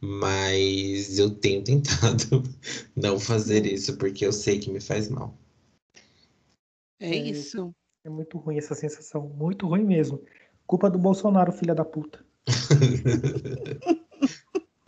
Mas 0.00 1.18
eu 1.18 1.30
tenho 1.30 1.62
tentado 1.64 2.42
não 2.96 3.18
fazer 3.20 3.66
isso 3.66 3.96
porque 3.96 4.26
eu 4.26 4.32
sei 4.32 4.58
que 4.58 4.70
me 4.70 4.80
faz 4.80 5.08
mal. 5.08 5.36
É 7.00 7.10
É. 7.10 7.16
isso. 7.16 7.72
É 8.04 8.10
muito 8.10 8.36
ruim 8.38 8.58
essa 8.58 8.74
sensação. 8.74 9.28
Muito 9.28 9.66
ruim 9.68 9.84
mesmo. 9.84 10.20
Culpa 10.66 10.90
do 10.90 10.98
Bolsonaro, 10.98 11.52
filha 11.52 11.74
da 11.74 11.84
puta. 11.84 12.24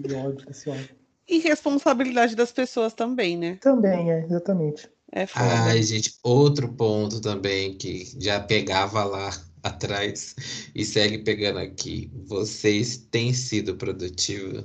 Que 0.03 0.13
ódio 0.15 0.47
desse 0.47 0.69
homem. 0.69 0.89
E 1.29 1.39
responsabilidade 1.39 2.35
das 2.37 2.53
pessoas 2.53 2.93
também, 2.93 3.37
né? 3.37 3.57
Também, 3.57 4.13
é, 4.13 4.25
exatamente. 4.25 4.89
É 5.13 5.27
foda. 5.27 5.47
Ai, 5.65 5.83
gente, 5.83 6.15
outro 6.23 6.73
ponto 6.73 7.21
também 7.21 7.77
que 7.79 8.05
já 8.21 8.41
pegava 8.41 9.05
lá 9.05 9.31
atrás 9.63 10.35
e 10.75 10.85
segue 10.85 11.19
pegando 11.19 11.61
aqui. 11.61 12.11
Vocês 12.27 12.97
têm 12.97 13.33
sido 13.33 13.77
produtivos? 13.77 14.65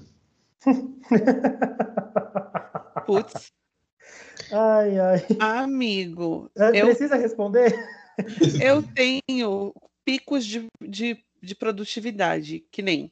Putz, 3.05 3.51
Ai, 4.51 4.99
ai. 4.99 5.25
amigo, 5.39 6.49
É, 6.57 6.81
eu, 6.81 6.87
Precisa 6.87 7.15
responder? 7.15 7.73
eu 8.61 8.83
tenho 8.83 9.73
picos 10.03 10.45
de, 10.45 10.67
de, 10.81 11.23
de 11.41 11.55
produtividade, 11.55 12.65
que 12.71 12.81
nem 12.81 13.11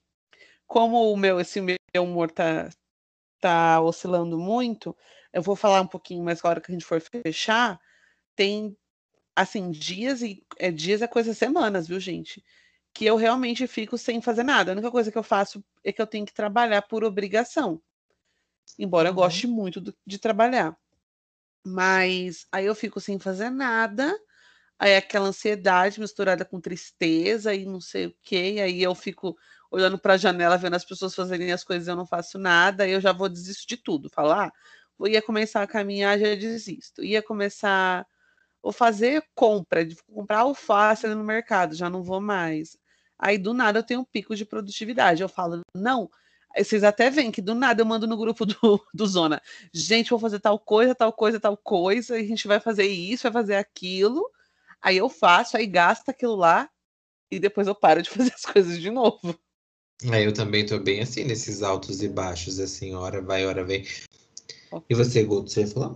como 0.65 1.11
o 1.11 1.17
meu, 1.17 1.39
esse 1.39 1.61
meu 1.61 1.76
humor 1.99 2.31
tá, 2.31 2.69
tá 3.39 3.81
oscilando 3.81 4.37
muito, 4.39 4.95
eu 5.33 5.41
vou 5.41 5.55
falar 5.55 5.81
um 5.81 5.87
pouquinho 5.87 6.23
mais 6.23 6.39
agora 6.39 6.61
que 6.61 6.71
a 6.71 6.73
gente 6.73 6.85
for 6.85 7.01
fechar, 7.01 7.79
tem 8.35 8.77
assim, 9.35 9.71
dias 9.71 10.21
e 10.23 10.43
é, 10.59 10.71
dias 10.71 11.01
é 11.01 11.07
coisa 11.07 11.33
semanas, 11.33 11.87
viu, 11.87 11.99
gente? 11.99 12.43
Que 12.93 13.05
eu 13.05 13.15
realmente 13.17 13.67
fico 13.67 13.97
sem 13.97 14.21
fazer 14.21 14.43
nada. 14.43 14.71
A 14.71 14.73
única 14.75 14.91
coisa 14.91 15.11
que 15.11 15.17
eu 15.17 15.23
faço 15.23 15.63
é 15.83 15.91
que 15.93 16.01
eu 16.01 16.07
tenho 16.07 16.25
que 16.25 16.33
trabalhar 16.33 16.83
por 16.83 17.03
obrigação. 17.03 17.81
Embora 18.79 19.09
eu 19.09 19.13
Uhum. 19.13 19.17
goste 19.17 19.47
muito 19.47 19.81
do- 19.81 19.95
de 20.05 20.17
trabalhar. 20.19 20.77
Mas 21.65 22.47
aí 22.51 22.65
eu 22.65 22.75
fico 22.75 22.99
sem 22.99 23.19
fazer 23.19 23.49
nada, 23.49 24.17
aí 24.79 24.95
aquela 24.95 25.27
ansiedade 25.29 25.99
misturada 25.99 26.45
com 26.45 26.61
tristeza 26.61 27.53
e 27.55 27.65
não 27.65 27.81
sei 27.81 28.07
o 28.07 28.15
quê, 28.23 28.53
e 28.55 28.61
aí 28.61 28.83
eu 28.83 28.95
fico 28.95 29.37
olhando 29.71 29.97
para 29.97 30.13
a 30.13 30.17
janela, 30.17 30.57
vendo 30.57 30.75
as 30.75 30.85
pessoas 30.85 31.15
fazerem 31.15 31.51
as 31.51 31.63
coisas 31.63 31.87
eu 31.87 31.95
não 31.95 32.05
faço 32.05 32.37
nada, 32.37 32.87
eu 32.87 33.01
já 33.01 33.11
vou 33.11 33.29
desisto 33.29 33.67
de 33.67 33.77
tudo. 33.77 34.09
Falar, 34.09 34.47
ah, 34.47 35.09
ia 35.09 35.21
começar 35.21 35.61
a 35.63 35.67
caminhar, 35.67 36.17
já 36.19 36.35
desisto. 36.35 37.03
Ia 37.03 37.21
começar, 37.21 38.05
vou 38.61 38.71
fazer 38.71 39.23
compra, 39.35 39.87
comprar 40.11 40.39
alface 40.39 41.05
ali 41.05 41.15
no 41.15 41.23
mercado, 41.23 41.75
já 41.75 41.89
não 41.89 42.03
vou 42.03 42.21
mais. 42.21 42.77
Aí 43.19 43.37
do 43.37 43.53
nada 43.53 43.79
eu 43.79 43.83
tenho 43.83 44.01
um 44.01 44.05
pico 44.05 44.35
de 44.35 44.45
produtividade. 44.45 45.21
Eu 45.21 45.29
falo, 45.29 45.61
não. 45.75 46.09
Vocês 46.57 46.83
até 46.83 47.09
veem 47.09 47.31
que 47.31 47.41
do 47.41 47.53
nada 47.53 47.81
eu 47.81 47.85
mando 47.85 48.07
no 48.07 48.17
grupo 48.17 48.45
do, 48.45 48.55
do 48.93 49.07
Zona. 49.07 49.41
Gente, 49.73 50.09
vou 50.09 50.19
fazer 50.19 50.39
tal 50.39 50.59
coisa, 50.59 50.95
tal 50.95 51.13
coisa, 51.13 51.39
tal 51.39 51.57
coisa, 51.57 52.17
e 52.17 52.23
a 52.23 52.27
gente 52.27 52.47
vai 52.47 52.59
fazer 52.59 52.87
isso, 52.87 53.23
vai 53.23 53.31
fazer 53.31 53.55
aquilo. 53.55 54.29
Aí 54.81 54.97
eu 54.97 55.09
faço, 55.09 55.57
aí 55.57 55.67
gasto 55.67 56.09
aquilo 56.09 56.35
lá, 56.35 56.69
e 57.31 57.39
depois 57.39 57.67
eu 57.67 57.75
paro 57.75 58.01
de 58.01 58.09
fazer 58.11 58.33
as 58.33 58.43
coisas 58.45 58.79
de 58.79 58.89
novo. 58.91 59.37
É, 60.03 60.25
eu 60.25 60.33
também 60.33 60.65
tô 60.65 60.79
bem 60.79 61.01
assim, 61.01 61.23
nesses 61.23 61.63
altos 61.63 62.03
e 62.03 62.07
baixos, 62.07 62.59
assim, 62.59 62.93
hora 62.93 63.21
vai, 63.21 63.45
hora 63.45 63.63
vem. 63.63 63.83
E 64.87 64.93
você, 64.93 65.23
Guto, 65.23 65.49
você 65.49 65.61
ia 65.61 65.67
falar? 65.67 65.95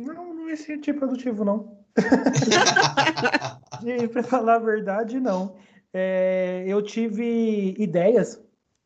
Não, 0.00 0.34
não 0.34 0.44
me 0.46 0.56
senti 0.56 0.92
produtivo, 0.92 1.44
não. 1.44 1.84
E, 3.84 4.06
pra 4.06 4.22
falar 4.22 4.56
a 4.56 4.58
verdade, 4.60 5.18
não. 5.18 5.56
É, 5.92 6.64
eu 6.68 6.80
tive 6.82 7.74
ideias, 7.76 8.40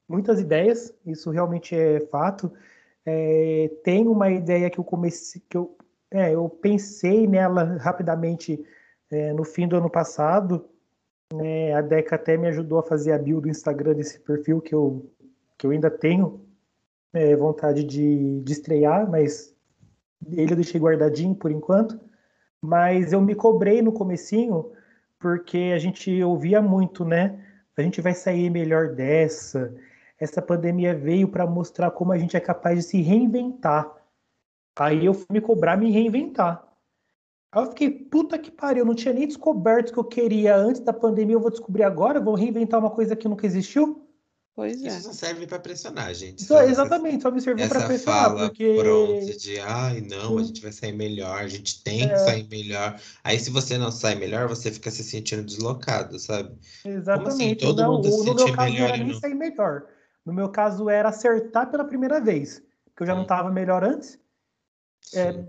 muitas 0.08 0.40
ideias, 0.40 0.94
isso 1.04 1.30
realmente 1.30 1.74
é 1.74 2.00
fato. 2.06 2.50
É, 3.04 3.70
tem 3.84 4.08
uma 4.08 4.30
ideia 4.30 4.70
que 4.70 4.78
eu 4.78 4.84
comecei, 4.84 5.42
que 5.50 5.56
eu, 5.56 5.76
é, 6.10 6.34
eu 6.34 6.48
pensei 6.48 7.26
nela 7.26 7.76
rapidamente 7.78 8.64
é, 9.10 9.32
no 9.34 9.44
fim 9.44 9.68
do 9.68 9.76
ano 9.76 9.90
passado. 9.90 10.66
Né, 11.32 11.74
a 11.74 11.80
Deca 11.80 12.16
até 12.16 12.36
me 12.36 12.46
ajudou 12.48 12.78
a 12.78 12.82
fazer 12.82 13.12
a 13.12 13.18
build 13.18 13.42
do 13.42 13.48
Instagram 13.48 13.94
desse 13.94 14.20
perfil 14.20 14.60
que 14.60 14.74
eu, 14.74 15.10
que 15.58 15.66
eu 15.66 15.70
ainda 15.70 15.90
tenho 15.90 16.46
é, 17.12 17.34
vontade 17.34 17.82
de, 17.82 18.40
de 18.40 18.52
estrear, 18.52 19.10
mas 19.10 19.54
ele 20.32 20.52
eu 20.52 20.56
deixei 20.56 20.80
guardadinho 20.80 21.34
por 21.34 21.50
enquanto. 21.50 21.98
Mas 22.60 23.12
eu 23.12 23.20
me 23.20 23.34
cobrei 23.34 23.82
no 23.82 23.92
comecinho 23.92 24.72
porque 25.18 25.72
a 25.74 25.78
gente 25.78 26.22
ouvia 26.22 26.60
muito, 26.60 27.04
né? 27.04 27.42
A 27.76 27.82
gente 27.82 28.00
vai 28.00 28.14
sair 28.14 28.50
melhor 28.50 28.94
dessa. 28.94 29.74
Essa 30.18 30.40
pandemia 30.40 30.94
veio 30.94 31.28
para 31.28 31.46
mostrar 31.46 31.90
como 31.90 32.12
a 32.12 32.18
gente 32.18 32.36
é 32.36 32.40
capaz 32.40 32.78
de 32.78 32.84
se 32.84 33.02
reinventar. 33.02 33.92
Aí 34.78 35.04
eu 35.04 35.14
fui 35.14 35.26
me 35.30 35.40
cobrar 35.40 35.76
me 35.76 35.90
reinventar. 35.90 36.66
Aí 37.56 37.62
eu 37.62 37.68
fiquei, 37.70 37.90
puta 37.90 38.38
que 38.38 38.50
pariu, 38.50 38.82
eu 38.82 38.84
não 38.86 38.94
tinha 38.94 39.14
nem 39.14 39.26
descoberto 39.26 39.88
o 39.88 39.92
que 39.94 39.98
eu 39.98 40.04
queria 40.04 40.54
antes 40.54 40.82
da 40.82 40.92
pandemia, 40.92 41.36
eu 41.36 41.40
vou 41.40 41.50
descobrir 41.50 41.84
agora, 41.84 42.20
vou 42.20 42.34
reinventar 42.34 42.78
uma 42.78 42.90
coisa 42.90 43.16
que 43.16 43.26
nunca 43.26 43.46
existiu? 43.46 44.02
Pois 44.54 44.82
é. 44.82 44.88
Isso 44.88 45.02
só 45.04 45.12
serve 45.12 45.46
pra 45.46 45.58
pressionar, 45.58 46.12
gente. 46.12 46.42
Só- 46.42 46.54
Só 46.56 46.60
essa- 46.60 46.70
exatamente, 46.72 47.22
só 47.22 47.30
me 47.30 47.40
serviu 47.40 47.66
para 47.66 47.86
pressionar, 47.86 48.24
fala 48.24 48.40
porque 48.48 48.76
pronta 48.78 49.36
de 49.38 49.58
ai, 49.60 50.00
não, 50.02 50.36
a 50.38 50.42
gente 50.42 50.60
vai 50.60 50.70
sair 50.72 50.92
melhor, 50.92 51.38
a 51.40 51.48
gente 51.48 51.82
tem 51.82 52.02
É. 52.04 52.08
que 52.08 52.18
sair 52.18 52.46
melhor. 52.50 53.00
Aí, 53.24 53.38
se 53.38 53.48
você 53.50 53.78
não 53.78 53.90
sai 53.90 54.14
melhor, 54.16 54.48
você 54.48 54.70
fica 54.70 54.90
se 54.90 55.02
sentindo 55.02 55.42
deslocado, 55.42 56.18
sabe? 56.18 56.54
Exatamente. 56.84 57.64
Todo 57.64 57.80
não, 57.80 57.94
mundo 57.94 58.10
se 58.10 58.18
no 58.18 58.24
meu 58.24 58.38
sentir 58.38 58.54
caso 58.56 58.68
não 58.68 58.74
melhor 58.74 58.88
era 58.88 58.96
e 58.96 59.00
nem 59.04 59.12
não- 59.12 59.20
sair 59.20 59.34
melhor. 59.34 59.86
No 60.26 60.32
meu 60.34 60.48
caso 60.50 60.90
era 60.90 61.08
acertar 61.08 61.70
pela 61.70 61.84
primeira 61.84 62.20
vez, 62.20 62.62
porque 62.84 63.02
eu 63.02 63.06
já 63.06 63.12
não 63.14 63.20
Hum. 63.20 63.24
estava 63.24 63.50
melhor 63.50 63.82
antes. 63.82 64.18
É, 65.14 65.32
Sim. 65.32 65.48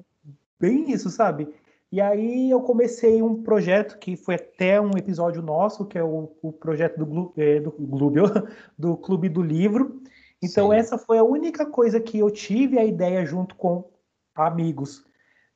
Bem 0.59 0.89
isso, 0.91 1.09
sabe? 1.09 1.53
E 1.91 2.01
aí 2.01 2.49
eu 2.49 2.61
comecei 2.61 3.21
um 3.21 3.41
projeto 3.41 3.97
que 3.97 4.17
foi 4.17 4.35
até 4.35 4.79
um 4.79 4.91
episódio 4.97 5.41
nosso, 5.41 5.85
que 5.85 5.97
é 5.97 6.03
o, 6.03 6.29
o 6.41 6.51
projeto 6.51 6.97
do, 6.97 7.05
Glu- 7.05 7.33
é, 7.37 7.59
do, 7.59 7.71
Glúbio, 7.71 8.25
do 8.77 8.97
Clube 8.97 9.29
do 9.29 9.41
Livro. 9.41 10.01
Então 10.41 10.71
Sim. 10.71 10.75
essa 10.75 10.97
foi 10.97 11.17
a 11.17 11.23
única 11.23 11.65
coisa 11.65 11.99
que 11.99 12.19
eu 12.19 12.29
tive 12.29 12.77
a 12.77 12.85
ideia 12.85 13.25
junto 13.25 13.55
com 13.55 13.89
amigos 14.35 15.05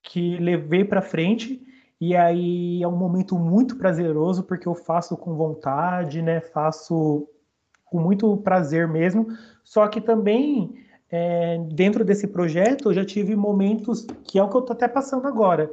que 0.01 0.37
levei 0.37 0.85
para 0.85 1.01
frente. 1.01 1.61
E 1.99 2.15
aí 2.15 2.81
é 2.81 2.87
um 2.87 2.95
momento 2.95 3.37
muito 3.37 3.75
prazeroso 3.77 4.43
porque 4.43 4.67
eu 4.67 4.73
faço 4.73 5.15
com 5.17 5.35
vontade, 5.35 6.21
né? 6.21 6.39
Faço 6.41 7.27
com 7.85 7.99
muito 7.99 8.37
prazer 8.37 8.87
mesmo. 8.87 9.27
Só 9.63 9.87
que 9.87 10.01
também 10.01 10.73
é, 11.11 11.59
dentro 11.73 12.03
desse 12.05 12.25
projeto 12.25 12.89
eu 12.89 12.93
já 12.93 13.05
tive 13.05 13.35
momentos 13.35 14.07
que 14.23 14.39
é 14.39 14.43
o 14.43 14.49
que 14.49 14.55
eu 14.55 14.61
tô 14.61 14.73
até 14.73 14.87
passando 14.87 15.27
agora, 15.27 15.69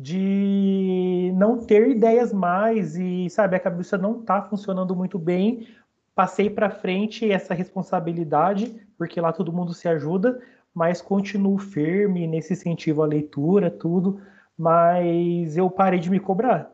de 0.00 1.30
não 1.36 1.58
ter 1.58 1.90
ideias 1.90 2.32
mais 2.32 2.96
e 2.96 3.28
sabe 3.28 3.54
a 3.54 3.60
cabeça 3.60 3.98
não 3.98 4.22
tá 4.22 4.40
funcionando 4.40 4.96
muito 4.96 5.18
bem. 5.18 5.68
Passei 6.14 6.48
para 6.48 6.70
frente 6.70 7.30
essa 7.30 7.52
responsabilidade 7.52 8.80
porque 8.96 9.20
lá 9.20 9.30
todo 9.30 9.52
mundo 9.52 9.74
se 9.74 9.86
ajuda, 9.86 10.40
mas 10.74 11.02
continuo 11.02 11.58
firme 11.58 12.26
nesse 12.26 12.54
incentivo 12.54 13.02
à 13.02 13.06
leitura, 13.06 13.70
tudo. 13.70 14.22
Mas 14.56 15.58
eu 15.58 15.68
parei 15.68 16.00
de 16.00 16.10
me 16.10 16.18
cobrar 16.18 16.72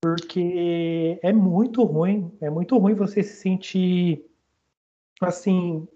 porque 0.00 1.18
é 1.20 1.32
muito 1.32 1.82
ruim, 1.82 2.32
é 2.40 2.48
muito 2.48 2.78
ruim 2.78 2.94
você 2.94 3.22
se 3.22 3.36
sentir 3.36 4.24
assim 5.20 5.86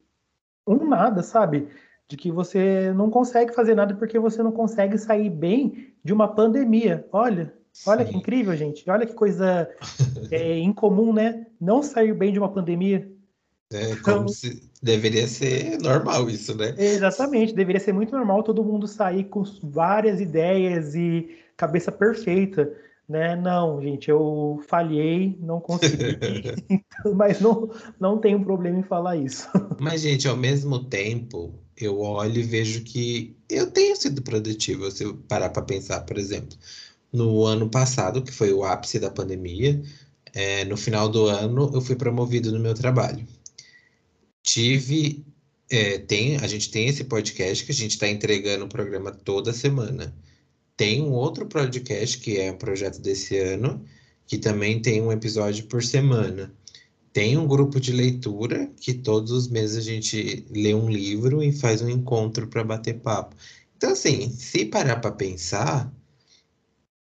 um 0.67 0.89
nada, 0.89 1.23
sabe? 1.23 1.69
De 2.09 2.17
que 2.17 2.31
você 2.31 2.93
não 2.93 3.11
consegue 3.11 3.55
fazer 3.55 3.75
nada 3.75 3.95
porque 3.95 4.19
você 4.19 4.43
não 4.43 4.53
consegue 4.53 4.99
sair 4.99 5.31
bem 5.31 5.95
de 6.05 6.13
uma 6.13 6.29
pandemia. 6.29 7.07
Olha, 7.13 7.53
olha 7.87 8.05
que 8.05 8.17
incrível, 8.17 8.55
gente. 8.57 8.89
Olha 8.91 9.07
que 9.07 9.15
coisa 9.15 9.69
é, 10.31 10.59
incomum, 10.61 11.13
né? 11.13 11.47
Não 11.61 11.83
sair 11.83 12.13
bem 12.15 12.33
de 12.33 12.39
uma 12.39 12.53
pandemia. 12.53 13.11
É 13.73 13.97
como 13.97 14.17
então, 14.17 14.29
se 14.29 14.71
deveria 14.83 15.27
ser 15.27 15.79
normal 15.81 16.29
isso, 16.29 16.55
né? 16.55 16.75
Exatamente, 16.77 17.55
deveria 17.55 17.81
ser 17.81 17.93
muito 17.93 18.15
normal 18.15 18.43
todo 18.43 18.65
mundo 18.65 18.87
sair 18.87 19.25
com 19.25 19.43
várias 19.63 20.21
ideias 20.21 20.95
e 20.95 21.31
cabeça 21.57 21.91
perfeita, 21.91 22.71
né? 23.09 23.35
Não, 23.35 23.81
gente, 23.81 24.11
eu 24.11 24.61
falhei, 24.69 25.39
não 25.41 25.61
consegui, 25.61 26.19
mas 27.17 27.41
não, 27.41 27.71
não 27.99 28.19
tenho 28.19 28.43
problema 28.45 28.79
em 28.79 28.83
falar 28.83 29.17
isso. 29.17 29.49
Mas, 29.81 30.03
gente, 30.03 30.29
ao 30.29 30.37
mesmo 30.37 30.85
tempo, 30.85 31.55
eu 31.77 32.01
olho 32.01 32.41
e 32.41 32.43
vejo 32.43 32.83
que 32.83 33.37
eu 33.49 33.71
tenho 33.71 33.97
sido 33.97 34.23
produtivo, 34.23 34.91
se 34.91 35.05
eu 35.05 35.17
parar 35.29 35.51
para 35.51 35.63
pensar, 35.63 36.01
por 36.03 36.19
exemplo, 36.19 36.57
no 37.13 37.45
ano 37.45 37.69
passado, 37.71 38.23
que 38.23 38.33
foi 38.33 38.53
o 38.53 38.65
ápice 38.65 38.99
da 38.99 39.11
pandemia, 39.11 39.83
é, 40.35 40.65
no 40.65 40.77
final 40.77 41.09
do 41.09 41.27
ano 41.27 41.71
eu 41.75 41.81
fui 41.81 41.97
promovido 41.97 42.53
no 42.53 42.61
meu 42.61 42.75
trabalho 42.75 43.27
tive. 44.43 45.25
É, 45.71 45.99
tem, 45.99 46.37
a 46.37 46.47
gente 46.47 46.71
tem 46.71 46.87
esse 46.89 47.05
podcast 47.05 47.65
que 47.65 47.73
a 47.73 47.75
gente 47.75 47.93
está 47.93 48.07
entregando 48.07 48.67
o 48.67 48.69
programa 48.69 49.11
toda 49.11 49.53
semana. 49.53 50.15
Tem 50.77 51.01
um 51.01 51.13
outro 51.13 51.47
podcast 51.47 52.19
que 52.19 52.39
é 52.39 52.53
um 52.53 52.59
projeto 52.59 53.01
desse 53.01 53.39
ano, 53.39 53.83
que 54.27 54.37
também 54.37 54.83
tem 54.83 55.01
um 55.01 55.13
episódio 55.13 55.65
por 55.67 55.83
semana. 55.83 56.53
Tem 57.13 57.37
um 57.37 57.47
grupo 57.47 57.81
de 57.81 57.93
leitura 57.93 58.71
que 58.81 58.95
todos 58.95 59.31
os 59.33 59.49
meses 59.49 59.77
a 59.77 59.81
gente 59.81 60.47
lê 60.51 60.75
um 60.75 60.89
livro 60.91 61.43
e 61.43 61.53
faz 61.53 61.83
um 61.83 61.89
encontro 61.91 62.49
para 62.49 62.65
bater 62.65 63.01
papo. 63.01 63.37
Então, 63.77 63.93
assim, 63.93 64.31
se 64.31 64.65
parar 64.67 64.97
para 64.97 65.13
pensar, 65.13 65.93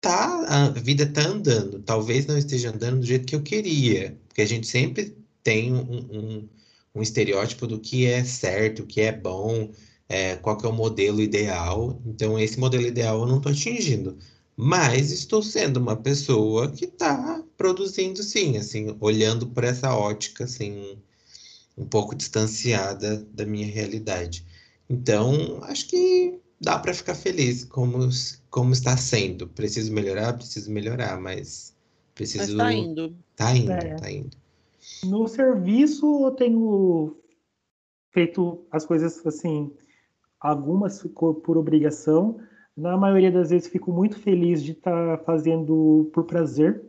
tá, 0.01 0.47
a 0.49 0.69
vida 0.71 1.07
tá 1.07 1.23
andando. 1.23 1.81
Talvez 1.83 2.27
não 2.27 2.37
esteja 2.37 2.71
andando 2.71 3.01
do 3.01 3.07
jeito 3.07 3.27
que 3.27 3.37
eu 3.37 3.43
queria, 3.43 4.19
porque 4.29 4.43
a 4.43 4.47
gente 4.47 4.67
sempre 4.67 5.17
tem 5.43 5.73
um, 5.73 6.41
um 6.41 6.49
um 6.95 7.03
estereótipo 7.03 7.67
do 7.67 7.81
que 7.81 8.07
é 8.07 8.23
certo, 8.25 8.83
o 8.83 8.87
que 8.87 9.01
é 9.01 9.13
bom, 9.13 9.71
é, 10.09 10.37
qual 10.37 10.57
que 10.57 10.67
é 10.67 10.69
o 10.69 10.73
modelo 10.73 11.21
ideal. 11.21 12.01
Então, 12.07 12.39
esse 12.39 12.59
modelo 12.59 12.87
ideal 12.87 13.21
eu 13.21 13.27
não 13.27 13.39
estou 13.39 13.53
atingindo. 13.53 14.19
Mas 14.57 15.11
estou 15.11 15.43
sendo 15.43 15.79
uma 15.79 15.97
pessoa 15.97 16.71
que 16.71 16.85
está 16.85 17.43
produzindo, 17.57 18.23
sim, 18.23 18.57
assim, 18.57 18.97
olhando 19.01 19.47
por 19.47 19.65
essa 19.65 19.95
ótica, 19.95 20.45
assim, 20.45 20.99
um 21.77 21.87
pouco 21.87 22.15
distanciada 22.15 23.27
da 23.33 23.47
minha 23.47 23.67
realidade. 23.67 24.45
Então, 24.89 25.61
acho 25.63 25.89
que 25.89 26.39
dá 26.61 26.79
para 26.79 26.95
ficar 26.95 27.15
feliz 27.15 27.65
como, 27.65 28.09
como 28.51 28.73
está 28.73 28.97
sendo. 28.97 29.49
Preciso 29.49 29.93
melhorar, 29.93 30.35
preciso 30.35 30.71
melhorar, 30.71 31.21
mas 31.21 31.75
preciso. 32.15 32.57
Mas 32.57 32.67
tá 32.67 32.73
indo. 32.73 33.17
Tá 33.35 33.57
indo, 33.57 33.73
é. 33.73 33.95
tá 33.97 34.11
indo. 34.11 34.37
No 35.05 35.27
serviço, 35.27 36.25
eu 36.25 36.31
tenho 36.33 37.17
feito 38.13 38.65
as 38.71 38.85
coisas 38.85 39.25
assim, 39.27 39.73
algumas 40.39 41.01
ficou 41.01 41.35
por 41.35 41.57
obrigação. 41.57 42.39
Na 42.77 42.97
maioria 42.97 43.31
das 43.31 43.51
vezes, 43.51 43.69
fico 43.69 43.93
muito 43.93 44.19
feliz 44.19 44.63
de 44.63 44.73
estar 44.73 45.19
tá 45.19 45.25
fazendo 45.25 46.11
por 46.13 46.25
prazer, 46.25 46.83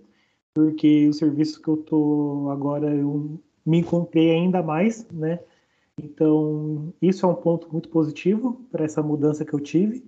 porque 0.54 1.10
o 1.10 1.14
serviço 1.14 1.62
que 1.62 1.68
eu 1.68 1.78
tô 1.78 2.50
agora 2.52 2.94
eu 2.94 3.40
me 3.66 3.80
encontrei 3.80 4.32
ainda 4.32 4.62
mais, 4.64 5.08
né? 5.10 5.40
Então, 6.02 6.94
isso 7.02 7.26
é 7.26 7.30
um 7.30 7.36
ponto 7.36 7.72
muito 7.72 7.90
positivo 7.90 8.66
para 8.72 8.86
essa 8.86 9.02
mudança 9.02 9.46
que 9.46 9.54
eu 9.54 9.60
tive. 9.60 10.04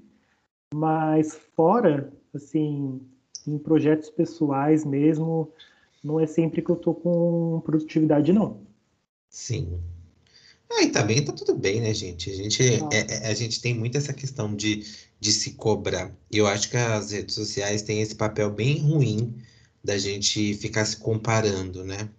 Mas 0.73 1.36
fora, 1.55 2.11
assim, 2.34 2.99
em 3.47 3.57
projetos 3.57 4.09
pessoais 4.09 4.84
mesmo, 4.84 5.51
não 6.03 6.19
é 6.19 6.26
sempre 6.26 6.61
que 6.61 6.69
eu 6.69 6.76
tô 6.76 6.93
com 6.93 7.61
produtividade, 7.65 8.34
não. 8.34 8.61
Sim. 9.30 9.80
Ah, 10.78 10.84
e 10.84 10.91
também 10.91 11.23
tá 11.23 11.32
tudo 11.32 11.55
bem, 11.55 11.80
né, 11.80 11.93
gente? 11.93 12.30
A 12.30 12.34
gente, 12.34 12.61
é, 12.61 13.28
é, 13.28 13.28
a 13.28 13.34
gente 13.34 13.61
tem 13.61 13.73
muito 13.73 13.97
essa 13.97 14.13
questão 14.13 14.53
de, 14.53 14.84
de 15.19 15.32
se 15.32 15.53
cobrar. 15.53 16.13
E 16.30 16.38
eu 16.38 16.47
acho 16.47 16.69
que 16.69 16.76
as 16.76 17.11
redes 17.11 17.34
sociais 17.34 17.82
têm 17.82 18.01
esse 18.01 18.15
papel 18.15 18.49
bem 18.51 18.80
ruim 18.80 19.41
da 19.82 19.97
gente 19.97 20.53
ficar 20.55 20.84
se 20.84 20.97
comparando, 20.97 21.86
né? 21.86 22.09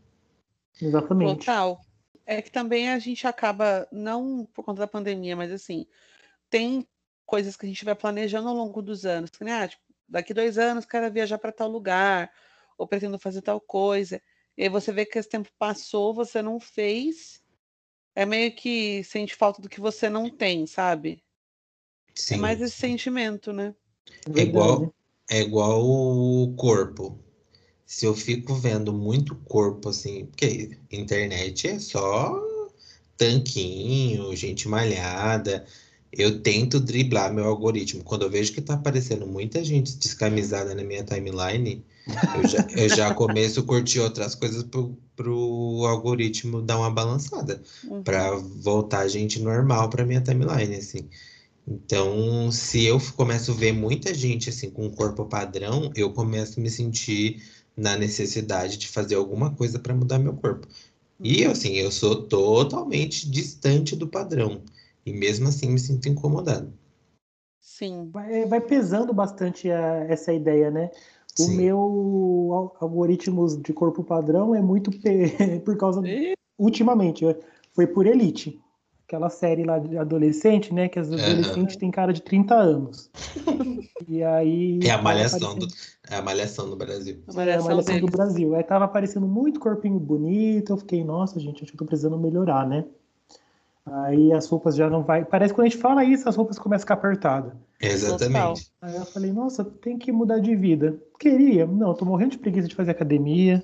Exatamente. 0.81 1.45
Total. 1.45 1.81
É 2.25 2.41
que 2.41 2.51
também 2.51 2.89
a 2.89 2.99
gente 2.99 3.27
acaba, 3.27 3.87
não 3.93 4.47
por 4.55 4.65
conta 4.65 4.81
da 4.81 4.87
pandemia, 4.87 5.37
mas 5.37 5.53
assim, 5.53 5.87
tem 6.49 6.87
coisas 7.27 7.57
que 7.57 7.67
a 7.67 7.69
gente 7.69 7.85
vai 7.85 7.95
planejando 7.95 8.49
ao 8.49 8.55
longo 8.55 8.81
dos 8.81 9.05
anos. 9.05 9.31
Que, 9.31 9.45
né? 9.45 9.53
Ah, 9.53 9.69
tipo, 9.69 9.83
daqui 10.09 10.33
dois 10.33 10.57
anos 10.57 10.87
quero 10.87 11.13
viajar 11.13 11.37
para 11.37 11.53
tal 11.53 11.69
lugar, 11.69 12.33
ou 12.79 12.87
pretendo 12.87 13.19
fazer 13.19 13.43
tal 13.43 13.61
coisa. 13.61 14.23
E 14.57 14.63
aí 14.63 14.69
você 14.71 14.93
vê 14.93 15.05
que 15.05 15.19
esse 15.19 15.29
tempo 15.29 15.51
passou, 15.59 16.15
você 16.15 16.41
não 16.41 16.59
fez. 16.59 17.45
É 18.17 18.25
meio 18.25 18.51
que 18.57 19.05
sente 19.05 19.37
falta 19.37 19.61
do 19.61 19.69
que 19.69 19.79
você 19.79 20.09
não 20.09 20.31
tem, 20.31 20.67
sabe? 20.67 21.23
É 22.09 22.13
sim. 22.15 22.35
É 22.37 22.39
mais 22.39 22.63
esse 22.63 22.75
sentimento, 22.75 23.53
né? 23.53 23.75
É 24.35 24.41
igual, 24.41 24.95
é 25.31 25.41
igual 25.43 25.85
o 25.85 26.55
corpo. 26.57 27.19
Se 27.85 28.07
eu 28.07 28.15
fico 28.15 28.55
vendo 28.55 28.91
muito 28.91 29.37
corpo, 29.37 29.91
assim, 29.91 30.25
porque 30.27 30.79
internet 30.91 31.69
é 31.69 31.79
só 31.79 32.35
tanquinho, 33.19 34.35
gente 34.35 34.67
malhada. 34.67 35.67
Eu 36.11 36.43
tento 36.43 36.81
driblar 36.81 37.33
meu 37.33 37.45
algoritmo. 37.45 38.03
Quando 38.03 38.23
eu 38.23 38.31
vejo 38.31 38.55
que 38.55 38.63
tá 38.63 38.75
aparecendo 38.75 39.27
muita 39.27 39.63
gente 39.63 39.95
descamisada 39.99 40.75
na 40.75 40.83
minha 40.83 41.05
timeline, 41.05 41.85
eu 42.07 42.49
já, 42.49 42.67
eu 42.77 42.89
já 42.89 43.15
começo 43.15 43.61
a 43.61 43.63
curtir 43.63 44.01
outras 44.01 44.35
coisas 44.35 44.63
pro, 44.63 44.97
pro 45.17 45.85
algoritmo 45.87 46.63
dar 46.63 46.79
uma 46.79 46.91
balançada. 46.91 47.63
Uhum. 47.85 48.03
para 48.03 48.37
voltar 48.37 49.01
a 49.01 49.09
gente 49.09 49.41
normal 49.41 49.91
pra 49.91 50.05
minha 50.05 50.21
timeline, 50.21 50.77
assim. 50.77 51.09
Então, 51.67 52.51
se 52.53 52.85
eu 52.85 53.01
começo 53.17 53.51
a 53.51 53.55
ver 53.55 53.73
muita 53.73 54.15
gente, 54.15 54.51
assim, 54.51 54.71
com 54.71 54.87
um 54.87 54.91
corpo 54.91 55.25
padrão, 55.25 55.91
eu 55.97 56.13
começo 56.13 56.61
a 56.61 56.63
me 56.63 56.71
sentir 56.71 57.43
na 57.77 57.97
necessidade 57.97 58.77
de 58.77 58.87
fazer 58.87 59.17
alguma 59.17 59.51
coisa 59.51 59.79
para 59.79 59.95
mudar 59.95 60.19
meu 60.19 60.35
corpo. 60.35 60.69
E, 61.19 61.45
uhum. 61.45 61.51
assim, 61.51 61.73
eu 61.75 61.91
sou 61.91 62.23
totalmente 62.23 63.29
distante 63.29 63.97
do 63.97 64.07
padrão. 64.07 64.63
E 65.05 65.13
mesmo 65.13 65.49
assim 65.49 65.69
me 65.71 65.79
sinto 65.79 66.09
incomodado. 66.09 66.73
Sim. 67.61 68.09
Vai, 68.13 68.47
vai 68.47 68.61
pesando 68.61 69.13
bastante 69.13 69.71
a, 69.71 70.07
essa 70.09 70.33
ideia, 70.33 70.71
né? 70.71 70.91
O 71.39 71.49
meu 71.49 72.73
algoritmo 72.81 73.47
de 73.61 73.73
corpo 73.73 74.03
padrão 74.03 74.55
é 74.55 74.63
muito 74.63 74.91
por 75.65 75.77
causa. 75.77 76.01
E... 76.07 76.35
Ultimamente, 76.59 77.27
é, 77.27 77.39
foi 77.75 77.87
por 77.87 78.07
Elite. 78.07 78.61
Aquela 79.07 79.31
série 79.31 79.63
lá 79.63 79.79
de 79.79 79.97
adolescente, 79.97 80.75
né? 80.75 80.89
Que 80.89 80.99
as 80.99 81.07
adolescentes 81.07 81.75
uhum. 81.75 81.81
têm 81.81 81.91
cara 81.93 82.13
de 82.13 82.23
30 82.23 82.55
anos. 82.55 83.11
e 84.09 84.23
aí. 84.23 84.81
É 84.83 84.91
a 84.91 85.01
malhação, 85.01 85.53
aparecendo... 85.53 85.67
do, 85.69 85.75
é 86.11 86.17
a 86.17 86.23
malhação 86.23 86.71
do 86.71 86.77
Brasil. 86.77 87.23
A 87.29 87.33
malhação, 87.33 87.71
é 87.71 87.73
a 87.73 87.77
malhação 87.77 88.01
do 88.01 88.07
Brasil. 88.07 88.55
Aí 88.57 88.65
tava 88.65 88.85
aparecendo 88.85 89.29
muito 89.29 89.61
corpinho 89.61 90.01
bonito. 90.01 90.73
Eu 90.73 90.77
fiquei, 90.79 91.05
nossa, 91.05 91.39
gente, 91.39 91.63
acho 91.63 91.71
que 91.71 91.77
eu 91.77 91.79
tô 91.79 91.85
precisando 91.85 92.19
melhorar, 92.19 92.67
né? 92.67 92.85
Aí 93.87 94.33
as 94.33 94.49
roupas 94.49 94.75
já 94.75 94.91
não 94.91 95.03
vai. 95.03 95.25
Parece 95.25 95.53
que 95.53 95.59
quando 95.59 95.67
a 95.67 95.71
gente 95.71 95.81
fala 95.81 96.05
isso, 96.05 96.29
as 96.29 96.35
roupas 96.35 96.59
começam 96.59 96.83
a 96.83 96.87
ficar 96.87 96.95
apertadas. 96.95 97.53
Exatamente. 97.81 98.73
Aí 98.83 98.97
eu 98.97 99.05
falei, 99.05 99.33
nossa, 99.33 99.65
tem 99.65 99.97
que 99.97 100.11
mudar 100.11 100.41
de 100.41 100.57
vida. 100.57 101.01
Queria, 101.21 101.67
não, 101.67 101.95
tô 101.95 102.05
morrendo 102.05 102.33
de 102.33 102.39
preguiça 102.39 102.67
de 102.67 102.75
fazer 102.75 102.91
academia. 102.91 103.63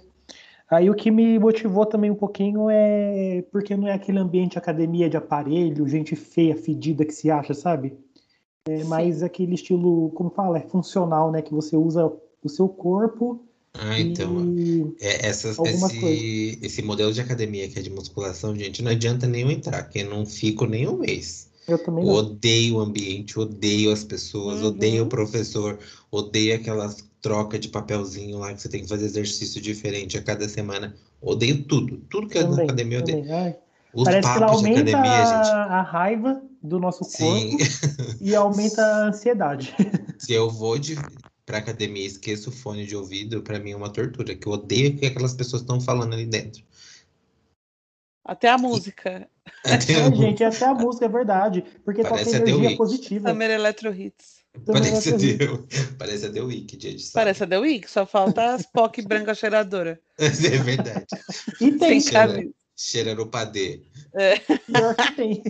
Aí 0.70 0.89
o 0.89 0.95
que 0.95 1.11
me 1.11 1.39
motivou 1.39 1.85
também 1.85 2.11
um 2.11 2.14
pouquinho 2.14 2.70
é 2.70 3.45
porque 3.51 3.77
não 3.77 3.89
é 3.89 3.93
aquele 3.93 4.18
ambiente 4.18 4.57
academia 4.57 5.11
de 5.11 5.16
aparelho, 5.16 5.89
gente 5.89 6.14
feia, 6.14 6.57
fedida 6.57 7.05
que 7.05 7.12
se 7.12 7.31
acha, 7.31 7.53
sabe? 7.53 7.99
É 8.66 8.85
mais 8.85 9.23
aquele 9.23 9.55
estilo, 9.55 10.11
como 10.11 10.31
fala, 10.31 10.59
é 10.59 10.62
funcional, 10.62 11.33
né? 11.33 11.43
Que 11.43 11.53
você 11.53 11.77
usa 11.77 12.11
o 12.43 12.49
seu 12.49 12.68
corpo 12.68 13.45
ah, 13.75 13.99
então. 13.99 14.95
É, 15.01 15.29
essas, 15.29 15.59
esse, 15.59 16.59
esse 16.62 16.83
modelo 16.83 17.12
de 17.12 17.20
academia 17.20 17.68
que 17.68 17.79
é 17.79 17.83
de 17.83 17.91
musculação, 17.91 18.55
gente, 18.55 18.83
não 18.83 18.91
adianta 18.91 19.27
nem 19.27 19.43
eu 19.43 19.51
entrar, 19.51 19.83
que 19.85 20.01
eu 20.01 20.11
não 20.11 20.27
fico 20.27 20.66
nem 20.66 20.87
um 20.87 20.99
mês. 20.99 21.51
Eu 21.66 21.79
também 21.79 22.05
não. 22.05 22.12
Odeio 22.12 22.77
o 22.77 22.81
ambiente, 22.81 23.39
odeio 23.39 23.93
as 23.93 24.05
pessoas, 24.05 24.61
uhum. 24.61 24.68
odeio 24.68 25.05
o 25.05 25.09
professor, 25.09 25.79
odeio 26.11 26.55
aquelas 26.55 27.05
trocas 27.23 27.61
de 27.61 27.68
papelzinho 27.68 28.39
lá 28.39 28.53
que 28.53 28.61
você 28.61 28.68
tem 28.68 28.83
que 28.83 28.89
fazer 28.89 29.07
exercício 29.07 29.61
diferente 29.61 30.18
a 30.18 30.23
cada 30.23 30.49
semana. 30.49 30.95
Odeio 31.20 31.62
tudo. 31.64 31.99
Tudo 32.11 32.27
que 32.27 32.39
também, 32.39 32.53
é 32.53 32.57
na 32.57 32.62
academia 32.64 32.99
eu 32.99 33.03
odeio. 33.03 33.57
Os 33.95 34.05
Parece 34.05 34.23
papos 34.23 34.39
que 34.39 34.43
ela 34.43 34.53
aumenta 34.53 34.85
de 34.85 34.95
academia, 34.95 35.27
gente. 35.27 35.51
A 35.51 35.83
raiva 35.83 36.43
do 36.62 36.79
nosso 36.79 37.01
corpo 37.01 37.16
Sim. 37.16 37.57
e 38.20 38.35
aumenta 38.35 38.83
a 38.83 39.09
ansiedade. 39.09 39.75
Se 40.18 40.33
eu 40.33 40.51
vou 40.51 40.79
de, 40.79 40.97
pra 41.53 41.59
academia 41.59 42.03
e 42.03 42.07
esqueço 42.07 42.49
o 42.49 42.53
fone 42.53 42.87
de 42.87 42.97
ouvido, 42.97 43.43
para 43.43 43.59
mim 43.59 43.73
é 43.73 43.77
uma 43.77 43.93
tortura, 43.93 44.35
que 44.35 44.47
eu 44.47 44.53
odeio 44.55 44.97
que 44.97 45.05
aquelas 45.05 45.35
pessoas 45.35 45.61
estão 45.61 45.79
falando 45.79 46.15
ali 46.15 46.25
dentro. 46.25 46.65
Até 48.25 48.49
a 48.49 48.57
música. 48.57 49.29
Até 49.63 49.93
É, 49.95 50.09
o- 50.09 50.15
gente, 50.15 50.43
até 50.43 50.65
a 50.65 50.73
música 50.73 51.05
é 51.05 51.09
verdade. 51.09 51.63
Porque 51.85 52.01
Parece 52.03 52.31
o 52.31 52.37
energia 52.37 52.69
Wix. 52.69 52.77
positiva. 52.79 53.29
Summer 53.29 53.51
Electro 53.51 53.93
Hits. 53.95 54.43
Parece 54.65 55.11
o- 55.45 55.67
parece 55.99 56.27
até 56.27 56.41
o 56.41 56.47
Wiki 56.47 56.77
de 56.77 56.89
edição. 56.89 57.13
Parece 57.13 57.43
a 57.45 57.47
The 57.47 57.59
Week, 57.59 57.91
só 57.91 58.07
falta 58.07 58.55
as 58.55 58.65
POC 58.65 59.03
branca 59.07 59.35
cheiradora. 59.35 60.01
É 60.19 60.29
verdade. 60.31 61.07
E 61.61 61.73
tem, 61.73 62.01
cheira. 62.01 62.45
Cheira 62.77 63.15
no 63.15 63.27
padê. 63.27 63.83
pior 64.67 64.95
que 64.95 65.13
tem. 65.17 65.43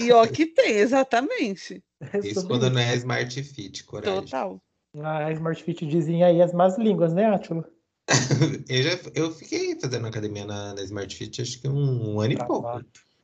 E 0.00 0.12
ó 0.12 0.26
que 0.26 0.46
tem, 0.46 0.72
exatamente. 0.78 1.84
É 2.12 2.18
Isso 2.18 2.46
quando 2.48 2.68
não 2.70 2.80
é 2.80 2.94
Smart 2.96 3.42
Fit, 3.42 3.84
coragem. 3.84 4.20
Total. 4.22 4.60
A 5.02 5.32
Smart 5.32 5.62
Fit 5.62 5.84
dizem 5.86 6.22
aí 6.22 6.40
as 6.40 6.52
más 6.52 6.78
línguas, 6.78 7.12
né, 7.12 7.26
Átila? 7.26 7.68
Eu, 8.68 8.82
já, 8.82 8.90
eu 9.14 9.32
fiquei 9.32 9.80
fazendo 9.80 10.06
academia 10.06 10.44
na, 10.44 10.74
na 10.74 10.82
Smart 10.82 11.14
Fit 11.16 11.40
acho 11.40 11.58
que 11.60 11.66
um, 11.68 12.14
um 12.14 12.20
ano 12.20 12.34
e 12.34 12.36
pouco. 12.36 12.68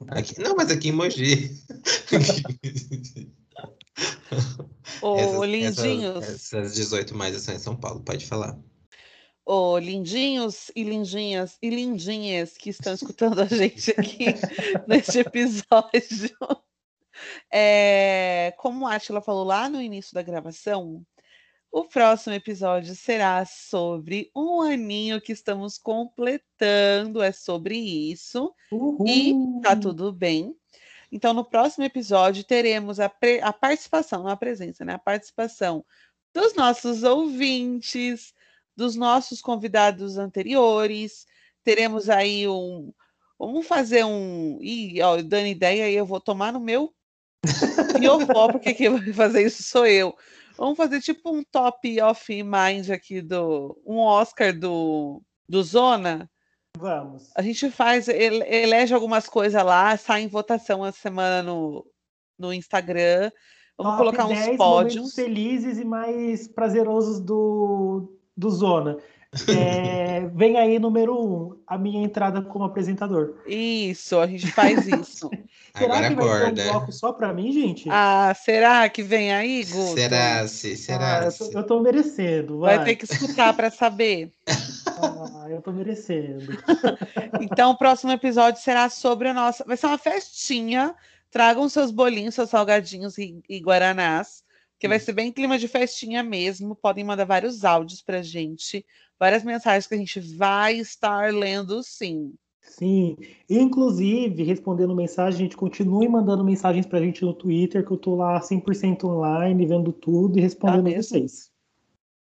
Aqui- 0.09 0.41
não, 0.41 0.57
mas 0.57 0.71
aqui 0.71 0.89
em 0.89 0.93
Mogi. 0.93 1.51
Ô, 5.03 5.17
Essas- 5.17 5.49
lindinhos. 5.49 6.25
Essas, 6.25 6.53
essas 6.55 6.75
18 6.75 7.15
mais 7.15 7.37
são 7.43 7.55
em 7.55 7.59
São 7.59 7.77
Paulo, 7.77 8.01
pode 8.01 8.27
falar. 8.27 8.59
Ô, 9.45 9.79
lindinhos 9.79 10.71
e 10.77 10.83
lindinhas 10.85 11.57
e 11.61 11.69
lindinhas 11.71 12.57
que 12.57 12.71
estão 12.71 12.95
escutando 12.95 13.41
a 13.41 13.47
gente 13.47 13.91
aqui 13.93 14.27
neste 14.87 15.19
episódio. 15.19 16.37
É, 17.53 18.55
como 18.59 18.87
a 18.87 18.95
Atila 18.95 19.21
falou 19.21 19.45
lá 19.45 19.69
no 19.69 19.81
início 19.81 20.15
da 20.15 20.23
gravação, 20.23 21.05
o 21.73 21.85
próximo 21.85 22.35
episódio 22.35 22.95
será 22.95 23.45
sobre 23.45 24.31
um 24.35 24.61
aninho 24.61 25.21
que 25.21 25.33
estamos 25.33 25.79
completando, 25.79 27.23
é 27.23 27.31
sobre 27.31 27.77
isso. 27.77 28.53
Uhul. 28.73 29.07
E 29.07 29.35
tá 29.63 29.77
tudo 29.77 30.13
bem. 30.13 30.55
Então, 31.13 31.33
no 31.33 31.45
próximo 31.45 31.85
episódio, 31.85 32.45
teremos 32.45 32.99
a, 33.01 33.09
pre- 33.09 33.41
a 33.41 33.53
participação, 33.53 34.23
não 34.23 34.31
a 34.31 34.37
presença, 34.37 34.85
né? 34.85 34.95
A 34.95 34.99
participação 34.99 35.85
dos 36.33 36.55
nossos 36.55 37.03
ouvintes, 37.03 38.33
dos 38.77 38.97
nossos 38.97 39.41
convidados 39.41 40.19
anteriores. 40.19 41.27
Teremos 41.65 42.09
aí 42.09 42.49
um. 42.49 42.93
Vamos 43.39 43.67
fazer 43.67 44.05
um. 44.05 44.59
Ih, 44.61 45.01
ó, 45.03 45.17
dando 45.17 45.47
ideia 45.47 45.85
aí, 45.85 45.95
eu 45.95 46.07
vou 46.07 46.21
tomar 46.21 46.53
no 46.53 46.61
meu 46.61 46.93
fiofó, 47.99 48.49
porque 48.49 48.75
quem 48.75 48.91
vai 48.91 49.13
fazer 49.13 49.47
isso 49.47 49.63
sou 49.63 49.87
eu. 49.87 50.17
Vamos 50.61 50.77
fazer 50.77 51.01
tipo 51.01 51.35
um 51.35 51.43
top 51.43 52.03
of 52.03 52.43
mind 52.43 52.91
aqui 52.91 53.23
do. 53.23 53.81
Um 53.87 53.97
Oscar 53.97 54.53
do, 54.57 55.23
do 55.49 55.63
Zona. 55.63 56.31
Vamos. 56.77 57.31
A 57.35 57.41
gente 57.41 57.71
faz, 57.71 58.09
ele- 58.09 58.45
elege 58.47 58.93
algumas 58.95 59.27
coisas 59.27 59.65
lá, 59.65 59.97
sai 59.97 60.21
em 60.23 60.29
votação 60.29 60.85
essa 60.85 60.99
semana 60.99 61.43
no, 61.43 61.87
no 62.39 62.53
Instagram. 62.53 63.31
Vamos 63.79 63.97
Top 63.97 63.99
colocar 63.99 64.27
uns 64.27 64.39
10 64.39 64.59
momentos 64.59 64.59
pódios. 64.59 65.15
felizes 65.15 65.79
e 65.79 65.85
mais 65.87 66.47
prazerosos 66.47 67.21
do, 67.21 68.19
do 68.37 68.51
Zona. 68.51 68.99
É, 69.49 70.27
vem 70.35 70.59
aí 70.59 70.79
número 70.81 71.15
um, 71.15 71.57
a 71.67 71.79
minha 71.79 72.03
entrada 72.05 72.43
como 72.43 72.65
apresentador. 72.65 73.37
Isso, 73.47 74.19
a 74.19 74.27
gente 74.27 74.51
faz 74.51 74.89
isso. 74.89 75.31
Será 75.77 75.95
Agora 75.99 76.09
que 76.09 76.15
vai 76.17 76.25
ter 76.25 76.33
acorda. 76.35 76.63
um 76.63 76.73
bloco 76.73 76.93
só 76.93 77.13
pra 77.13 77.33
mim, 77.33 77.53
gente? 77.53 77.89
Ah, 77.89 78.35
será 78.35 78.89
que 78.89 79.05
vem 79.05 79.33
aí, 79.33 79.65
Guto? 79.65 79.95
Será 79.95 80.49
se? 80.49 80.73
Ah, 80.73 80.77
Será 80.77 81.25
eu, 81.27 81.31
se? 81.31 81.39
tô, 81.53 81.59
eu 81.59 81.63
tô 81.65 81.81
merecendo, 81.81 82.59
vai. 82.59 82.77
Vai 82.77 82.85
ter 82.87 82.97
que 82.97 83.05
escutar 83.05 83.55
para 83.55 83.71
saber. 83.71 84.33
Ah, 84.49 85.47
eu 85.49 85.63
tô 85.63 85.73
merecendo. 85.73 86.53
Então, 87.41 87.71
o 87.71 87.79
próximo 87.79 88.11
episódio 88.13 88.61
será 88.61 88.89
sobre 88.91 89.29
a 89.29 89.35
nossa. 89.35 89.65
Vai 89.65 89.77
ser 89.77 89.87
uma 89.87 89.97
festinha. 89.99 90.95
Tragam 91.31 91.69
seus 91.69 91.93
bolinhos, 91.93 92.35
seus 92.35 92.51
salgadinhos 92.51 93.17
e, 93.17 93.41
e 93.49 93.61
guaranás, 93.61 94.43
que 94.81 94.89
vai 94.89 94.99
ser 94.99 95.13
bem 95.13 95.31
clima 95.31 95.59
de 95.59 95.69
festinha 95.69 96.23
mesmo. 96.23 96.75
Podem 96.75 97.05
mandar 97.05 97.27
vários 97.27 97.65
áudios 97.65 98.01
pra 98.01 98.23
gente, 98.23 98.87
várias 99.19 99.45
mensagens 99.45 99.87
que 99.87 99.95
a 99.95 99.99
gente 99.99 100.19
vai 100.19 100.79
estar 100.79 101.35
lendo 101.35 101.83
sim. 101.83 102.33
Sim, 102.63 103.17
inclusive, 103.49 104.43
respondendo 104.43 104.95
mensagem, 104.95 105.41
gente, 105.41 105.57
continue 105.57 106.09
mandando 106.09 106.43
mensagens 106.43 106.87
pra 106.87 107.01
gente 107.01 107.23
no 107.23 107.35
Twitter, 107.35 107.85
que 107.85 107.91
eu 107.91 107.99
tô 107.99 108.15
lá 108.15 108.41
100% 108.41 109.05
online, 109.05 109.67
vendo 109.67 109.93
tudo 109.93 110.39
e 110.39 110.43
respondendo 110.43 110.85
mesmo? 110.85 111.03
vocês. 111.03 111.51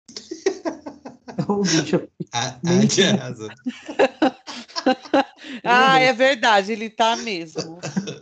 Ô, 1.48 1.62
bicho, 1.62 2.08
A, 2.32 2.48
a. 2.48 2.58
Ah, 5.64 6.00
é 6.00 6.12
verdade, 6.12 6.72
ele 6.72 6.90
tá 6.90 7.14
mesmo. 7.16 7.78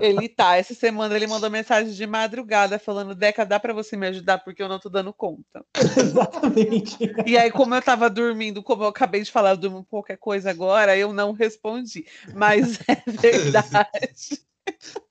Ele 0.00 0.28
tá. 0.28 0.56
Essa 0.56 0.74
semana 0.74 1.14
ele 1.14 1.26
mandou 1.26 1.50
mensagem 1.50 1.92
de 1.92 2.06
madrugada 2.06 2.78
falando: 2.78 3.14
Deca, 3.14 3.44
dá 3.44 3.58
pra 3.58 3.72
você 3.72 3.96
me 3.96 4.06
ajudar 4.06 4.38
porque 4.38 4.62
eu 4.62 4.68
não 4.68 4.78
tô 4.78 4.88
dando 4.88 5.12
conta. 5.12 5.64
exatamente. 5.96 6.96
E 7.26 7.36
aí, 7.36 7.50
como 7.50 7.74
eu 7.74 7.82
tava 7.82 8.08
dormindo, 8.08 8.62
como 8.62 8.84
eu 8.84 8.88
acabei 8.88 9.22
de 9.22 9.30
falar, 9.30 9.50
eu 9.50 9.56
durmo 9.56 9.84
qualquer 9.84 10.16
coisa 10.16 10.50
agora, 10.50 10.96
eu 10.96 11.12
não 11.12 11.32
respondi. 11.32 12.06
Mas 12.34 12.78
é 12.88 13.02
verdade. 13.06 14.40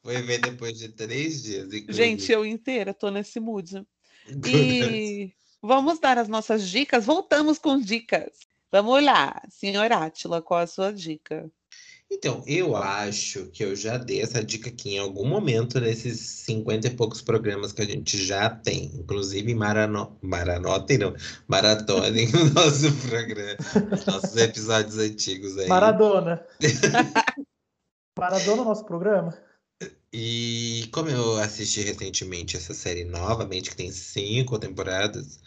Foi 0.01 0.21
ver 0.21 0.39
depois 0.39 0.77
de 0.77 0.89
três 0.89 1.43
dias. 1.43 1.65
inclusive. 1.65 1.93
Gente, 1.93 2.32
eu 2.32 2.45
inteira 2.45 2.93
tô 2.93 3.09
nesse 3.09 3.39
mood. 3.39 3.86
E 4.45 5.34
vamos 5.61 5.99
dar 5.99 6.17
as 6.17 6.27
nossas 6.27 6.67
dicas. 6.67 7.05
Voltamos 7.05 7.59
com 7.59 7.79
dicas. 7.79 8.32
Vamos 8.71 9.03
lá, 9.03 9.41
senhor 9.49 9.91
Átila, 9.91 10.41
qual 10.41 10.61
a 10.61 10.67
sua 10.67 10.93
dica? 10.93 11.51
Então, 12.14 12.43
eu 12.45 12.76
acho 12.76 13.45
que 13.45 13.64
eu 13.64 13.74
já 13.74 13.97
dei 13.97 14.22
essa 14.22 14.43
dica 14.43 14.70
aqui 14.70 14.95
em 14.95 14.99
algum 14.99 15.26
momento 15.26 15.80
nesses 15.80 16.20
50 16.20 16.88
e 16.88 16.89
poucos 16.89 17.22
programas 17.22 17.72
que 17.72 17.82
a 17.82 17.86
gente 17.86 18.18
já 18.18 18.49
tem. 18.49 18.91
Inclusive, 18.93 19.55
marano... 19.55 20.18
maranotem, 20.22 20.97
não. 20.97 21.16
Maratonem 21.47 22.28
o 22.36 22.53
nosso 22.53 22.91
programa, 23.07 23.57
os 23.93 24.05
nossos 24.05 24.36
episódios 24.36 24.97
antigos 24.97 25.57
aí. 25.57 25.70
Maradona. 25.70 26.45
Maradona, 28.20 28.66
nosso 28.66 28.84
programa. 28.84 29.34
E 30.12 30.89
como 30.91 31.09
eu 31.09 31.38
assisti 31.38 31.82
recentemente 31.82 32.57
essa 32.57 32.74
série 32.74 33.05
novamente, 33.05 33.70
que 33.70 33.78
tem 33.78 33.89
cinco 33.89 34.59
temporadas, 34.59 35.39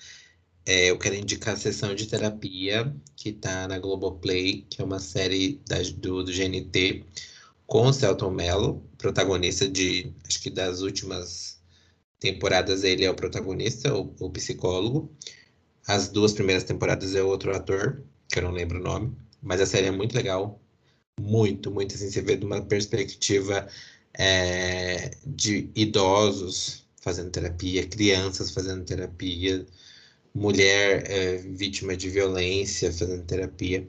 é, 0.67 0.91
eu 0.91 0.99
quero 0.99 1.15
indicar 1.17 1.55
a 1.55 1.57
sessão 1.57 1.95
de 1.95 2.07
terapia, 2.07 2.95
que 3.17 3.33
tá 3.33 3.69
na 3.69 3.79
Globoplay, 3.79 4.63
que 4.71 4.81
é 4.81 4.85
uma 4.85 4.99
série 5.01 5.61
da- 5.67 5.83
do, 5.97 6.23
do 6.25 6.33
GNT, 6.33 7.05
com 7.67 7.87
o 7.89 7.93
Celton 7.93 8.31
Mello, 8.31 8.83
protagonista 8.99 9.69
de, 9.69 10.13
acho 10.27 10.41
que 10.43 10.51
das 10.51 10.81
últimas 10.83 11.61
temporadas 12.21 12.85
ele 12.85 13.05
é 13.05 13.11
o 13.11 13.15
protagonista, 13.17 13.95
o, 13.95 14.15
o 14.21 14.31
psicólogo. 14.31 15.13
As 15.87 16.09
duas 16.09 16.33
primeiras 16.33 16.65
temporadas 16.65 17.15
é 17.15 17.23
outro 17.23 17.55
ator, 17.55 18.03
que 18.29 18.39
eu 18.39 18.43
não 18.45 18.51
lembro 18.53 18.81
o 18.81 18.83
nome, 18.83 19.17
mas 19.43 19.61
a 19.61 19.67
série 19.67 19.87
é 19.87 19.91
muito 19.91 20.15
legal. 20.15 20.61
Muito, 21.21 21.71
muito 21.71 21.95
assim, 21.95 22.11
você 22.11 22.23
vê 22.23 22.37
de 22.37 22.47
uma 22.47 22.63
perspectiva 22.63 23.69
é, 24.15 25.11
de 25.27 25.71
idosos 25.77 26.87
fazendo 27.03 27.31
terapia, 27.31 27.87
crianças 27.89 28.51
fazendo 28.53 28.85
terapia, 28.85 29.67
mulher 30.35 31.11
é, 31.11 31.37
vítima 31.39 31.97
de 31.97 32.11
violência 32.11 32.93
fazendo 32.93 33.25
terapia. 33.25 33.87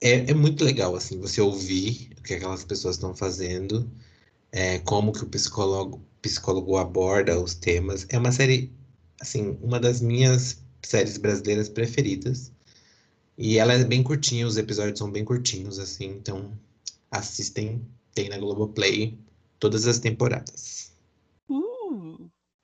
É, 0.00 0.30
é 0.30 0.34
muito 0.34 0.64
legal, 0.64 0.94
assim, 0.96 1.18
você 1.20 1.40
ouvir 1.40 2.10
o 2.18 2.22
que 2.22 2.34
aquelas 2.34 2.64
pessoas 2.64 2.96
estão 2.96 3.14
fazendo, 3.14 3.90
é, 4.52 4.78
como 4.80 5.12
que 5.12 5.24
o 5.24 5.28
psicólogo, 5.28 6.02
psicólogo 6.22 6.76
aborda 6.76 7.38
os 7.40 7.54
temas. 7.54 8.06
É 8.08 8.18
uma 8.18 8.32
série, 8.32 8.72
assim, 9.20 9.56
uma 9.62 9.80
das 9.80 10.00
minhas 10.00 10.62
séries 10.82 11.16
brasileiras 11.18 11.68
preferidas. 11.68 12.52
E 13.36 13.58
ela 13.58 13.74
é 13.74 13.84
bem 13.84 14.02
curtinha, 14.02 14.46
os 14.46 14.56
episódios 14.56 14.98
são 14.98 15.10
bem 15.10 15.24
curtinhos, 15.24 15.78
assim, 15.78 16.06
então 16.06 16.52
assistem, 17.10 17.80
tem 18.14 18.28
na 18.28 18.38
Globoplay 18.38 19.16
todas 19.60 19.86
as 19.86 19.98
temporadas. 19.98 20.87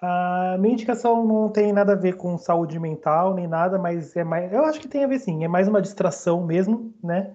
A 0.05 0.57
minha 0.59 0.75
indicação 0.75 1.27
não 1.27 1.49
tem 1.49 1.73
nada 1.73 1.93
a 1.93 1.97
ver 1.97 2.17
com 2.17 2.37
saúde 2.37 2.79
mental 2.79 3.35
nem 3.35 3.47
nada, 3.47 3.79
mas 3.79 4.15
é 4.15 4.23
mais. 4.23 4.53
Eu 4.53 4.65
acho 4.65 4.79
que 4.81 4.89
tem 4.89 5.03
a 5.03 5.07
ver 5.07 5.19
sim, 5.19 5.45
é 5.45 5.49
mais 5.49 5.67
uma 5.67 5.81
distração 5.81 6.45
mesmo, 6.45 6.93
né? 7.03 7.31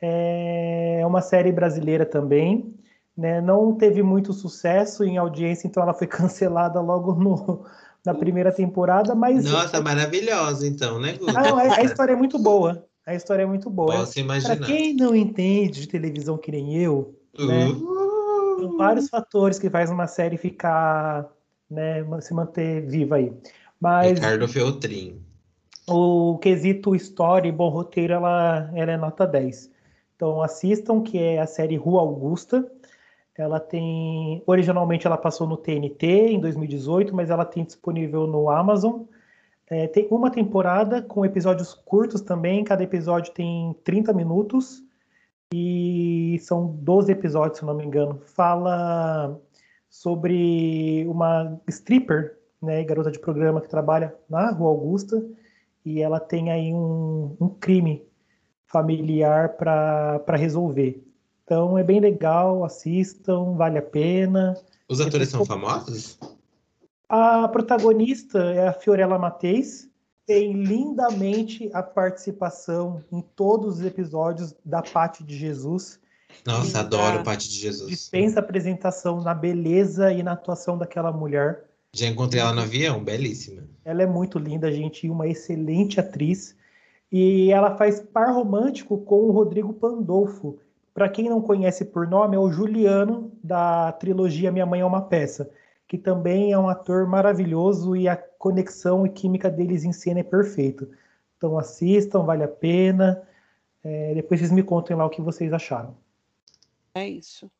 É 0.00 1.02
uma 1.04 1.20
série 1.20 1.50
brasileira 1.50 2.06
também, 2.06 2.74
né? 3.16 3.40
Não 3.40 3.74
teve 3.74 4.02
muito 4.02 4.32
sucesso 4.32 5.02
em 5.02 5.18
audiência, 5.18 5.66
então 5.66 5.82
ela 5.82 5.94
foi 5.94 6.06
cancelada 6.08 6.80
logo 6.80 7.14
no, 7.14 7.64
na 8.04 8.14
primeira 8.14 8.52
temporada, 8.52 9.14
mas. 9.14 9.44
Nossa, 9.44 9.80
maravilhosa, 9.80 10.66
então, 10.66 11.00
né, 11.00 11.14
Guto? 11.14 11.36
Ah, 11.36 11.42
não, 11.42 11.58
a, 11.58 11.62
a 11.62 11.82
história 11.82 12.12
é 12.12 12.16
muito 12.16 12.38
boa. 12.38 12.86
A 13.04 13.14
história 13.14 13.42
é 13.42 13.46
muito 13.46 13.68
boa. 13.68 13.98
Posso 13.98 14.14
Para 14.14 14.22
imaginar. 14.22 14.66
quem 14.66 14.94
não 14.94 15.14
entende 15.14 15.80
de 15.80 15.88
televisão 15.88 16.38
que 16.38 16.52
nem 16.52 16.76
eu, 16.76 17.14
né? 17.38 17.68
Uh, 17.68 18.60
São 18.60 18.76
vários 18.76 19.08
fatores 19.08 19.58
que 19.58 19.70
faz 19.70 19.90
uma 19.90 20.06
série 20.06 20.36
ficar, 20.36 21.28
né, 21.70 22.04
se 22.20 22.32
manter 22.32 22.82
viva 22.86 23.16
aí. 23.16 23.32
Mas 23.80 24.18
Ricardo 24.18 24.48
Feltrin. 24.48 25.20
o 25.86 26.38
quesito 26.38 26.94
história 26.94 27.48
e 27.48 27.52
bom 27.52 27.68
roteiro, 27.68 28.14
ela, 28.14 28.70
ela 28.74 28.92
é 28.92 28.96
nota 28.96 29.26
10. 29.26 29.70
Então 30.14 30.42
assistam, 30.42 31.02
que 31.02 31.18
é 31.18 31.38
a 31.38 31.46
série 31.46 31.76
Rua 31.76 32.00
Augusta. 32.00 32.66
Ela 33.36 33.60
tem. 33.60 34.42
Originalmente 34.46 35.06
ela 35.06 35.18
passou 35.18 35.46
no 35.46 35.58
TNT 35.58 36.06
em 36.06 36.40
2018, 36.40 37.14
mas 37.14 37.28
ela 37.28 37.44
tem 37.44 37.64
disponível 37.64 38.26
no 38.26 38.48
Amazon. 38.48 39.02
É, 39.68 39.86
tem 39.86 40.06
uma 40.10 40.30
temporada 40.30 41.02
com 41.02 41.26
episódios 41.26 41.74
curtos 41.74 42.20
também, 42.20 42.64
cada 42.64 42.82
episódio 42.82 43.32
tem 43.34 43.76
30 43.84 44.12
minutos. 44.12 44.82
E 45.52 46.38
são 46.40 46.66
12 46.66 47.12
episódios, 47.12 47.58
se 47.58 47.64
não 47.64 47.74
me 47.74 47.84
engano. 47.84 48.20
Fala 48.24 49.38
sobre 50.02 51.06
uma 51.08 51.58
stripper, 51.68 52.38
né, 52.60 52.84
garota 52.84 53.10
de 53.10 53.18
programa 53.18 53.62
que 53.62 53.68
trabalha 53.68 54.14
na 54.28 54.50
Rua 54.50 54.68
Augusta, 54.68 55.26
e 55.84 56.02
ela 56.02 56.20
tem 56.20 56.50
aí 56.50 56.72
um, 56.72 57.34
um 57.40 57.48
crime 57.48 58.06
familiar 58.66 59.56
para 59.56 60.36
resolver. 60.36 61.02
Então 61.44 61.78
é 61.78 61.82
bem 61.82 62.00
legal, 62.00 62.62
assistam, 62.62 63.54
vale 63.54 63.78
a 63.78 63.82
pena. 63.82 64.54
Os 64.88 65.00
atores 65.00 65.30
são 65.30 65.46
famosos? 65.46 66.18
A 67.08 67.48
protagonista 67.48 68.38
é 68.38 68.68
a 68.68 68.72
Fiorella 68.74 69.18
Mateis, 69.18 69.88
tem 70.26 70.52
lindamente 70.52 71.70
a 71.72 71.82
participação 71.82 73.02
em 73.10 73.22
todos 73.34 73.78
os 73.78 73.84
episódios 73.84 74.54
da 74.62 74.82
Pate 74.82 75.24
de 75.24 75.36
Jesus. 75.36 76.00
Nossa, 76.44 76.80
adoro 76.80 77.22
Pate 77.22 77.48
de 77.48 77.58
Jesus. 77.58 77.88
Dispensa 77.88 78.40
apresentação 78.40 79.20
na 79.20 79.34
beleza 79.34 80.12
e 80.12 80.22
na 80.22 80.32
atuação 80.32 80.76
daquela 80.76 81.12
mulher. 81.12 81.64
Já 81.94 82.06
encontrei 82.06 82.40
ela 82.40 82.52
no 82.52 82.62
avião, 82.62 83.02
belíssima. 83.02 83.62
Ela 83.84 84.02
é 84.02 84.06
muito 84.06 84.38
linda, 84.38 84.70
gente, 84.70 85.06
e 85.06 85.10
uma 85.10 85.26
excelente 85.26 85.98
atriz. 85.98 86.54
E 87.10 87.50
ela 87.50 87.76
faz 87.76 88.00
par 88.00 88.34
romântico 88.34 88.98
com 88.98 89.22
o 89.22 89.30
Rodrigo 89.30 89.72
Pandolfo. 89.72 90.58
Para 90.92 91.08
quem 91.08 91.28
não 91.28 91.40
conhece 91.40 91.84
por 91.84 92.06
nome, 92.06 92.36
é 92.36 92.38
o 92.38 92.50
Juliano 92.50 93.30
da 93.42 93.92
trilogia 93.92 94.52
Minha 94.52 94.66
Mãe 94.66 94.80
é 94.80 94.84
uma 94.84 95.02
Peça 95.02 95.50
que 95.88 95.96
também 95.96 96.52
é 96.52 96.58
um 96.58 96.68
ator 96.68 97.06
maravilhoso 97.06 97.96
e 97.96 98.08
a 98.08 98.16
conexão 98.16 99.06
e 99.06 99.10
química 99.10 99.50
deles 99.50 99.84
em 99.84 99.92
cena 99.92 100.20
é 100.20 100.24
perfeito. 100.24 100.88
Então 101.36 101.58
assistam, 101.58 102.24
vale 102.24 102.42
a 102.42 102.48
pena. 102.48 103.22
É, 103.84 104.14
depois 104.14 104.40
vocês 104.40 104.50
me 104.50 104.62
contem 104.62 104.96
lá 104.96 105.06
o 105.06 105.10
que 105.10 105.22
vocês 105.22 105.52
acharam. 105.52 105.96
É 106.96 107.06
isso. 107.06 107.50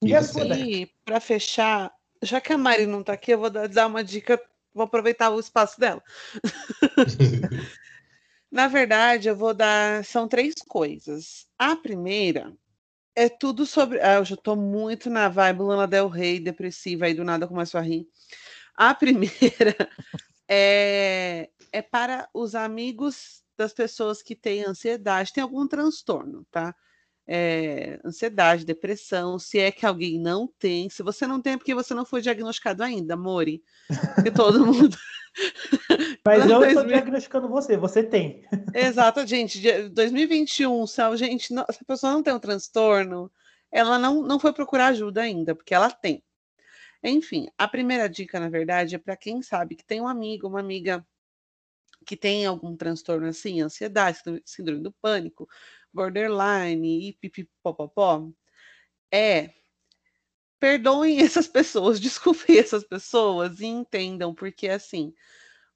E, 0.00 0.12
e 0.12 0.86
para 1.04 1.18
fechar, 1.18 1.92
já 2.22 2.40
que 2.40 2.52
a 2.52 2.58
Mari 2.58 2.86
não 2.86 3.00
está 3.00 3.14
aqui, 3.14 3.32
eu 3.32 3.40
vou 3.40 3.50
dar 3.50 3.88
uma 3.88 4.04
dica, 4.04 4.40
vou 4.72 4.84
aproveitar 4.84 5.30
o 5.30 5.40
espaço 5.40 5.80
dela. 5.80 6.00
Na 8.48 8.68
verdade, 8.68 9.28
eu 9.28 9.34
vou 9.34 9.52
dar. 9.52 10.04
São 10.04 10.28
três 10.28 10.54
coisas. 10.68 11.48
A 11.58 11.74
primeira 11.74 12.56
é 13.16 13.28
tudo 13.28 13.66
sobre. 13.66 14.00
Ah, 14.00 14.14
eu 14.14 14.24
já 14.24 14.36
tô 14.36 14.54
muito 14.54 15.10
na 15.10 15.28
vibe 15.28 15.62
Lana 15.62 15.88
Del 15.88 16.06
Rey, 16.06 16.38
depressiva, 16.38 17.06
aí 17.06 17.14
do 17.14 17.24
nada 17.24 17.48
começo 17.48 17.76
a 17.76 17.80
rir. 17.80 18.06
A 18.76 18.94
primeira 18.94 19.74
é, 20.48 21.50
é 21.72 21.82
para 21.82 22.28
os 22.32 22.54
amigos 22.54 23.42
das 23.56 23.72
pessoas 23.72 24.22
que 24.22 24.36
têm 24.36 24.64
ansiedade, 24.64 25.32
tem 25.32 25.42
algum 25.42 25.66
transtorno, 25.66 26.46
tá? 26.48 26.72
É, 27.28 27.98
ansiedade, 28.04 28.64
depressão, 28.64 29.38
se 29.38 29.58
é 29.58 29.72
que 29.72 29.84
alguém 29.84 30.18
não 30.18 30.46
tem, 30.46 30.88
se 30.88 31.02
você 31.02 31.26
não 31.26 31.42
tem, 31.42 31.54
é 31.54 31.56
porque 31.56 31.74
você 31.74 31.92
não 31.92 32.04
foi 32.04 32.20
diagnosticado 32.20 32.84
ainda, 32.84 33.16
Mori. 33.16 33.62
Que 34.22 34.30
todo 34.30 34.64
mundo. 34.64 34.96
Mas 36.24 36.46
não 36.46 36.64
estou 36.64 36.84
diagnosticando 36.84 37.48
você, 37.48 37.76
você 37.76 38.02
tem. 38.02 38.44
Exato, 38.74 39.26
gente. 39.26 39.60
2021, 39.90 40.86
se 40.86 41.02
a, 41.02 41.16
gente 41.16 41.52
não, 41.52 41.64
se 41.70 41.78
a 41.82 41.84
pessoa 41.84 42.12
não 42.12 42.22
tem 42.22 42.32
um 42.32 42.38
transtorno, 42.38 43.30
ela 43.70 43.98
não, 43.98 44.22
não 44.22 44.38
foi 44.38 44.52
procurar 44.52 44.86
ajuda 44.88 45.22
ainda, 45.22 45.54
porque 45.54 45.74
ela 45.74 45.90
tem. 45.90 46.22
Enfim, 47.02 47.48
a 47.58 47.68
primeira 47.68 48.08
dica, 48.08 48.40
na 48.40 48.48
verdade, 48.48 48.94
é 48.94 48.98
para 48.98 49.16
quem 49.16 49.42
sabe 49.42 49.76
que 49.76 49.84
tem 49.84 50.00
um 50.00 50.08
amigo, 50.08 50.48
uma 50.48 50.60
amiga 50.60 51.06
que 52.06 52.16
tem 52.16 52.46
algum 52.46 52.76
transtorno 52.76 53.26
assim, 53.26 53.60
ansiedade, 53.60 54.20
síndrome 54.44 54.80
do 54.80 54.92
pânico, 54.92 55.48
borderline 55.96 57.08
e 57.08 57.12
pipipopopó, 57.14 58.30
é 59.12 59.50
perdoem 60.60 61.20
essas 61.22 61.48
pessoas, 61.48 62.00
desculpem 62.00 62.58
essas 62.58 62.84
pessoas 62.84 63.60
e 63.60 63.66
entendam, 63.66 64.34
porque 64.34 64.68
assim, 64.68 65.14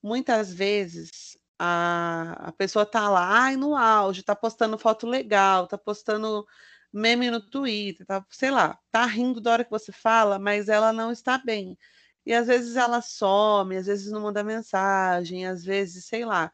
muitas 0.03 0.53
vezes 0.53 1.39
a, 1.59 2.49
a 2.49 2.53
pessoa 2.53 2.87
tá 2.87 3.09
lá, 3.09 3.43
ai, 3.45 3.57
no 3.57 3.77
auge, 3.77 4.23
tá 4.23 4.37
postando 4.37 4.79
foto 4.79 5.07
legal, 5.07 5.67
tá 5.67 5.79
postando 5.79 6.47
meme 6.93 7.31
no 7.31 7.41
Twitter, 7.41 8.07
tá, 8.07 8.25
sei 8.31 8.51
lá, 8.51 8.79
tá 8.91 9.07
rindo 9.07 9.41
da 9.41 9.53
hora 9.53 9.65
que 9.65 9.71
você 9.71 9.93
fala, 9.93 10.39
mas 10.39 10.69
ela 10.69 10.93
não 10.93 11.13
está 11.13 11.39
bem. 11.39 11.79
E 12.27 12.35
às 12.35 12.47
vezes 12.49 12.77
ela 12.77 13.01
some, 13.03 13.77
às 13.77 13.87
vezes 13.87 14.11
não 14.13 14.21
manda 14.23 14.45
mensagem, 14.45 15.47
às 15.47 15.65
vezes, 15.65 16.07
sei 16.07 16.25
lá, 16.25 16.53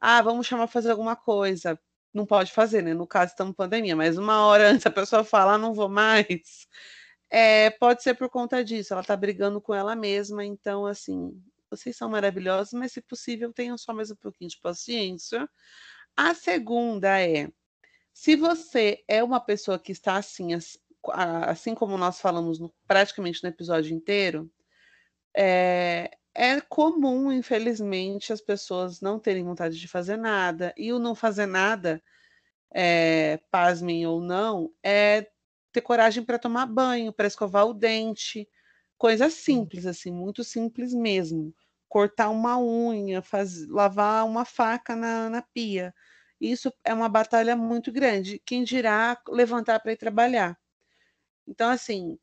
ah, 0.00 0.22
vamos 0.22 0.46
chamar 0.46 0.66
fazer 0.68 0.90
alguma 0.90 1.16
coisa. 1.16 1.78
Não 2.12 2.26
pode 2.26 2.52
fazer, 2.52 2.82
né? 2.82 2.94
No 2.94 3.06
caso, 3.06 3.32
estamos 3.32 3.52
em 3.52 3.56
pandemia, 3.56 3.96
mas 3.96 4.18
uma 4.18 4.46
hora 4.46 4.68
antes 4.72 4.86
a 4.86 4.90
pessoa 4.90 5.24
fala, 5.24 5.54
ah, 5.54 5.58
não 5.58 5.74
vou 5.74 5.88
mais. 5.88 6.66
É, 7.30 7.70
pode 7.70 8.02
ser 8.02 8.14
por 8.14 8.28
conta 8.28 8.62
disso, 8.62 8.92
ela 8.92 9.00
está 9.02 9.16
brigando 9.16 9.60
com 9.60 9.74
ela 9.74 9.96
mesma, 9.96 10.44
então, 10.44 10.84
assim, 10.86 11.32
vocês 11.70 11.96
são 11.96 12.10
maravilhosos, 12.10 12.74
mas 12.74 12.92
se 12.92 13.00
possível, 13.00 13.52
tenham 13.52 13.78
só 13.78 13.94
mais 13.94 14.10
um 14.10 14.16
pouquinho 14.16 14.50
de 14.50 14.60
paciência. 14.60 15.48
A 16.14 16.34
segunda 16.34 17.18
é, 17.20 17.48
se 18.12 18.36
você 18.36 19.02
é 19.08 19.24
uma 19.24 19.40
pessoa 19.40 19.78
que 19.78 19.92
está 19.92 20.16
assim, 20.16 20.50
assim 21.12 21.74
como 21.74 21.96
nós 21.96 22.20
falamos 22.20 22.58
no, 22.58 22.72
praticamente 22.86 23.42
no 23.42 23.48
episódio 23.48 23.94
inteiro, 23.94 24.50
é, 25.34 26.10
é 26.34 26.60
comum, 26.60 27.32
infelizmente, 27.32 28.32
as 28.32 28.40
pessoas 28.40 29.00
não 29.00 29.18
terem 29.18 29.44
vontade 29.44 29.78
de 29.78 29.88
fazer 29.88 30.16
nada, 30.16 30.74
e 30.76 30.92
o 30.92 30.98
não 30.98 31.14
fazer 31.14 31.46
nada, 31.46 32.02
é, 32.74 33.38
pasmem 33.50 34.06
ou 34.06 34.20
não, 34.20 34.72
é 34.82 35.28
ter 35.72 35.80
coragem 35.82 36.24
para 36.24 36.38
tomar 36.38 36.66
banho, 36.66 37.12
para 37.12 37.26
escovar 37.26 37.66
o 37.66 37.74
dente, 37.74 38.48
coisas 38.98 39.34
simples, 39.34 39.86
assim, 39.86 40.10
muito 40.12 40.44
simples 40.44 40.94
mesmo. 40.94 41.54
Cortar 41.88 42.30
uma 42.30 42.58
unha, 42.58 43.22
faz, 43.22 43.66
lavar 43.68 44.24
uma 44.26 44.44
faca 44.44 44.96
na, 44.96 45.28
na 45.28 45.42
pia. 45.42 45.94
Isso 46.40 46.72
é 46.84 46.94
uma 46.94 47.08
batalha 47.08 47.56
muito 47.56 47.92
grande. 47.92 48.40
Quem 48.44 48.64
dirá 48.64 49.20
levantar 49.28 49.80
para 49.80 49.92
ir 49.92 49.96
trabalhar? 49.96 50.58
Então, 51.46 51.70
assim, 51.70 52.18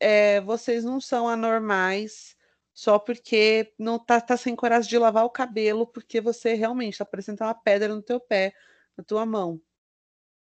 é, 0.00 0.40
vocês 0.40 0.84
não 0.84 1.00
são 1.00 1.28
anormais 1.28 2.36
só 2.80 2.98
porque 2.98 3.74
não 3.78 3.98
tá, 3.98 4.18
tá 4.22 4.38
sem 4.38 4.56
coragem 4.56 4.88
de 4.88 4.96
lavar 4.96 5.26
o 5.26 5.30
cabelo, 5.30 5.86
porque 5.86 6.18
você 6.18 6.54
realmente 6.54 6.94
está 6.94 7.04
parecendo 7.04 7.44
uma 7.44 7.52
pedra 7.52 7.94
no 7.94 8.00
teu 8.00 8.18
pé, 8.18 8.54
na 8.96 9.04
tua 9.04 9.26
mão, 9.26 9.60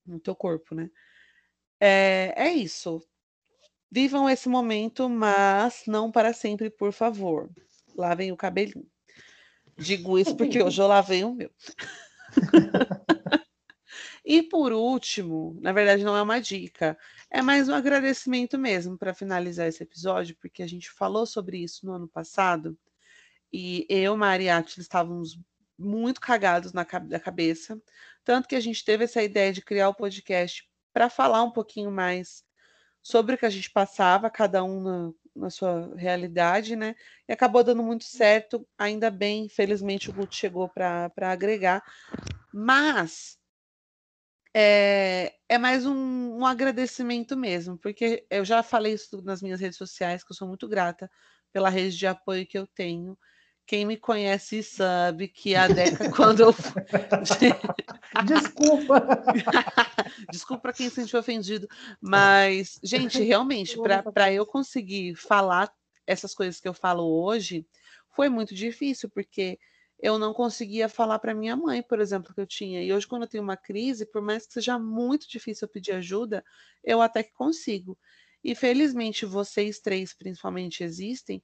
no 0.06 0.22
teu 0.22 0.34
corpo, 0.34 0.74
né? 0.74 0.90
É, 1.82 2.34
é 2.38 2.50
isso. 2.54 3.06
Vivam 3.92 4.30
esse 4.30 4.48
momento, 4.48 5.10
mas 5.10 5.84
não 5.86 6.10
para 6.10 6.32
sempre, 6.32 6.70
por 6.70 6.94
favor. 6.94 7.50
Lavem 7.94 8.32
o 8.32 8.38
cabelinho. 8.38 8.90
Digo 9.78 10.18
isso 10.18 10.34
porque 10.38 10.64
hoje 10.64 10.82
eu 10.82 10.88
lavei 10.88 11.26
o 11.26 11.34
meu. 11.34 11.52
e 14.26 14.42
por 14.42 14.72
último, 14.72 15.58
na 15.62 15.74
verdade 15.74 16.04
não 16.04 16.16
é 16.16 16.22
uma 16.22 16.40
dica, 16.40 16.98
é 17.30 17.42
mais 17.42 17.68
um 17.68 17.74
agradecimento 17.74 18.58
mesmo 18.58 18.98
para 18.98 19.14
finalizar 19.14 19.68
esse 19.68 19.84
episódio, 19.84 20.36
porque 20.40 20.64
a 20.64 20.68
gente 20.68 20.90
falou 20.90 21.26
sobre 21.26 21.58
isso 21.58 21.86
no 21.86 21.94
ano 21.94 22.08
passado 22.08 22.78
e 23.52 23.86
eu, 23.90 24.16
Mari 24.16 24.46
e 24.46 24.50
Atila, 24.50 24.82
estávamos 24.82 25.38
muito 25.78 26.22
cagados 26.22 26.74
na 26.74 26.84
da 26.84 27.20
cabeça, 27.20 27.82
tanto 28.24 28.48
que 28.48 28.56
a 28.56 28.60
gente 28.60 28.84
teve 28.86 29.04
essa 29.04 29.22
ideia 29.22 29.52
de 29.52 29.62
criar 29.62 29.90
o 29.90 29.94
podcast 29.94 30.68
para 30.94 31.10
falar 31.10 31.44
um 31.44 31.52
pouquinho 31.52 31.92
mais 31.92 32.46
sobre 33.02 33.36
o 33.36 33.38
que 33.38 33.46
a 33.46 33.50
gente 33.50 33.70
passava, 33.70 34.30
cada 34.30 34.64
um 34.64 34.82
na, 34.82 35.12
na, 35.36 35.50
sua 35.50 35.94
realidade, 35.98 36.76
né? 36.76 36.96
E 37.28 37.34
acabou 37.34 37.64
dando 37.64 37.84
muito 37.84 38.06
certo, 38.06 38.66
ainda 38.78 39.12
bem, 39.12 39.50
felizmente 39.50 40.10
o 40.10 40.14
Guto 40.14 40.34
chegou 40.34 40.70
para 40.70 41.12
agregar. 41.18 41.84
Mas 42.54 43.38
é, 44.54 45.34
é 45.50 45.58
mais 45.58 45.86
um, 45.86 46.38
um, 46.38 46.46
agradecimento 46.46 47.36
mesmo, 47.36 47.78
porque 47.78 48.26
eu 48.30 48.46
já 48.46 48.62
falei 48.62 48.94
isso 48.94 49.22
nas 49.24 49.42
minhas 49.42 49.60
redes 49.60 49.78
sociais, 49.78 50.24
que 50.24 50.32
eu 50.32 50.36
sou 50.36 50.48
muito 50.48 50.68
grata 50.68 51.10
pela 51.52 51.70
rede 51.70 51.98
de 51.98 52.06
apoio 52.06 52.46
que 52.46 52.58
eu 52.58 52.68
tenho. 52.68 53.18
Quem 53.66 53.86
me 53.86 53.98
conhece 53.98 54.62
sabe 54.62 55.28
que 55.28 55.56
a 55.56 55.68
Deca, 55.68 56.12
quando 56.16 56.42
eu. 56.42 56.56
Desculpa! 58.26 59.24
Desculpa 60.30 60.62
para 60.62 60.74
quem 60.74 60.90
se 60.90 60.96
sentiu 60.96 61.20
ofendido. 61.20 61.68
Mas, 62.02 62.78
gente, 62.84 63.24
realmente, 63.24 63.78
para 64.14 64.32
eu 64.32 64.46
conseguir 64.46 65.16
falar 65.16 65.72
essas 66.06 66.36
coisas 66.36 66.60
que 66.60 66.68
eu 66.68 66.74
falo 66.74 67.04
hoje, 67.24 67.66
foi 68.10 68.30
muito 68.30 68.54
difícil, 68.54 69.10
porque 69.10 69.58
eu 70.04 70.20
não 70.20 70.34
conseguia 70.34 70.90
falar 70.90 71.18
para 71.20 71.34
minha 71.34 71.56
mãe, 71.56 71.82
por 71.82 72.02
exemplo, 72.02 72.36
que 72.36 72.42
eu 72.42 72.46
tinha. 72.48 72.84
E 72.84 72.94
hoje, 72.94 73.08
quando 73.08 73.24
eu 73.24 73.30
tenho 73.30 73.44
uma 73.44 73.56
crise, 73.58 74.06
por 74.06 74.22
mais 74.22 74.46
que 74.46 74.54
seja 74.54 74.78
muito 74.78 75.30
difícil 75.30 75.66
eu 75.66 75.72
pedir 75.72 75.94
ajuda, 75.94 76.44
eu 76.84 77.02
até 77.02 77.24
que 77.24 77.32
consigo. 77.34 77.98
E 78.44 78.54
felizmente 78.54 79.26
vocês 79.26 79.80
três, 79.80 80.14
principalmente, 80.14 80.84
existem, 80.84 81.42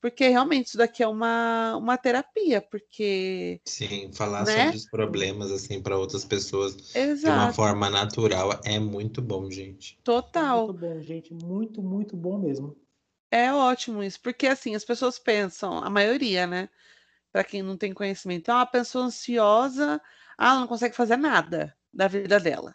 porque 0.00 0.28
realmente 0.28 0.66
isso 0.68 0.76
daqui 0.78 1.02
é 1.02 1.08
uma, 1.08 1.76
uma 1.76 1.96
terapia, 1.96 2.60
porque. 2.60 3.62
Sim, 3.66 4.12
falar 4.12 4.44
Né? 4.44 4.66
sobre 4.66 4.76
os 4.76 4.86
problemas 4.86 5.50
assim 5.50 5.82
para 5.82 5.98
outras 5.98 6.24
pessoas 6.24 6.76
de 7.22 7.30
uma 7.30 7.48
Exato, 7.48 7.54
forma 7.54 7.88
natural 7.90 8.60
é 8.64 8.78
muito 8.78 9.22
bom, 9.22 9.50
gente. 9.50 9.98
total. 10.04 10.66
Muito 10.66 10.72
bom, 10.72 11.00
gente. 11.00 11.34
Muito, 11.34 11.82
muito 11.82 12.16
bom 12.16 12.38
mesmo. 12.38 12.76
É 13.32 13.52
ótimo 13.52 14.02
isso, 14.02 14.20
porque 14.20 14.46
assim, 14.46 14.74
as 14.74 14.84
pessoas 14.84 15.18
pensam, 15.18 15.78
a 15.78 15.88
maioria, 15.90 16.46
né? 16.46 16.68
Para 17.32 17.44
quem 17.44 17.62
não 17.62 17.76
tem 17.76 17.94
conhecimento, 17.94 18.50
é 18.50 18.54
uma 18.54 18.66
pessoa 18.66 19.06
ansiosa, 19.06 20.00
ah, 20.38 20.50
ela 20.50 20.60
não 20.60 20.66
consegue 20.66 20.94
fazer 20.94 21.16
nada 21.16 21.76
da 21.92 22.08
vida 22.08 22.38
dela. 22.38 22.74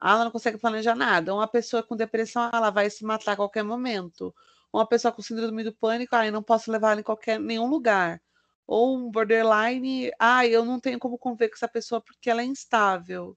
Ah, 0.00 0.12
ela 0.14 0.24
não 0.24 0.30
consegue 0.30 0.58
planejar 0.58 0.94
nada. 0.94 1.34
Uma 1.34 1.48
pessoa 1.48 1.82
com 1.82 1.96
depressão, 1.96 2.50
ela 2.52 2.70
vai 2.70 2.88
se 2.90 3.04
matar 3.04 3.32
a 3.32 3.36
qualquer 3.36 3.64
momento. 3.64 4.34
Uma 4.72 4.86
pessoa 4.86 5.12
com 5.12 5.22
síndrome 5.22 5.64
do 5.64 5.74
pânico, 5.74 6.14
ah, 6.14 6.26
eu 6.26 6.32
não 6.32 6.42
posso 6.42 6.70
levar 6.70 6.92
ela 6.92 7.00
em 7.00 7.04
qualquer 7.04 7.40
nenhum 7.40 7.66
lugar. 7.68 8.22
Ou 8.66 8.96
um 8.96 9.10
borderline, 9.10 10.12
ah, 10.18 10.46
eu 10.46 10.64
não 10.64 10.78
tenho 10.80 10.98
como 10.98 11.18
conviver 11.18 11.48
com 11.48 11.56
essa 11.56 11.68
pessoa 11.68 12.00
porque 12.00 12.30
ela 12.30 12.42
é 12.42 12.44
instável. 12.44 13.36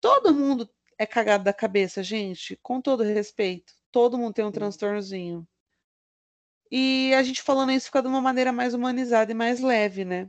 Todo 0.00 0.34
mundo 0.34 0.68
é 0.98 1.06
cagado 1.06 1.44
da 1.44 1.52
cabeça, 1.52 2.02
gente, 2.02 2.58
com 2.62 2.80
todo 2.80 3.02
respeito. 3.02 3.72
Todo 3.92 4.18
mundo 4.18 4.34
tem 4.34 4.44
um 4.44 4.52
transtornozinho. 4.52 5.46
E 6.70 7.12
a 7.14 7.22
gente 7.22 7.42
falando 7.42 7.72
isso 7.72 7.86
fica 7.86 8.02
de 8.02 8.08
uma 8.08 8.20
maneira 8.20 8.52
mais 8.52 8.74
humanizada 8.74 9.30
e 9.30 9.34
mais 9.34 9.60
leve, 9.60 10.04
né? 10.04 10.28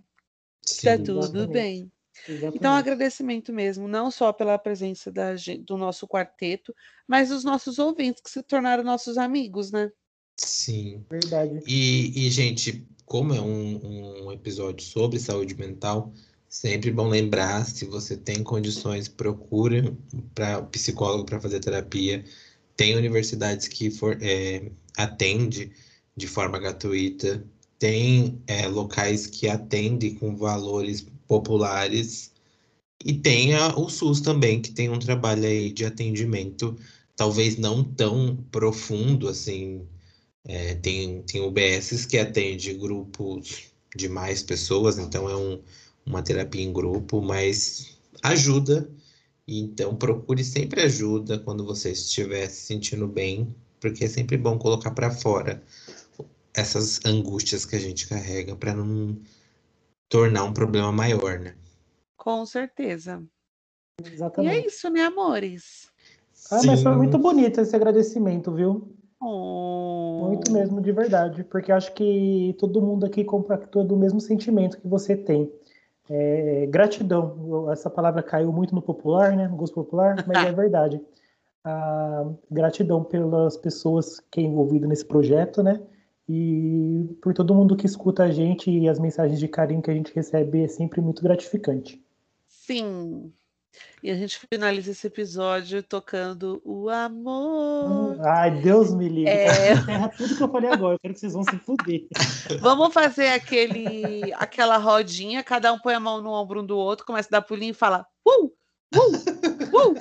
Tá 0.83 0.97
Sim. 0.97 1.03
tudo 1.03 1.19
Exatamente. 1.19 1.51
bem. 1.51 1.91
Exatamente. 2.27 2.57
Então, 2.57 2.73
agradecimento 2.73 3.53
mesmo, 3.53 3.87
não 3.87 4.09
só 4.09 4.33
pela 4.33 4.57
presença 4.57 5.11
da 5.11 5.35
do 5.61 5.77
nosso 5.77 6.07
quarteto, 6.07 6.73
mas 7.07 7.29
dos 7.29 7.43
nossos 7.43 7.79
ouvintes 7.79 8.21
que 8.21 8.29
se 8.29 8.41
tornaram 8.43 8.83
nossos 8.83 9.17
amigos, 9.17 9.71
né? 9.71 9.91
Sim. 10.35 11.03
Verdade. 11.09 11.59
E, 11.65 12.27
e, 12.27 12.29
gente, 12.29 12.85
como 13.05 13.33
é 13.33 13.41
um, 13.41 14.25
um 14.25 14.31
episódio 14.31 14.85
sobre 14.85 15.19
saúde 15.19 15.55
mental, 15.55 16.13
sempre 16.49 16.91
bom 16.91 17.07
lembrar, 17.07 17.65
se 17.65 17.85
você 17.85 18.15
tem 18.15 18.43
condições, 18.43 19.07
procure 19.07 19.95
para 20.33 20.61
psicólogo 20.63 21.25
para 21.25 21.39
fazer 21.39 21.59
terapia. 21.59 22.23
Tem 22.75 22.95
universidades 22.95 23.67
que 23.67 23.89
for, 23.89 24.17
é, 24.21 24.71
atende 24.95 25.71
de 26.17 26.27
forma 26.27 26.59
gratuita, 26.59 27.45
tem 27.79 28.41
é, 28.47 28.67
locais 28.67 29.27
que 29.27 29.47
atendem 29.49 30.15
com 30.15 30.35
valores 30.35 31.07
populares 31.27 32.31
e 33.05 33.13
tem 33.13 33.53
a- 33.55 33.75
o 33.77 33.89
SUS 33.89 34.21
também, 34.21 34.61
que 34.61 34.71
tem 34.71 34.89
um 34.89 34.99
trabalho 34.99 35.45
aí 35.45 35.71
de 35.71 35.85
atendimento, 35.85 36.77
talvez 37.15 37.57
não 37.57 37.83
tão 37.83 38.37
profundo 38.51 39.27
assim, 39.27 39.81
é, 40.45 40.75
tem, 40.75 41.21
tem 41.23 41.41
UBSs 41.41 42.07
que 42.07 42.17
atende 42.17 42.73
grupos 42.73 43.65
de 43.95 44.07
mais 44.09 44.43
pessoas, 44.43 44.97
então 44.97 45.29
é 45.29 45.35
um, 45.35 45.61
uma 46.05 46.23
terapia 46.23 46.63
em 46.63 46.71
grupo, 46.73 47.21
mas 47.21 47.97
ajuda. 48.23 48.89
Então 49.47 49.95
procure 49.95 50.43
sempre 50.43 50.81
ajuda 50.81 51.39
quando 51.39 51.65
você 51.65 51.91
estiver 51.91 52.47
se 52.49 52.61
sentindo 52.67 53.07
bem, 53.07 53.53
porque 53.79 54.05
é 54.05 54.07
sempre 54.09 54.37
bom 54.37 54.57
colocar 54.57 54.91
para 54.91 55.11
fora 55.11 55.63
essas 56.57 56.99
angústias 57.05 57.65
que 57.65 57.75
a 57.75 57.79
gente 57.79 58.09
carrega 58.09 58.55
para 58.55 58.73
não 58.73 59.15
tornar 60.09 60.43
um 60.43 60.53
problema 60.53 60.91
maior, 60.91 61.39
né? 61.39 61.55
Com 62.17 62.45
certeza. 62.45 63.23
E 64.01 64.05
é 64.05 64.11
Exatamente. 64.11 64.67
isso, 64.67 64.89
né, 64.89 65.01
amores? 65.03 65.87
Ah, 66.51 66.61
mas 66.65 66.81
foi 66.81 66.91
Sim. 66.93 66.97
muito 66.97 67.17
bonito 67.19 67.61
esse 67.61 67.75
agradecimento, 67.75 68.51
viu? 68.51 68.91
Oh, 69.21 70.17
Muito 70.27 70.51
mesmo, 70.51 70.81
de 70.81 70.91
verdade. 70.91 71.43
Porque 71.43 71.71
acho 71.71 71.93
que 71.93 72.55
todo 72.59 72.81
mundo 72.81 73.05
aqui 73.05 73.23
compactua 73.23 73.83
do 73.83 73.95
mesmo 73.95 74.19
sentimento 74.19 74.79
que 74.79 74.87
você 74.87 75.15
tem. 75.15 75.51
É, 76.09 76.65
gratidão. 76.67 77.71
Essa 77.71 77.89
palavra 77.89 78.23
caiu 78.23 78.51
muito 78.51 78.73
no 78.73 78.81
popular, 78.81 79.35
né? 79.35 79.47
No 79.47 79.57
gosto 79.57 79.73
popular, 79.75 80.15
mas 80.27 80.43
é 80.43 80.51
verdade. 80.51 81.01
Ah, 81.63 82.25
gratidão 82.49 83.03
pelas 83.03 83.57
pessoas 83.57 84.19
que 84.31 84.39
é 84.39 84.43
envolvido 84.43 84.87
nesse 84.87 85.05
projeto, 85.05 85.61
né? 85.61 85.81
E 86.29 87.15
por 87.21 87.33
todo 87.33 87.55
mundo 87.55 87.75
que 87.75 87.85
escuta 87.85 88.23
a 88.23 88.31
gente 88.31 88.69
e 88.69 88.89
as 88.89 88.99
mensagens 88.99 89.39
de 89.39 89.47
carinho 89.47 89.81
que 89.81 89.89
a 89.89 89.93
gente 89.93 90.13
recebe 90.13 90.63
é 90.63 90.67
sempre 90.67 90.99
muito 90.99 91.23
gratificante. 91.23 92.03
Sim. 92.47 93.31
E 94.01 94.11
a 94.11 94.15
gente 94.15 94.39
finaliza 94.39 94.91
esse 94.91 95.07
episódio 95.07 95.81
tocando 95.81 96.61
o 96.63 96.89
amor. 96.89 98.19
Ai, 98.25 98.61
Deus 98.61 98.93
me 98.93 99.07
livre. 99.07 99.31
É. 99.31 99.73
Enterra 99.73 100.09
tudo 100.09 100.35
que 100.35 100.43
eu 100.43 100.51
falei 100.51 100.69
agora. 100.69 100.95
Eu 100.95 100.99
quero 100.99 101.13
que 101.13 101.19
vocês 101.19 101.33
vão 101.33 101.43
se 101.43 101.57
fuder. 101.57 102.07
Vamos 102.61 102.93
fazer 102.93 103.29
aquele, 103.29 104.33
aquela 104.33 104.77
rodinha, 104.77 105.43
cada 105.43 105.71
um 105.71 105.79
põe 105.79 105.93
a 105.93 105.99
mão 105.99 106.21
no 106.21 106.31
ombro 106.31 106.61
um 106.61 106.65
do 106.65 106.77
outro, 106.77 107.05
começa 107.05 107.29
a 107.29 107.39
dar 107.39 107.41
pulinho 107.41 107.71
e 107.71 107.73
fala 107.73 108.05
uh, 108.27 108.45
uh, 108.45 108.51
uh. 108.95 109.95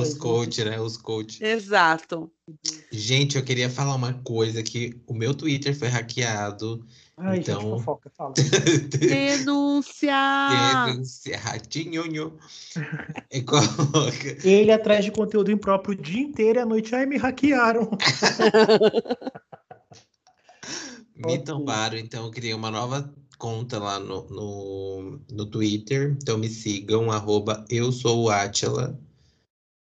Os 0.00 0.14
coach, 0.14 0.64
né? 0.64 0.80
Os 0.80 0.96
coach. 0.96 1.42
Exato. 1.44 2.30
Gente, 2.90 3.36
eu 3.36 3.44
queria 3.44 3.68
falar 3.68 3.94
uma 3.94 4.14
coisa 4.14 4.62
que 4.62 5.00
o 5.06 5.14
meu 5.14 5.34
Twitter 5.34 5.76
foi 5.76 5.88
hackeado. 5.88 6.84
Ai, 7.16 7.38
Então- 7.38 7.60
gente, 7.60 7.70
fofoca, 7.70 8.10
fala. 8.16 8.32
Denúncia! 8.98 10.86
Denúncia, 10.86 11.38
ratinho. 11.38 12.38
E 13.30 13.42
coloca. 13.42 14.38
Ele 14.48 14.72
atrás 14.72 15.04
de 15.04 15.10
conteúdo 15.10 15.50
impróprio 15.50 15.98
o 15.98 16.00
dia 16.02 16.22
inteiro 16.22 16.58
e 16.58 16.62
à 16.62 16.66
noite. 16.66 16.94
Ai, 16.94 17.04
me 17.06 17.16
hackearam. 17.18 17.90
Me 21.16 21.36
tombaram, 21.36 21.98
então 21.98 22.26
eu 22.26 22.30
criei 22.30 22.54
uma 22.54 22.70
nova 22.70 23.12
conta 23.38 23.78
lá 23.78 23.98
no, 23.98 24.28
no, 24.28 25.20
no 25.30 25.46
Twitter. 25.46 26.16
Então 26.22 26.38
me 26.38 26.48
sigam, 26.48 27.10
arroba 27.10 27.64
eu 27.68 27.90
sou 27.90 28.24
o 28.24 28.30
Atila. 28.30 28.98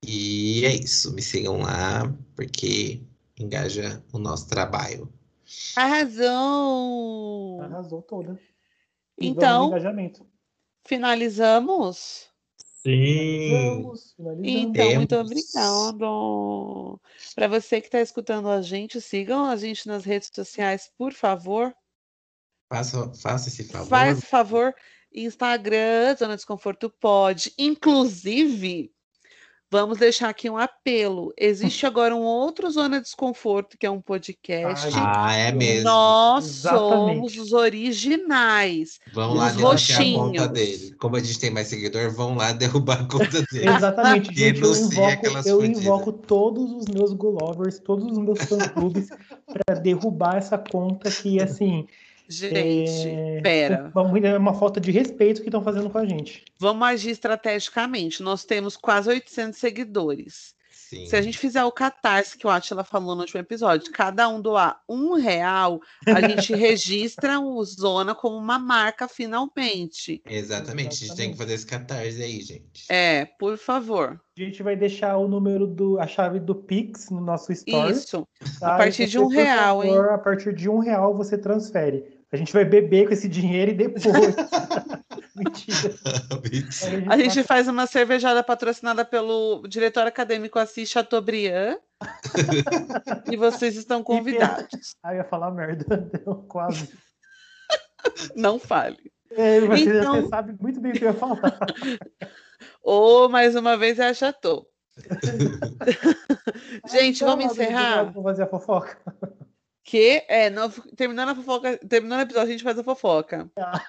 E 0.08 0.64
é 0.66 0.76
isso, 0.76 1.14
me 1.14 1.22
sigam 1.22 1.60
lá, 1.62 2.14
porque 2.36 3.02
engaja 3.40 4.04
o 4.14 4.20
nosso 4.20 4.48
trabalho. 4.48 5.12
Arrasou! 5.76 7.62
Arrasou 7.62 8.02
toda. 8.02 8.40
E 9.20 9.28
Então, 9.28 9.68
engajamento. 9.68 10.28
finalizamos? 10.86 12.28
Sim! 12.84 13.50
Finalizamos. 14.16 14.40
Então, 14.44 14.96
muito 14.96 15.16
obrigado. 15.16 17.02
Para 17.34 17.48
você 17.48 17.82
que 17.82 17.88
está 17.88 18.00
escutando 18.02 18.48
a 18.50 18.62
gente, 18.62 19.02
sigam 19.02 19.46
a 19.46 19.56
gente 19.56 19.88
nas 19.88 20.04
redes 20.06 20.30
sociais, 20.34 20.92
por 20.98 21.14
favor. 21.14 21.74
Faça, 22.72 23.12
faça 23.14 23.50
esse 23.50 23.64
favor. 23.64 23.88
Faz 23.88 24.24
favor, 24.26 24.76
Instagram, 25.14 26.16
Zona 26.18 26.36
Desconforto 26.36 26.90
pode. 26.90 27.54
Inclusive, 27.58 28.92
vamos 29.76 29.98
deixar 29.98 30.30
aqui 30.30 30.50
um 30.50 30.58
apelo. 30.58 31.34
Existe 31.38 31.86
agora 31.86 32.16
um 32.16 32.22
outro 32.22 32.70
Zona 32.72 33.02
Desconforto, 33.02 33.78
que 33.78 33.86
é 33.86 33.92
um 33.92 34.02
podcast. 34.02 34.88
Ah, 34.96 35.36
é 35.36 35.52
mesmo. 35.52 35.84
Nós 35.84 36.46
Exatamente. 36.46 37.16
somos 37.16 37.38
os 37.38 37.54
originais. 37.54 39.00
Vão 39.14 39.34
lá 39.34 39.52
derrubar 39.52 39.76
a 39.76 40.16
conta 40.16 40.48
dele. 40.48 40.96
Como 40.98 41.16
a 41.18 41.20
gente 41.20 41.40
tem 41.40 41.52
mais 41.52 41.68
seguidor, 41.68 42.10
vão 42.12 42.36
lá 42.36 42.54
derrubar 42.54 43.02
a 43.02 43.06
conta 43.06 43.42
dele. 43.52 43.70
Exatamente, 43.70 44.34
gente. 44.34 44.62
Eu 44.62 44.74
invoco, 44.74 45.48
eu 45.48 45.66
invoco 45.66 46.12
todos 46.14 46.72
os 46.72 46.86
meus 46.88 47.14
Gulovers, 47.14 47.80
todos 47.80 48.06
os 48.06 48.18
meus 48.18 48.40
fã-clubes 48.40 49.10
para 49.46 49.76
derrubar 49.76 50.38
essa 50.38 50.58
conta 50.58 51.12
que, 51.12 51.42
assim, 51.42 51.86
Gente, 52.28 53.08
é 53.08 53.42
pera. 53.42 53.92
é 53.94 54.38
uma 54.38 54.54
falta 54.54 54.80
de 54.80 54.92
respeito 54.92 55.42
que 55.42 55.48
estão 55.48 55.64
fazendo 55.64 55.90
com 55.90 55.98
a 55.98 56.06
gente. 56.06 56.44
Vamos 56.60 56.88
agir 56.88 57.12
estrategicamente. 57.12 58.24
Nós 58.24 58.44
temos 58.44 58.76
quase 58.76 59.10
800 59.10 59.60
seguidores. 59.60 60.56
Sim. 60.90 61.08
Se 61.08 61.16
a 61.16 61.22
gente 61.22 61.38
fizer 61.38 61.64
o 61.64 61.72
catarse 61.72 62.38
que 62.38 62.46
o 62.46 62.50
Atila 62.50 62.84
falou 62.84 63.16
no 63.16 63.22
último 63.22 63.40
episódio, 63.40 63.92
cada 63.92 64.30
um 64.30 64.40
doar 64.40 64.82
um 64.88 65.14
real, 65.14 65.80
a 66.06 66.22
gente 66.22 66.54
registra 66.56 67.40
o 67.40 67.64
Zona 67.64 68.14
como 68.14 68.38
uma 68.38 68.60
marca 68.60 69.08
finalmente. 69.08 70.22
Exatamente, 70.26 71.04
a 71.04 71.08
gente 71.08 71.16
tem 71.16 71.34
que 71.34 71.34
Exatamente. 71.34 71.38
fazer 71.38 71.54
esse 71.56 71.66
catarse 71.66 72.22
aí, 72.22 72.40
gente. 72.40 72.86
É, 72.88 73.26
por 73.26 73.58
favor. 73.58 74.22
A 74.38 74.42
gente 74.42 74.62
vai 74.62 74.76
deixar 74.76 75.18
o 75.18 75.28
número 75.28 75.66
do, 75.66 76.00
a 76.00 76.06
chave 76.06 76.40
do 76.40 76.54
Pix 76.54 77.10
no 77.10 77.20
nosso 77.22 77.52
story. 77.52 77.94
Isso. 77.94 78.28
tá? 78.60 78.76
a 78.76 78.78
partir 78.78 79.08
de 79.08 79.18
um 79.18 79.24
por 79.24 79.34
real, 79.34 79.84
hein? 79.84 79.90
favor, 79.90 80.10
A 80.10 80.18
partir 80.20 80.54
de 80.54 80.70
um 80.70 80.78
real 80.78 81.16
você 81.18 81.36
transfere. 81.36 82.15
A 82.32 82.38
gente 82.38 82.52
vai 82.52 82.66
beber 82.66 83.08
com 83.08 83.14
esse 83.14 83.30
dinheiro 83.30 83.72
e 83.72 83.74
depois. 83.76 84.04
Mentira. 85.36 85.94
Mentira. 86.44 87.14
A 87.14 87.18
gente 87.18 87.44
faz 87.44 87.68
uma 87.68 87.86
cervejada 87.86 88.42
patrocinada 88.42 89.04
pelo 89.04 89.68
diretor 89.68 90.08
acadêmico 90.08 90.58
Assis 90.58 90.90
Chateaubriand. 90.90 91.78
e 93.32 93.36
vocês 93.36 93.76
estão 93.76 94.02
convidados. 94.04 94.96
Ah, 95.04 95.14
eu 95.14 95.18
ia 95.18 95.24
falar 95.24 95.52
merda. 95.52 95.98
Deu 95.98 96.36
quase. 96.48 96.90
Não 98.36 98.60
fale. 98.60 99.12
É, 99.32 99.60
você, 99.62 100.00
Então- 100.00 100.22
você 100.22 100.30
sabe 100.30 100.56
muito 100.60 100.80
bem 100.80 100.92
o 100.92 100.96
que 100.96 101.04
eu 101.04 101.10
ia 101.10 101.14
falar. 101.14 101.60
Ou, 102.82 103.28
mais 103.28 103.56
uma 103.56 103.76
vez, 103.76 104.00
é 104.00 104.08
achatou. 104.08 104.68
Gente, 106.90 107.18
Então, 107.24 107.36
vamos 107.36 107.52
encerrar? 107.52 108.04
Vamos 108.04 108.24
fazer 108.24 108.44
a 108.44 108.48
fofoca. 108.48 108.98
Que 109.88 110.24
é, 110.28 110.50
no- 110.50 110.68
terminando 110.98 111.30
a 111.30 111.36
fofoca, 111.36 111.78
terminando 111.78 112.20
o 112.20 112.24
episódio, 112.24 112.48
a 112.50 112.52
gente 112.52 112.64
faz 112.64 112.78
a 112.80 112.84
fofoca. 112.84 113.48
Ah. 113.56 113.82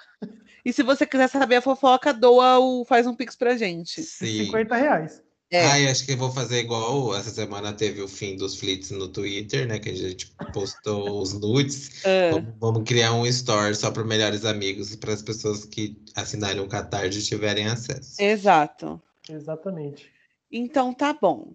E 0.63 0.71
se 0.71 0.83
você 0.83 1.07
quiser 1.07 1.27
saber 1.27 1.55
a 1.55 1.61
fofoca, 1.61 2.13
doa 2.13 2.59
o, 2.59 2.85
faz 2.85 3.07
um 3.07 3.15
pix 3.15 3.35
pra 3.35 3.57
gente. 3.57 4.03
Sim. 4.03 4.45
50 4.45 4.75
reais. 4.75 5.23
É. 5.49 5.65
Ai, 5.65 5.87
acho 5.87 6.05
que 6.05 6.11
eu 6.11 6.17
vou 6.17 6.29
fazer 6.31 6.59
igual 6.59 7.15
essa 7.15 7.29
semana 7.31 7.71
teve 7.73 8.01
o 8.01 8.07
fim 8.07 8.35
dos 8.35 8.59
flits 8.59 8.91
no 8.91 9.07
Twitter, 9.07 9.65
né? 9.67 9.79
Que 9.79 9.89
a 9.89 9.95
gente 9.95 10.29
postou 10.53 11.19
os 11.21 11.33
nudes. 11.33 12.05
Ah, 12.05 12.31
Vamos, 12.33 12.53
vamos 12.59 12.83
criar 12.83 13.13
um 13.13 13.25
store 13.25 13.73
só 13.73 13.89
para 13.89 14.03
melhores 14.03 14.43
amigos, 14.45 14.93
para 14.97 15.13
as 15.13 15.21
pessoas 15.23 15.65
que 15.65 15.97
assinarem 16.15 16.59
o 16.61 16.67
Catarse 16.67 17.23
tiverem 17.23 17.65
acesso. 17.65 18.21
exato. 18.21 19.01
Exatamente. 19.29 20.11
Então 20.51 20.93
tá 20.93 21.11
bom. 21.13 21.53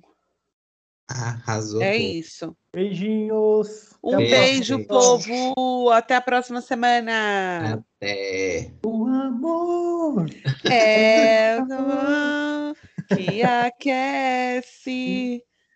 Arrasou. 1.08 1.82
É 1.82 1.96
isso. 1.96 2.56
Beijinhos. 2.72 3.92
Um 4.02 4.14
Até 4.14 4.30
beijo, 4.30 4.84
povo. 4.86 5.90
Até 5.90 6.16
a 6.16 6.20
próxima 6.20 6.60
semana. 6.60 7.84
Até. 8.00 8.72
O 8.84 9.06
amor. 9.06 10.26
É 10.64 11.58
o 11.60 12.74
que 13.14 13.42
aquece. 13.42 15.44